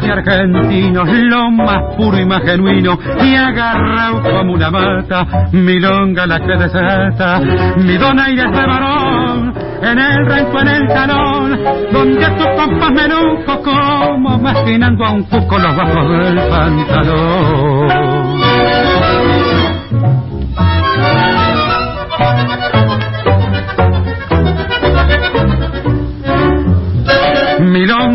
De 0.00 0.12
argentinos, 0.12 1.08
lo 1.08 1.50
más 1.50 1.96
puro 1.96 2.18
y 2.18 2.24
más 2.24 2.42
genuino, 2.42 2.98
y 3.22 3.34
agarrado 3.34 4.22
como 4.22 4.54
una 4.54 4.70
mata, 4.70 5.26
milonga 5.52 6.26
la 6.26 6.40
que 6.40 6.56
desata, 6.56 7.40
mi 7.76 7.96
donaire 7.96 8.44
de 8.44 8.66
varón, 8.66 9.54
en 9.82 9.98
el 9.98 10.26
rancho, 10.26 10.60
en 10.60 10.68
el 10.68 10.88
talón, 10.88 11.60
donde 11.92 12.26
tus 12.30 12.46
compas 12.56 12.92
menuco 12.92 13.62
como 13.62 14.38
maquinando 14.38 15.04
a 15.04 15.10
un 15.12 15.22
cuco 15.24 15.58
los 15.58 15.76
bajos 15.76 16.10
del 16.10 16.38
pantalón. 16.48 18.07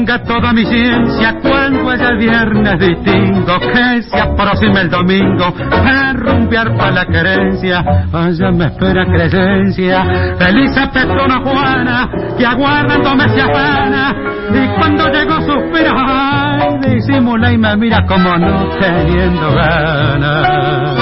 Milonga 0.04 0.24
toda 0.24 0.52
mi 0.52 0.66
ciencia, 0.66 1.34
cuando 1.42 1.94
es 1.94 2.02
el 2.02 2.18
viernes 2.18 2.78
distingo, 2.78 3.58
que 3.60 4.02
se 4.02 4.20
aproxima 4.20 4.82
el 4.82 4.90
domingo, 4.90 5.46
a 5.72 6.12
rumbear 6.14 6.76
para 6.76 6.92
la 6.92 7.06
querencia, 7.06 7.80
allá 8.12 8.52
me 8.52 8.66
espera 8.66 9.06
crecencia, 9.06 10.36
Elisa 10.40 10.92
Petrona 10.92 11.40
Juana, 11.40 12.10
que 12.38 12.46
aguardándome 12.46 13.30
se 13.30 13.42
afana, 13.44 14.14
y 14.54 14.68
cuando 14.78 15.08
llegó 15.08 15.36
suspira, 15.42 15.94
ay, 15.96 16.80
disimula 16.96 17.54
y 17.54 17.58
me 17.58 17.78
mira 17.78 18.06
como 18.06 18.38
no 18.38 18.70
teniendo 18.80 19.54
ganas. 19.54 20.93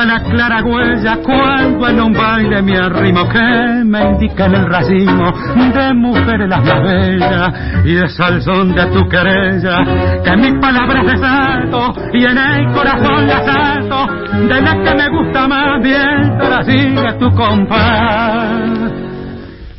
La 0.00 0.18
clara 0.18 0.62
huella 0.62 1.18
cuando 1.22 1.88
en 1.88 2.00
un 2.00 2.12
baile 2.14 2.62
me 2.62 2.74
arrimo 2.74 3.28
que 3.28 3.84
me 3.84 4.10
indica 4.10 4.46
el 4.46 4.66
racimo 4.66 5.30
de 5.54 5.94
mujeres 5.94 6.48
las 6.48 6.64
más 6.64 6.82
bellas 6.82 7.84
y 7.84 7.96
el 7.96 8.08
salzón 8.08 8.74
de 8.74 8.86
tu 8.86 9.06
querella 9.10 9.84
que 10.24 10.36
mis 10.38 10.58
palabras 10.58 11.04
desato 11.04 11.92
y 12.14 12.24
en 12.24 12.38
el 12.38 12.72
corazón 12.72 13.26
la 13.26 13.44
salto 13.44 14.06
de 14.48 14.60
la 14.62 14.82
que 14.82 14.94
me 14.94 15.08
gusta 15.10 15.46
más 15.46 15.82
bien 15.82 16.38
la 16.38 16.62
sigue 16.64 17.12
tu 17.18 17.30
compás 17.34 18.70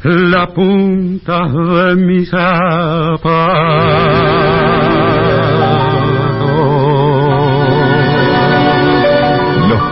la 0.03 0.47
punta 0.47 1.47
de 1.47 1.95
mi 1.95 2.25
zapato. 2.25 3.31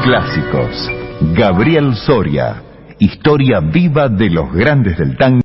Clásicos. 0.04 0.92
Gabriel 1.34 1.96
Soria. 1.96 2.64
Historia 3.00 3.60
viva 3.60 4.10
de 4.10 4.30
los 4.30 4.52
grandes 4.52 4.98
del 4.98 5.16
tango 5.18 5.42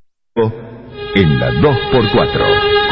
en 1.15 1.39
la 1.39 1.51
2x4. 1.53 2.84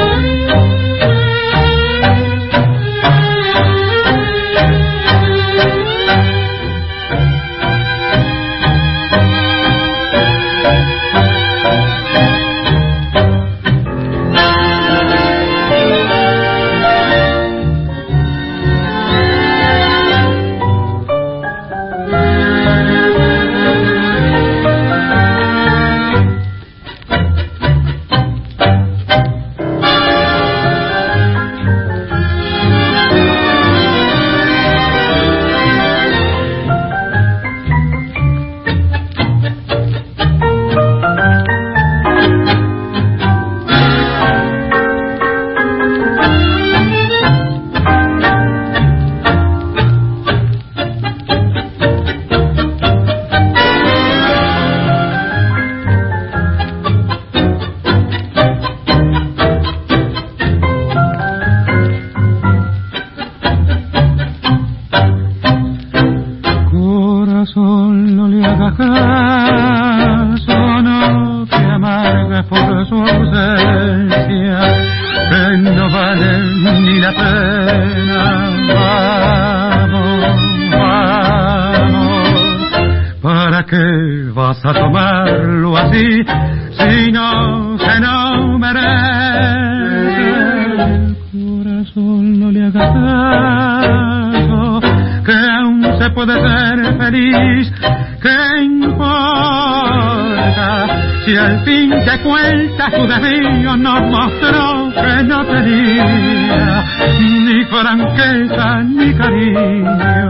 Tu 102.90 103.06
desvío 103.06 103.76
nos 103.76 104.02
mostró 104.10 104.90
que 104.94 105.22
no 105.24 105.44
tenía 105.44 106.84
ni 107.20 107.64
franqueza 107.64 108.82
ni 108.82 109.14
cariño? 109.14 110.28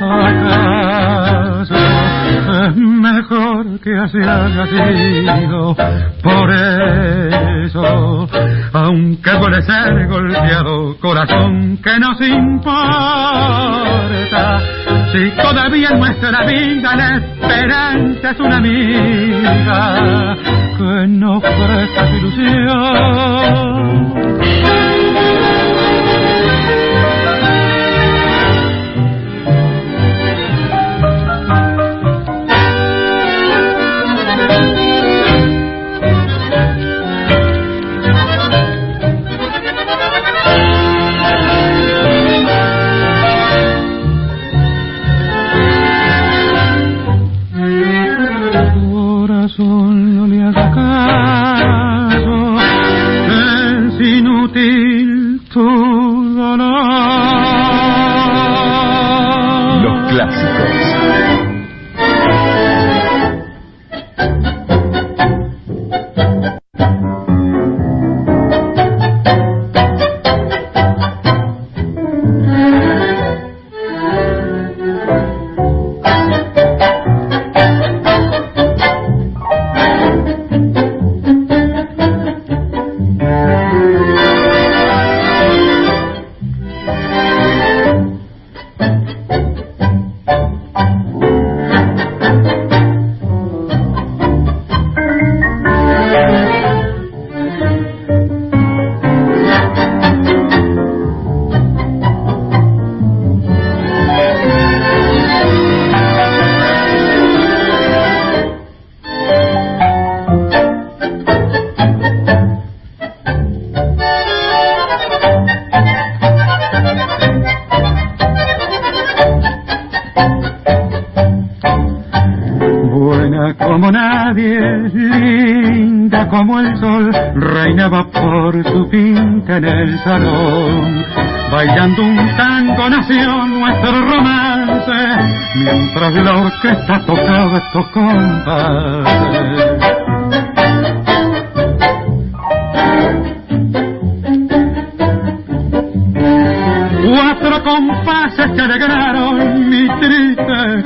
¿Acaso 0.00 1.74
es 2.66 2.76
mejor 2.76 3.80
que 3.80 3.96
así 3.96 4.18
haya 4.18 4.66
sido? 4.66 5.74
Por 6.22 6.50
eso, 6.52 8.28
aunque 8.72 9.30
duele 9.30 9.62
ser 9.62 10.06
golpeado, 10.08 10.96
corazón 11.00 11.78
que 11.82 11.98
nos 11.98 12.20
importa, 12.20 13.80
si 15.12 15.30
todavía 15.40 15.88
en 15.90 15.98
nuestra 16.00 16.44
vida 16.44 16.96
la 16.96 17.16
esperanza 17.16 18.30
es 18.30 18.40
una 18.40 18.56
amiga 18.58 20.36
que 21.40 21.48
presta 21.48 22.08
su 22.08 22.14
ilusión. 22.16 24.13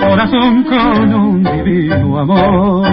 Corazón 0.09 0.64
con 0.64 1.14
un 1.14 1.43
divino 1.43 2.18
amor. 2.18 2.86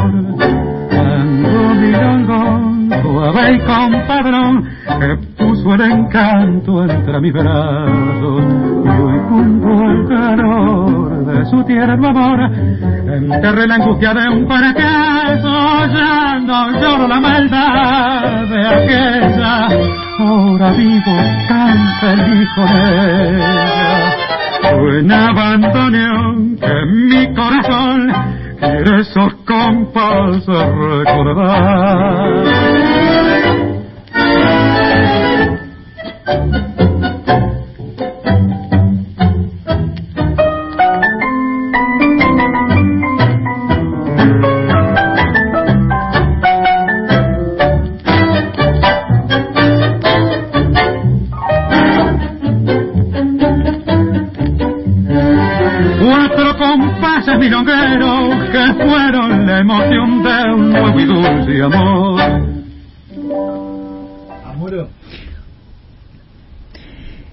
Tango 0.89 1.73
milongón, 1.75 2.89
suave 3.01 3.53
y 3.53 3.59
compadrón, 3.59 4.69
que 4.99 5.17
puso 5.37 5.73
el 5.75 5.81
encanto 5.81 6.83
entre 6.83 7.21
mis 7.21 7.33
brazos. 7.33 8.43
Y 8.85 8.89
hoy 8.89 9.19
junto 9.29 9.67
al 9.67 10.07
calor 10.07 11.25
de 11.25 11.45
su 11.45 11.63
tierno 11.63 12.09
amor, 12.09 12.51
enterré 12.51 13.67
la 13.67 13.75
angustia 13.75 14.13
de 14.13 14.29
un 14.29 14.47
fracaso, 14.47 15.87
no 16.45 16.71
lloro 16.79 17.07
la 17.07 17.19
maldad 17.19 18.45
de 18.49 18.67
aquella. 18.67 19.67
Ahora 20.19 20.71
vivo 20.71 21.15
tan 21.47 21.77
feliz 21.99 22.49
con 22.55 22.67
ella. 22.67 24.44
Fue 24.71 24.99
en 24.99 25.11
abandono 25.11 26.57
que 26.59 26.85
mi 26.87 27.33
corazón 27.35 28.11
quiere 28.59 29.01
esos 29.01 29.33
compases 29.45 30.47
recordar. 31.05 31.85
Milongueros 57.45 58.49
que 58.49 58.73
fueron 58.73 59.45
la 59.45 59.59
emoción 59.59 60.23
de 60.23 60.53
un 60.53 60.69
nuevo 60.71 60.99
y 60.99 61.05
dulce 61.05 61.63
amor. 61.63 62.45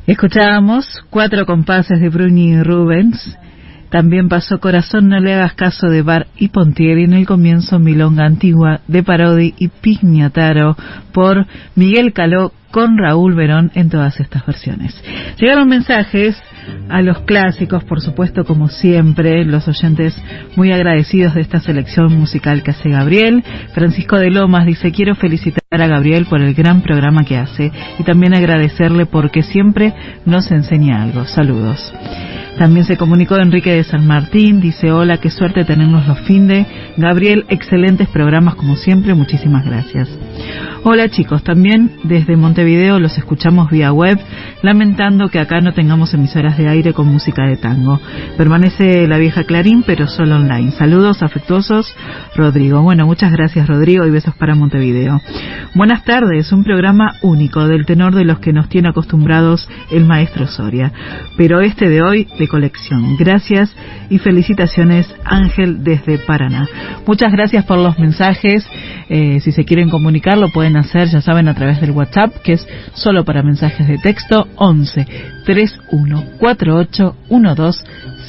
Escuchábamos 0.07 0.87
cuatro 1.09 1.47
compases 1.47 2.01
de 2.01 2.11
Bruni 2.11 2.51
y 2.51 2.63
Rubens. 2.63 3.39
También 3.89 4.29
pasó 4.29 4.59
Corazón 4.59 5.09
no 5.09 5.21
le 5.21 5.35
hagas 5.35 5.55
caso 5.55 5.87
de 5.87 6.03
Bar 6.03 6.27
y 6.37 6.49
Pontieri 6.49 7.05
en 7.05 7.15
el 7.15 7.27
comienzo 7.27 7.79
Milonga 7.79 8.27
Antigua 8.27 8.81
de 8.89 9.03
Parodi 9.03 9.55
y 9.59 9.69
Pignataro 9.69 10.77
por 11.13 11.47
Miguel 11.75 12.13
Caló 12.13 12.53
con 12.71 12.99
Raúl 12.99 13.35
Verón 13.35 13.71
en 13.75 13.91
todas 13.91 14.19
estas 14.19 14.45
versiones. 14.45 14.95
Llegaron 15.39 15.69
mensajes 15.69 16.37
a 16.89 17.01
los 17.03 17.21
clásicos, 17.21 17.85
por 17.85 18.01
supuesto, 18.01 18.45
como 18.45 18.69
siempre, 18.69 19.45
los 19.45 19.67
oyentes 19.69 20.15
muy 20.57 20.73
agradecidos 20.73 21.35
de 21.35 21.41
esta 21.41 21.61
selección 21.61 22.19
musical 22.19 22.63
que 22.63 22.73
hace 22.73 22.91
Gabriel. 22.91 23.43
Francisco 23.75 24.19
de 24.19 24.31
Lomas 24.31 24.67
dice, 24.67 24.93
quiero 24.93 25.15
felicitar 25.15 25.63
a 25.71 25.87
Gabriel 25.87 26.27
por 26.27 26.41
el 26.41 26.55
gran 26.55 26.83
programa 26.83 27.25
que 27.25 27.39
hace 27.39 27.73
y 27.99 28.03
también 28.03 28.35
agradecerle 28.35 29.07
porque 29.07 29.43
siempre 29.43 29.95
nos 30.27 30.51
enseña 30.51 31.03
algo. 31.03 31.25
Saludos. 31.25 31.93
También 32.59 32.85
se 32.85 32.99
comunicó 32.99 33.37
Enrique 33.39 33.73
de 33.73 33.85
San 33.85 34.07
Martín, 34.07 34.61
dice 34.61 34.93
hola, 34.93 35.17
qué 35.17 35.31
suerte 35.31 35.65
tenernos 35.65 36.07
los 36.07 36.21
fin 36.21 36.47
de. 36.47 36.67
Gabriel, 36.97 37.47
excelentes 37.49 38.09
programas 38.09 38.55
como 38.57 38.77
siempre, 38.77 39.15
muchísimas 39.15 39.65
gracias. 39.65 40.09
Hola 40.85 41.09
chicos, 41.09 41.45
también 41.45 41.93
desde 42.03 42.37
Montevideo 42.37 42.99
los 42.99 43.17
escuchamos 43.17 43.71
vía 43.71 43.93
web, 43.93 44.19
lamentando 44.63 45.29
que 45.29 45.39
acá 45.39 45.61
no 45.61 45.73
tengamos 45.75 46.13
emisoras 46.13 46.59
de 46.59 46.69
aire 46.69 46.93
con 46.93 47.07
música 47.07 47.47
de 47.47 47.57
tango. 47.57 48.01
Permanece 48.37 49.07
la 49.07 49.19
vieja 49.19 49.45
Clarín, 49.45 49.85
pero 49.87 50.09
solo 50.09 50.35
online. 50.35 50.73
Saludos 50.73 51.23
afectuosos, 51.23 51.95
Rodrigo. 52.35 52.83
Bueno, 52.83 53.07
muchas 53.07 53.31
gracias 53.31 53.69
Rodrigo 53.69 54.05
y 54.07 54.11
besos 54.11 54.35
para 54.35 54.57
Montevideo. 54.57 55.21
Buenas 55.77 56.05
tardes, 56.05 56.51
un 56.51 56.65
programa 56.65 57.15
único 57.23 57.69
del 57.69 57.87
tenor 57.87 58.17
de 58.17 58.25
los 58.25 58.41
que 58.41 58.53
nos 58.53 58.69
tiene 58.69 58.89
acostumbrados 58.89 59.69
el 59.93 60.05
maestro 60.05 60.49
Soria, 60.49 60.93
pero 61.37 61.61
este 61.61 61.89
de 61.89 62.03
hoy 62.03 62.27
de 62.41 62.49
colección. 62.49 63.17
Gracias 63.17 63.73
y 64.11 64.19
felicitaciones 64.19 65.07
Ángel 65.25 65.85
desde 65.85 66.19
Paraná. 66.19 66.67
Muchas 67.07 67.31
gracias 67.31 67.65
por 67.67 67.79
los 67.79 67.97
mensajes. 68.01 68.67
Eh, 69.09 69.41
si 69.41 69.53
se 69.53 69.65
quieren 69.65 69.89
comunicar 69.89 70.39
lo 70.39 70.49
pueden 70.49 70.72
hacer, 70.77 71.09
ya 71.09 71.21
saben, 71.21 71.49
a 71.49 71.55
través 71.55 71.81
del 71.81 71.91
WhatsApp, 71.91 72.37
que 72.43 72.55
es 72.55 72.67
solo 72.95 73.25
para 73.25 73.43
mensajes 73.43 73.87
de 73.87 73.99
texto 73.99 74.49
11 74.57 75.07
31 75.45 76.25
48 76.39 77.17
12 77.29 77.85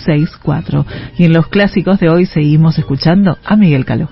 64. 0.05 0.85
Y 1.17 1.25
en 1.25 1.33
los 1.33 1.47
clásicos 1.47 1.99
de 1.99 2.09
hoy 2.09 2.25
seguimos 2.25 2.77
escuchando 2.77 3.37
a 3.43 3.55
Miguel 3.55 3.85
Caló. 3.85 4.09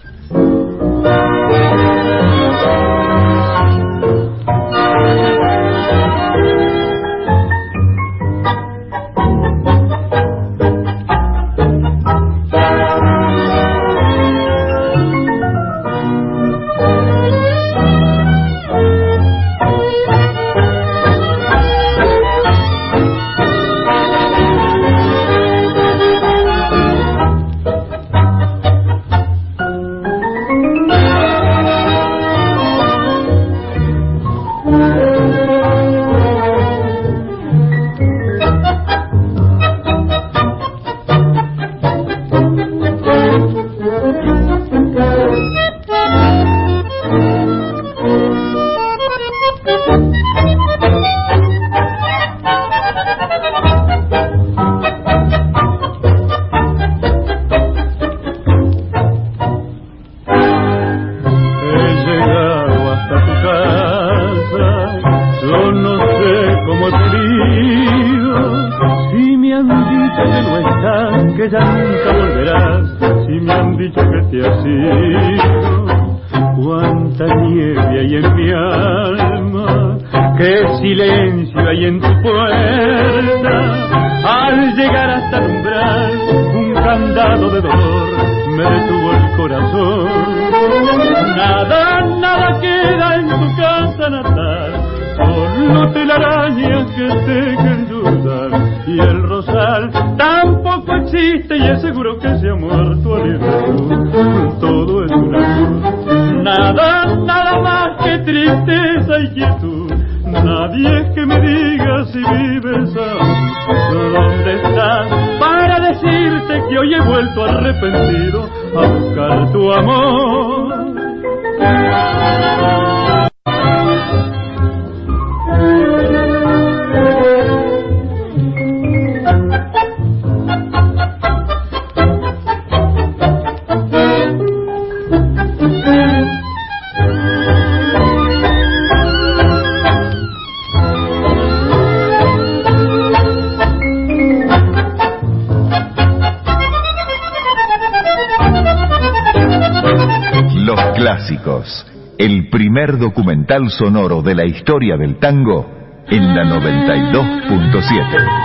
Primer 152.81 152.97
documental 152.97 153.69
sonoro 153.69 154.23
de 154.23 154.33
la 154.33 154.43
historia 154.43 154.97
del 154.97 155.19
tango 155.19 155.67
en 156.07 156.35
la 156.35 156.43
92.7. 156.45 158.40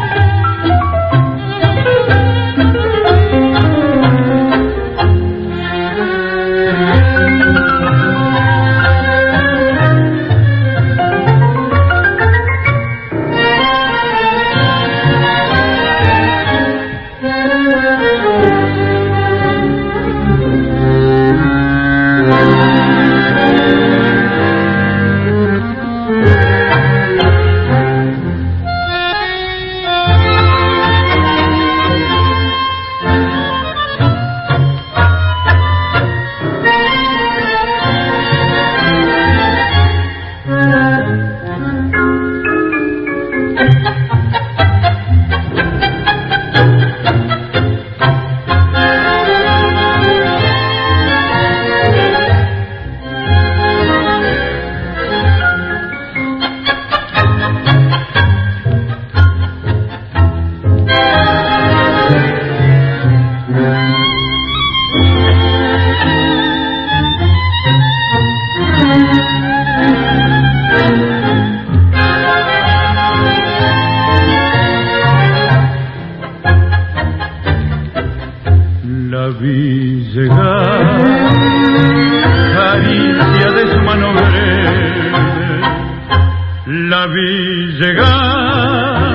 llegar, 87.80 89.14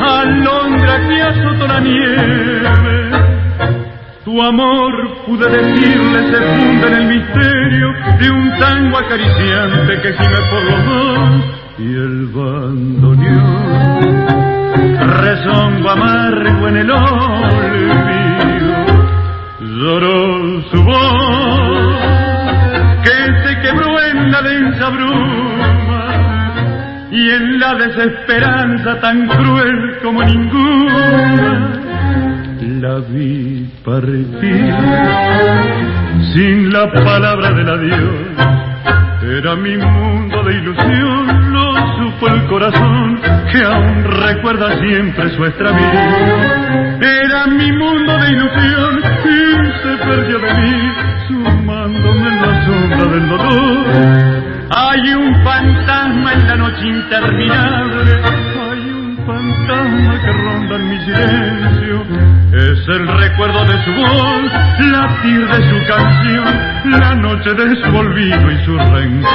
alondra 0.00 1.08
que 1.08 1.22
azotó 1.22 1.66
la 1.66 1.80
nieve. 1.80 3.10
Tu 4.24 4.42
amor, 4.42 4.92
pude 5.26 5.48
decirle, 5.48 6.30
se 6.30 6.36
funda 6.36 6.86
en 6.88 6.94
el 6.94 7.06
misterio 7.06 7.88
de 8.20 8.30
un 8.30 8.58
tango 8.58 8.98
acariciante 8.98 10.00
que 10.02 10.12
gime 10.12 10.40
por 10.50 10.62
los 10.64 10.84
dos 10.86 11.60
y 11.78 11.94
el 11.94 12.26
bandoneón 12.26 13.80
rezongo 15.00 15.90
amargo 15.90 16.68
en 16.68 16.76
el 16.76 16.90
olvido 16.90 18.30
lloró 19.60 20.62
su 20.70 20.84
voz 20.84 21.96
que 23.02 23.16
se 23.42 23.60
quebró 23.62 23.98
en 24.02 24.30
la 24.30 24.42
densa 24.42 24.90
bruma 24.90 25.59
y 27.10 27.30
en 27.30 27.58
la 27.58 27.74
desesperanza 27.74 29.00
tan 29.00 29.26
cruel 29.28 29.98
como 30.02 30.22
ninguna 30.22 31.70
la 32.80 32.98
vi 33.08 33.68
partir 33.84 34.74
sin 36.32 36.72
la 36.72 36.90
palabra 36.92 37.52
del 37.52 37.68
adiós 37.68 38.60
era 39.22 39.54
mi 39.54 39.76
mundo 39.76 40.42
de 40.44 40.54
ilusión 40.54 41.52
lo 41.52 41.74
supo 41.96 42.28
el 42.28 42.46
corazón 42.46 43.20
que 43.52 43.62
aún 43.62 44.04
recuerda 44.04 44.78
siempre 44.78 45.28
su 45.36 45.44
extravío. 45.44 45.90
Era 47.00 47.46
mi 47.46 47.70
mundo 47.72 48.12
de 48.18 48.30
ilusión 48.30 49.00
y 49.24 49.82
se 49.82 49.96
perdió 50.06 50.38
de 50.38 50.54
mí, 50.54 50.92
sumándome 51.28 52.28
en 52.28 52.42
la 52.42 52.64
sombra 52.64 53.12
del 53.12 53.28
dolor. 53.28 54.49
Hay 54.72 55.00
un 55.14 55.34
fantasma 55.42 56.32
en 56.32 56.46
la 56.46 56.54
noche 56.54 56.86
interminable, 56.86 58.22
hay 58.22 58.88
un 58.88 59.16
fantasma 59.26 60.20
que 60.22 60.32
ronda 60.32 60.76
en 60.76 60.88
mi 60.90 60.98
silencio. 61.00 62.04
Es 62.52 62.88
el 62.88 63.08
recuerdo 63.08 63.64
de 63.64 63.84
su 63.84 63.92
voz, 63.94 64.52
latir 64.78 65.44
de 65.48 65.70
su 65.70 65.86
canción, 65.88 66.44
la 67.00 67.14
noche 67.16 67.52
de 67.52 67.82
su 67.82 67.96
olvido 67.96 68.50
y 68.52 68.64
su 68.64 68.78
rencor. 68.78 69.30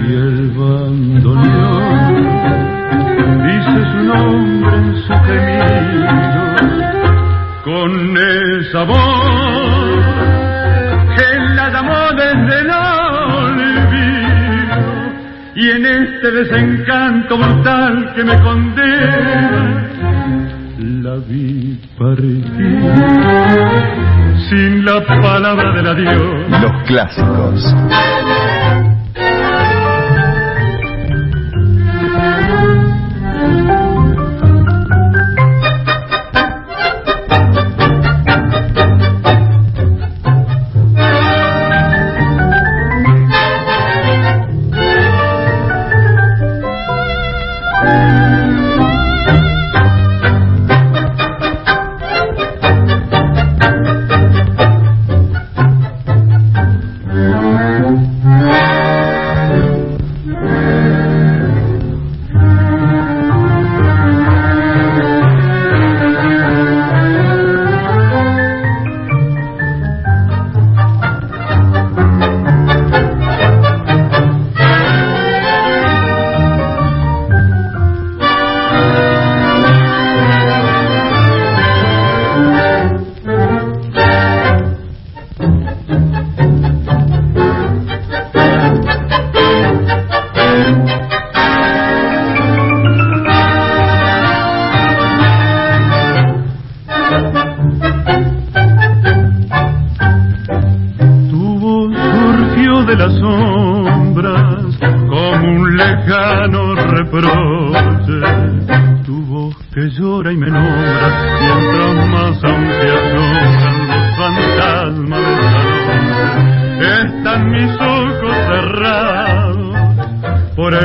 y 0.00 0.12
el 0.12 0.50
bandoneón 0.56 1.98
dice 3.44 3.90
su 3.92 3.98
nombre 4.02 4.76
en 4.76 4.96
su 4.96 5.12
con 7.88 8.16
esa 8.16 8.84
voz 8.84 8.96
que 11.16 11.38
la 11.54 11.70
llamó 11.70 12.12
desde 12.16 12.60
el 12.60 12.70
olvido 13.50 14.00
y 15.54 15.70
en 15.70 15.86
este 15.86 16.30
desencanto 16.30 17.38
brutal 17.38 18.12
que 18.14 18.24
me 18.24 18.40
condena 18.40 19.88
la 20.78 21.16
vi 21.28 21.78
partir 21.98 22.44
sin 24.48 24.84
la 24.84 25.04
palabra 25.04 25.72
del 25.72 25.86
adiós 25.86 26.62
Los 26.62 26.82
clásicos. 26.84 27.74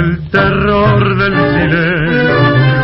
El 0.04 0.30
terror 0.30 1.18
del 1.18 1.34
silencio. 1.34 2.84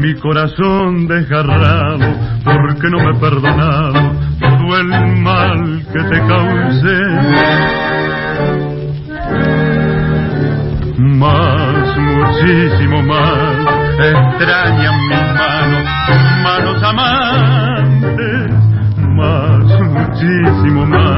mi 0.00 0.14
corazón 0.14 1.06
desgarrado, 1.06 1.98
porque 2.42 2.88
no 2.88 2.98
me 2.98 3.10
he 3.10 3.20
perdonado 3.20 4.12
todo 4.40 4.78
el 4.78 4.88
mal 5.18 5.82
que 5.92 6.02
te 6.04 6.18
causé. 6.26 7.00
Más, 10.98 11.98
muchísimo 11.98 13.02
más, 13.02 13.58
extrañan 13.98 14.96
mis 15.08 15.26
manos, 15.42 15.84
manos 16.42 16.82
amantes, 16.82 18.50
más, 18.96 19.64
muchísimo 19.80 20.86
más, 20.86 21.09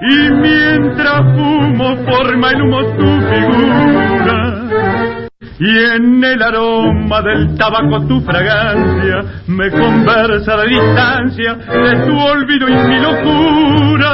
Y 0.00 0.30
mientras 0.30 1.20
fumo 1.36 1.96
forma 2.04 2.50
el 2.50 2.62
humo 2.62 2.80
tu 2.96 3.06
figura 3.30 4.56
y 5.58 5.78
en 5.78 6.22
el 6.22 6.42
aroma 6.42 7.22
del 7.22 7.56
tabaco 7.56 8.06
tu 8.06 8.20
fragancia 8.20 9.24
me 9.46 9.70
conversa 9.70 10.56
de 10.56 10.68
distancia 10.68 11.54
de 11.54 12.06
tu 12.06 12.18
olvido 12.18 12.68
y 12.68 12.74
mi 12.74 12.98
locura. 12.98 14.12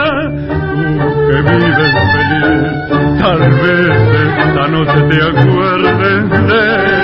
Tú 0.72 0.82
que 1.30 1.40
vives 1.43 1.94
feliz, 2.12 3.18
tal 3.18 3.40
vez 3.40 3.90
esta 4.47 4.68
noche 4.68 4.98
te 5.10 5.16
acuerdes 5.24 6.47
de 6.47 7.02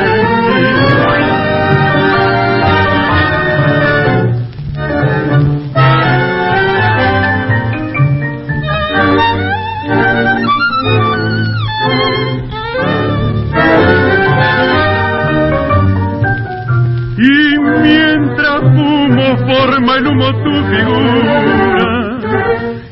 forma 19.48 19.96
el 19.96 20.06
humo 20.06 20.30
tu 20.44 20.52
figura 20.70 22.08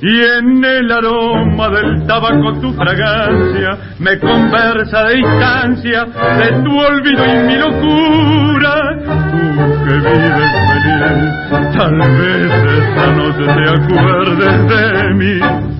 y 0.00 0.20
en 0.20 0.64
el 0.64 0.92
aroma 0.92 1.68
del 1.70 2.06
tabaco 2.06 2.52
tu 2.60 2.72
fragancia 2.74 3.78
me 3.98 4.18
conversa 4.18 5.04
de 5.04 5.16
distancia 5.16 6.04
de 6.04 6.62
tu 6.62 6.78
olvido 6.78 7.24
y 7.24 7.38
mi 7.46 7.56
locura. 7.56 8.74
Tú 9.30 9.40
que 9.84 9.94
vives 9.94 10.52
feliz, 10.68 11.74
tal 11.76 11.98
vez 11.98 12.50
esta 12.78 13.06
noche 13.12 13.44
te 13.44 13.64
acuerdes 13.70 14.68
de 14.68 15.14
mí. 15.14 15.75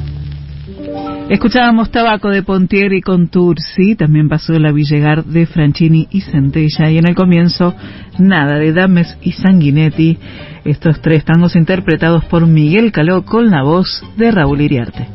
Escuchábamos 1.28 1.90
Tabaco 1.90 2.28
de 2.28 2.44
Pontier 2.44 2.92
y 2.92 3.00
Contursi, 3.00 3.96
también 3.96 4.28
pasó 4.28 4.52
La 4.60 4.70
Villegar 4.70 5.24
de 5.24 5.46
Franchini 5.46 6.06
y 6.12 6.20
Centella, 6.20 6.88
y 6.88 6.98
en 6.98 7.08
el 7.08 7.16
comienzo 7.16 7.74
Nada 8.20 8.60
de 8.60 8.72
Dames 8.72 9.18
y 9.22 9.32
Sanguinetti, 9.32 10.18
estos 10.64 11.00
tres 11.00 11.24
tangos 11.24 11.56
interpretados 11.56 12.24
por 12.26 12.46
Miguel 12.46 12.92
Caló 12.92 13.24
con 13.24 13.50
la 13.50 13.64
voz 13.64 14.04
de 14.16 14.30
Raúl 14.30 14.60
Iriarte. 14.60 15.08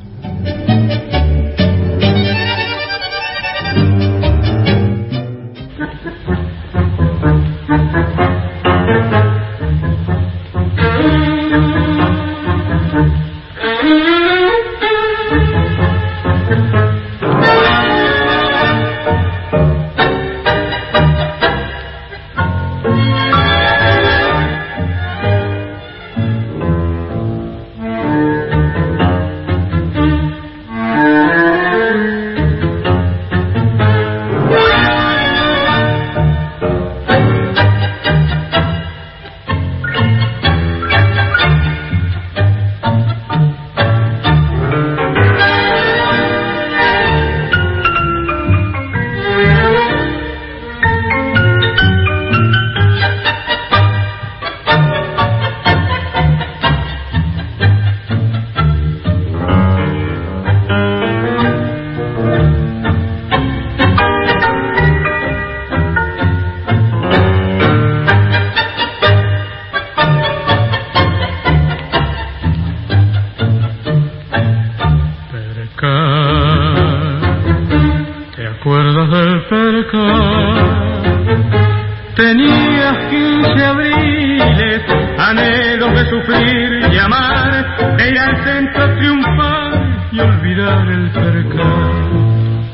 Percal. 91.22 92.12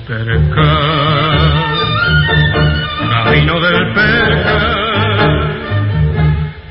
Percal, 0.07 1.38
camino 3.11 3.60
del 3.60 3.94
percal. 3.94 5.28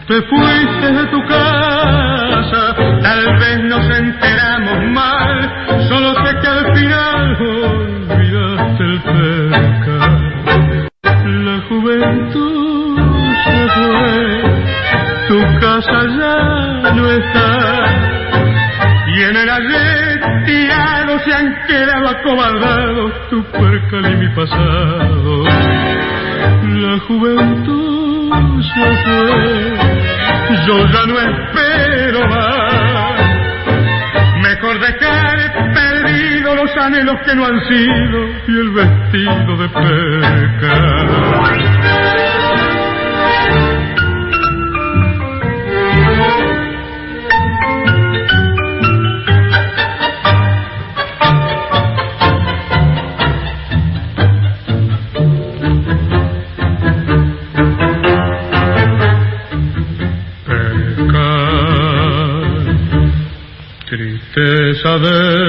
Te 0.08 0.22
fuiste 0.22 0.92
de 0.92 1.04
tu 1.06 1.20
casa, 1.26 2.74
tal 3.02 3.38
vez 3.38 3.58
nos 3.64 3.84
enteramos 3.90 4.78
mal, 4.92 5.50
solo 5.88 6.14
sé 6.24 6.30
que 6.40 6.46
al 6.46 6.64
final 6.76 7.36
olvidaste 7.40 8.84
el 8.84 9.00
percal. 9.02 10.14
La 11.44 11.58
juventud 11.68 12.98
se 13.44 13.58
fue, 13.74 14.18
tu 15.28 15.38
casa 15.60 15.98
ya 16.20 16.92
no 16.94 17.04
está, 17.10 17.48
y 19.08 19.22
en 19.22 19.36
el 19.36 19.50
ayer 19.50 20.06
se 21.24 21.32
han 21.32 21.54
quedado 21.66 22.08
acobardados 22.08 23.12
tu 23.30 23.42
percal 23.44 24.12
y 24.12 24.16
mi 24.16 24.28
pasado. 24.34 25.44
La 26.64 26.98
juventud 27.00 28.62
se 28.62 28.96
fue, 29.04 29.76
yo 30.66 30.86
ya 30.86 31.06
no 31.06 31.18
espero 31.20 32.28
más. 32.28 33.20
Mejor 34.42 34.78
dejar 34.80 35.72
perdido 35.74 36.54
los 36.54 36.76
anhelos 36.76 37.16
que 37.24 37.34
no 37.34 37.46
han 37.46 37.60
sido 37.66 38.18
y 38.48 38.58
el 38.58 38.70
vestido 38.70 39.56
de 39.56 39.68
percal. 39.68 41.06
Tristeza 64.86 65.45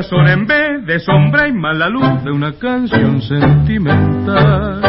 corazón 0.00 0.28
en 0.28 0.46
vez 0.46 0.86
de 0.86 0.98
sombra 1.00 1.46
y 1.48 1.52
mala 1.52 1.90
luz 1.90 2.24
de 2.24 2.30
una 2.30 2.52
canción 2.52 3.20
sentimental. 3.20 4.80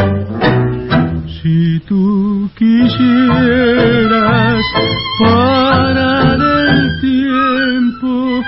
Si 1.42 1.80
tú 1.80 2.48
quisieras 2.56 3.02
parar 5.20 6.38
el 6.40 7.00
tiempo, 7.02 8.42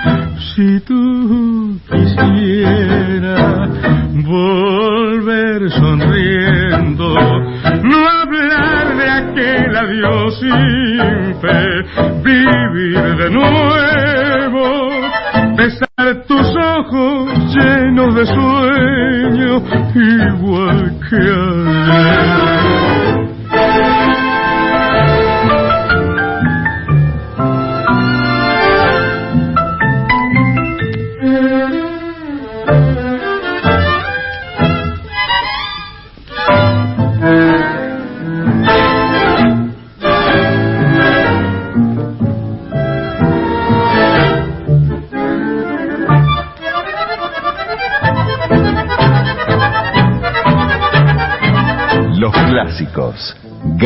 si 0.55 0.79
tú 0.81 1.79
quisieras 1.91 3.69
volver 4.25 5.69
sonriendo, 5.69 7.13
no 7.83 8.09
hablar 8.09 8.97
de 8.97 9.09
aquel 9.09 9.75
adiós 9.75 10.39
sin 10.39 11.35
fe, 11.41 11.83
vivir 12.23 13.17
de 13.17 13.29
nuevo, 13.29 14.95
besar 15.55 16.23
tus 16.27 16.44
ojos 16.77 17.29
llenos 17.55 18.15
de 18.15 18.25
sueño, 18.25 19.61
igual 19.95 20.99
que 21.09 21.15
ayer. 21.15 22.84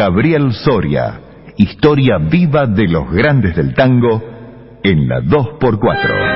Gabriel 0.09 0.51
Soria. 0.53 1.21
Historia 1.55 2.17
viva 2.17 2.65
de 2.65 2.87
los 2.87 3.11
grandes 3.11 3.55
del 3.55 3.75
tango 3.75 4.19
en 4.81 5.07
la 5.07 5.21
2x4. 5.21 6.28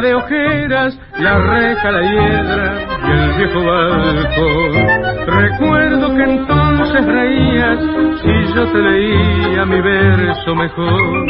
De 0.00 0.14
ojeras 0.14 0.98
la 1.18 1.38
reja, 1.38 1.90
la 1.90 2.02
hiedra 2.02 2.74
y 3.06 3.10
el 3.10 3.32
viejo 3.38 3.64
balcón. 3.64 4.72
Recuerdo 5.26 6.14
que 6.14 6.22
entonces 6.22 7.06
reías 7.06 7.78
si 8.22 8.54
yo 8.54 8.66
te 8.72 8.78
leía 8.78 9.64
mi 9.64 9.80
verso 9.80 10.54
mejor. 10.54 11.26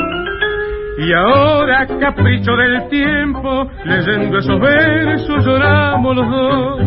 Y 0.99 1.13
ahora, 1.13 1.87
capricho 2.01 2.53
del 2.53 2.89
tiempo, 2.89 3.69
leyendo 3.85 4.39
esos 4.39 4.61
versos 4.61 5.45
lloramos 5.45 6.17
los 6.17 6.31
dos. 6.31 6.81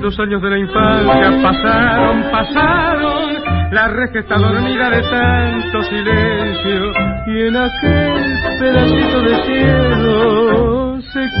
Los 0.00 0.20
años 0.20 0.40
de 0.42 0.50
la 0.50 0.58
infancia 0.58 1.42
pasaron, 1.42 2.22
pasaron, 2.30 3.34
la 3.72 3.88
reja 3.88 4.20
está 4.20 4.36
dormida 4.38 4.90
de 4.90 5.02
tanto 5.02 5.82
silencio 5.82 6.92
y 7.26 7.48
en 7.48 7.56
aquel 7.56 8.60
pedacito 8.60 9.22
de 9.22 9.42
cielo 9.44 10.87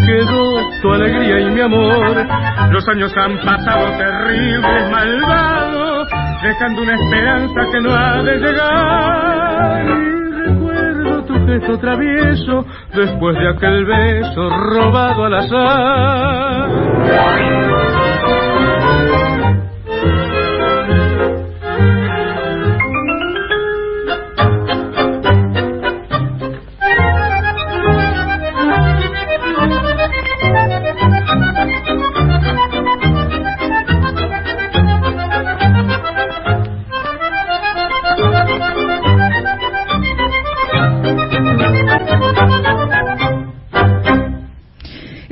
quedó 0.06 0.70
tu 0.82 0.92
alegría 0.92 1.40
y 1.40 1.50
mi 1.50 1.60
amor. 1.60 2.26
Los 2.70 2.88
años 2.88 3.12
han 3.16 3.38
pasado 3.40 3.86
terribles, 3.96 4.90
malvados, 4.90 6.08
dejando 6.42 6.82
una 6.82 6.94
esperanza 6.94 7.60
que 7.72 7.80
no 7.80 7.94
ha 7.94 8.22
de 8.22 8.36
llegar. 8.38 9.84
Y 9.86 10.20
recuerdo 10.46 11.24
tu 11.24 11.46
gesto 11.46 11.78
travieso 11.78 12.64
después 12.94 13.36
de 13.38 13.48
aquel 13.48 13.84
beso 13.84 14.50
robado 14.50 15.24
al 15.24 15.34
azar. 15.34 16.68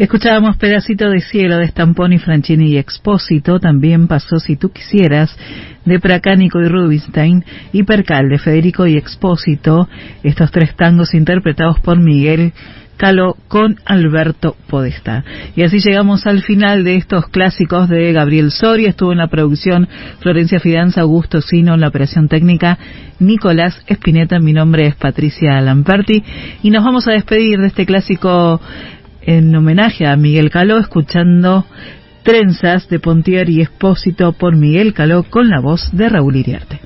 Escuchábamos 0.06 0.56
Pedacito 0.56 1.10
de 1.10 1.20
Cielo 1.20 1.56
de 1.58 1.66
Stamponi, 1.66 2.20
Franchini 2.20 2.70
y 2.70 2.78
Expósito. 2.78 3.58
También 3.58 4.06
pasó 4.06 4.38
Si 4.38 4.54
tú 4.54 4.70
quisieras 4.70 5.36
de 5.84 5.98
Pracánico 5.98 6.60
y 6.60 6.68
Rubinstein. 6.68 7.44
Y 7.72 7.82
Percal 7.82 8.28
de 8.28 8.38
Federico 8.38 8.86
y 8.86 8.96
Expósito. 8.96 9.88
Estos 10.22 10.52
tres 10.52 10.76
tangos 10.76 11.12
interpretados 11.12 11.80
por 11.80 11.98
Miguel 11.98 12.52
Caló 12.96 13.36
con 13.48 13.76
Alberto 13.84 14.56
Podestá. 14.68 15.22
Y 15.54 15.62
así 15.64 15.80
llegamos 15.80 16.26
al 16.26 16.42
final 16.42 16.82
de 16.82 16.96
estos 16.96 17.26
clásicos 17.26 17.90
de 17.90 18.12
Gabriel 18.12 18.50
Soria. 18.50 18.88
Estuvo 18.88 19.12
en 19.12 19.18
la 19.18 19.26
producción 19.26 19.86
Florencia 20.20 20.60
Fidanza, 20.60 21.02
Augusto 21.02 21.42
Sino, 21.42 21.74
en 21.74 21.80
la 21.80 21.88
operación 21.88 22.28
técnica 22.28 22.78
Nicolás 23.18 23.82
Espineta. 23.86 24.38
Mi 24.38 24.54
nombre 24.54 24.86
es 24.86 24.94
Patricia 24.94 25.60
Lamperti. 25.60 26.22
Y 26.62 26.70
nos 26.70 26.84
vamos 26.84 27.06
a 27.06 27.12
despedir 27.12 27.58
de 27.58 27.66
este 27.66 27.84
clásico 27.84 28.62
en 29.26 29.54
homenaje 29.54 30.06
a 30.06 30.16
Miguel 30.16 30.50
Caló, 30.50 30.78
escuchando 30.78 31.66
Trenzas 32.22 32.88
de 32.88 33.00
Pontier 33.00 33.50
y 33.50 33.60
Expósito 33.60 34.32
por 34.32 34.56
Miguel 34.56 34.94
Caló 34.94 35.24
con 35.24 35.50
la 35.50 35.60
voz 35.60 35.90
de 35.92 36.08
Raúl 36.08 36.36
Iriarte. 36.36 36.85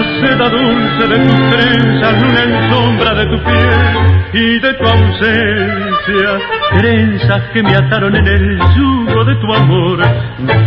Trenza, 0.00 0.20
seda 0.20 0.48
dulce 0.48 1.08
de 1.08 1.18
tus 1.18 1.48
trenzas, 1.50 2.22
luna 2.22 2.42
en 2.44 2.70
sombra 2.70 3.14
de 3.14 3.26
tu 3.26 3.42
piel 3.44 4.32
y 4.32 4.58
de 4.58 4.74
tu 4.74 4.84
ausencia. 4.84 6.38
Trenzas 6.78 7.42
que 7.52 7.62
me 7.62 7.74
ataron 7.74 8.16
en 8.16 8.26
el 8.26 8.58
yugo 8.76 9.24
de 9.24 9.34
tu 9.36 9.52
amor, 9.52 10.00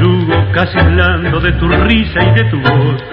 yugo 0.02 0.52
casi 0.52 0.78
blando 0.78 1.40
de 1.40 1.52
tu 1.54 1.68
risa 1.68 2.20
y 2.22 2.32
de 2.32 2.44
tu 2.46 2.60
voz. 2.60 3.04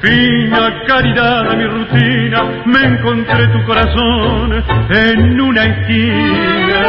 Fina 0.00 0.82
caridad 0.86 1.50
de 1.50 1.56
mi 1.56 1.64
rutina, 1.64 2.42
me 2.66 2.84
encontré 2.84 3.46
tu 3.48 3.64
corazón 3.64 4.64
en 4.90 5.40
una 5.40 5.64
esquina. 5.64 6.82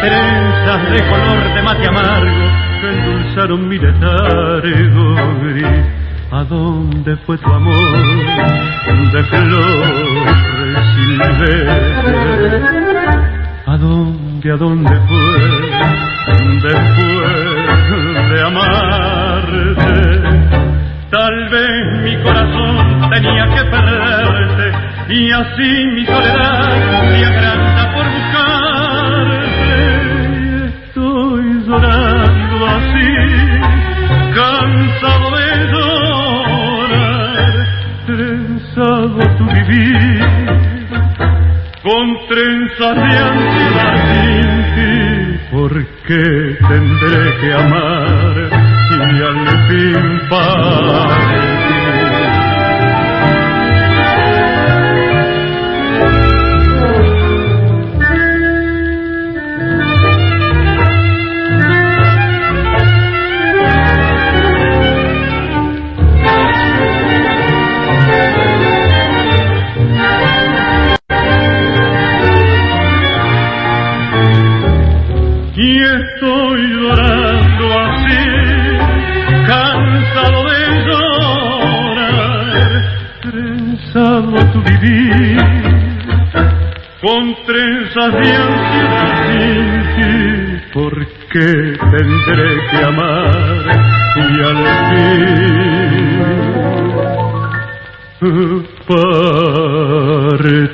Trenzas 0.00 0.90
de 0.90 1.08
color 1.08 1.54
de 1.54 1.62
mate 1.62 1.86
amargo 1.88 2.50
que 2.80 2.88
endulzaron 2.88 3.68
mi 3.68 3.78
letargo 3.78 5.38
gris. 5.42 6.05
¿A 6.36 6.44
dónde 6.44 7.16
fue 7.24 7.38
tu 7.38 7.50
amor 7.50 7.72
de 9.10 9.24
flores 9.24 10.86
silvestres? 10.94 11.66
¿A 13.64 13.76
dónde, 13.78 14.52
a 14.52 14.56
dónde 14.56 15.00
fue 15.08 15.32
después 16.60 17.32
de 18.32 18.42
amarte? 18.42 19.62
Tal 21.10 21.48
vez 21.48 22.02
mi 22.04 22.22
corazón 22.22 23.10
tenía 23.12 23.46
que 23.54 23.64
perderte 23.70 25.14
y 25.14 25.32
así 25.32 25.86
mi 25.94 26.04
soledad 26.04 27.38
se 27.40 27.45
tu 39.36 39.44
vivir, 39.44 40.20
con 41.82 42.26
trenzas 42.28 42.96
de 42.96 43.18
ansiedad 43.18 43.96
sin 44.12 44.50
ti, 44.74 45.38
¿por 45.50 45.72
qué 46.06 46.56
tendré 46.68 47.36
que 47.40 47.52
amar? 47.52 48.66
y 48.96 49.22
al 49.22 49.68
fin. 49.68 51.45
Vivir, 84.86 85.38
con 87.00 87.22
trenzas 87.46 88.12
de 88.12 88.28
ansiedad 88.36 89.08
sin 89.26 89.60
ti, 89.96 90.12
¿por 90.72 90.94
qué 91.32 91.48
tendré 91.78 92.50
que 92.70 92.78
amar? 92.84 93.64
Y 94.16 94.40
al 94.42 94.60
fin 94.90 95.76
partir. 98.86 100.66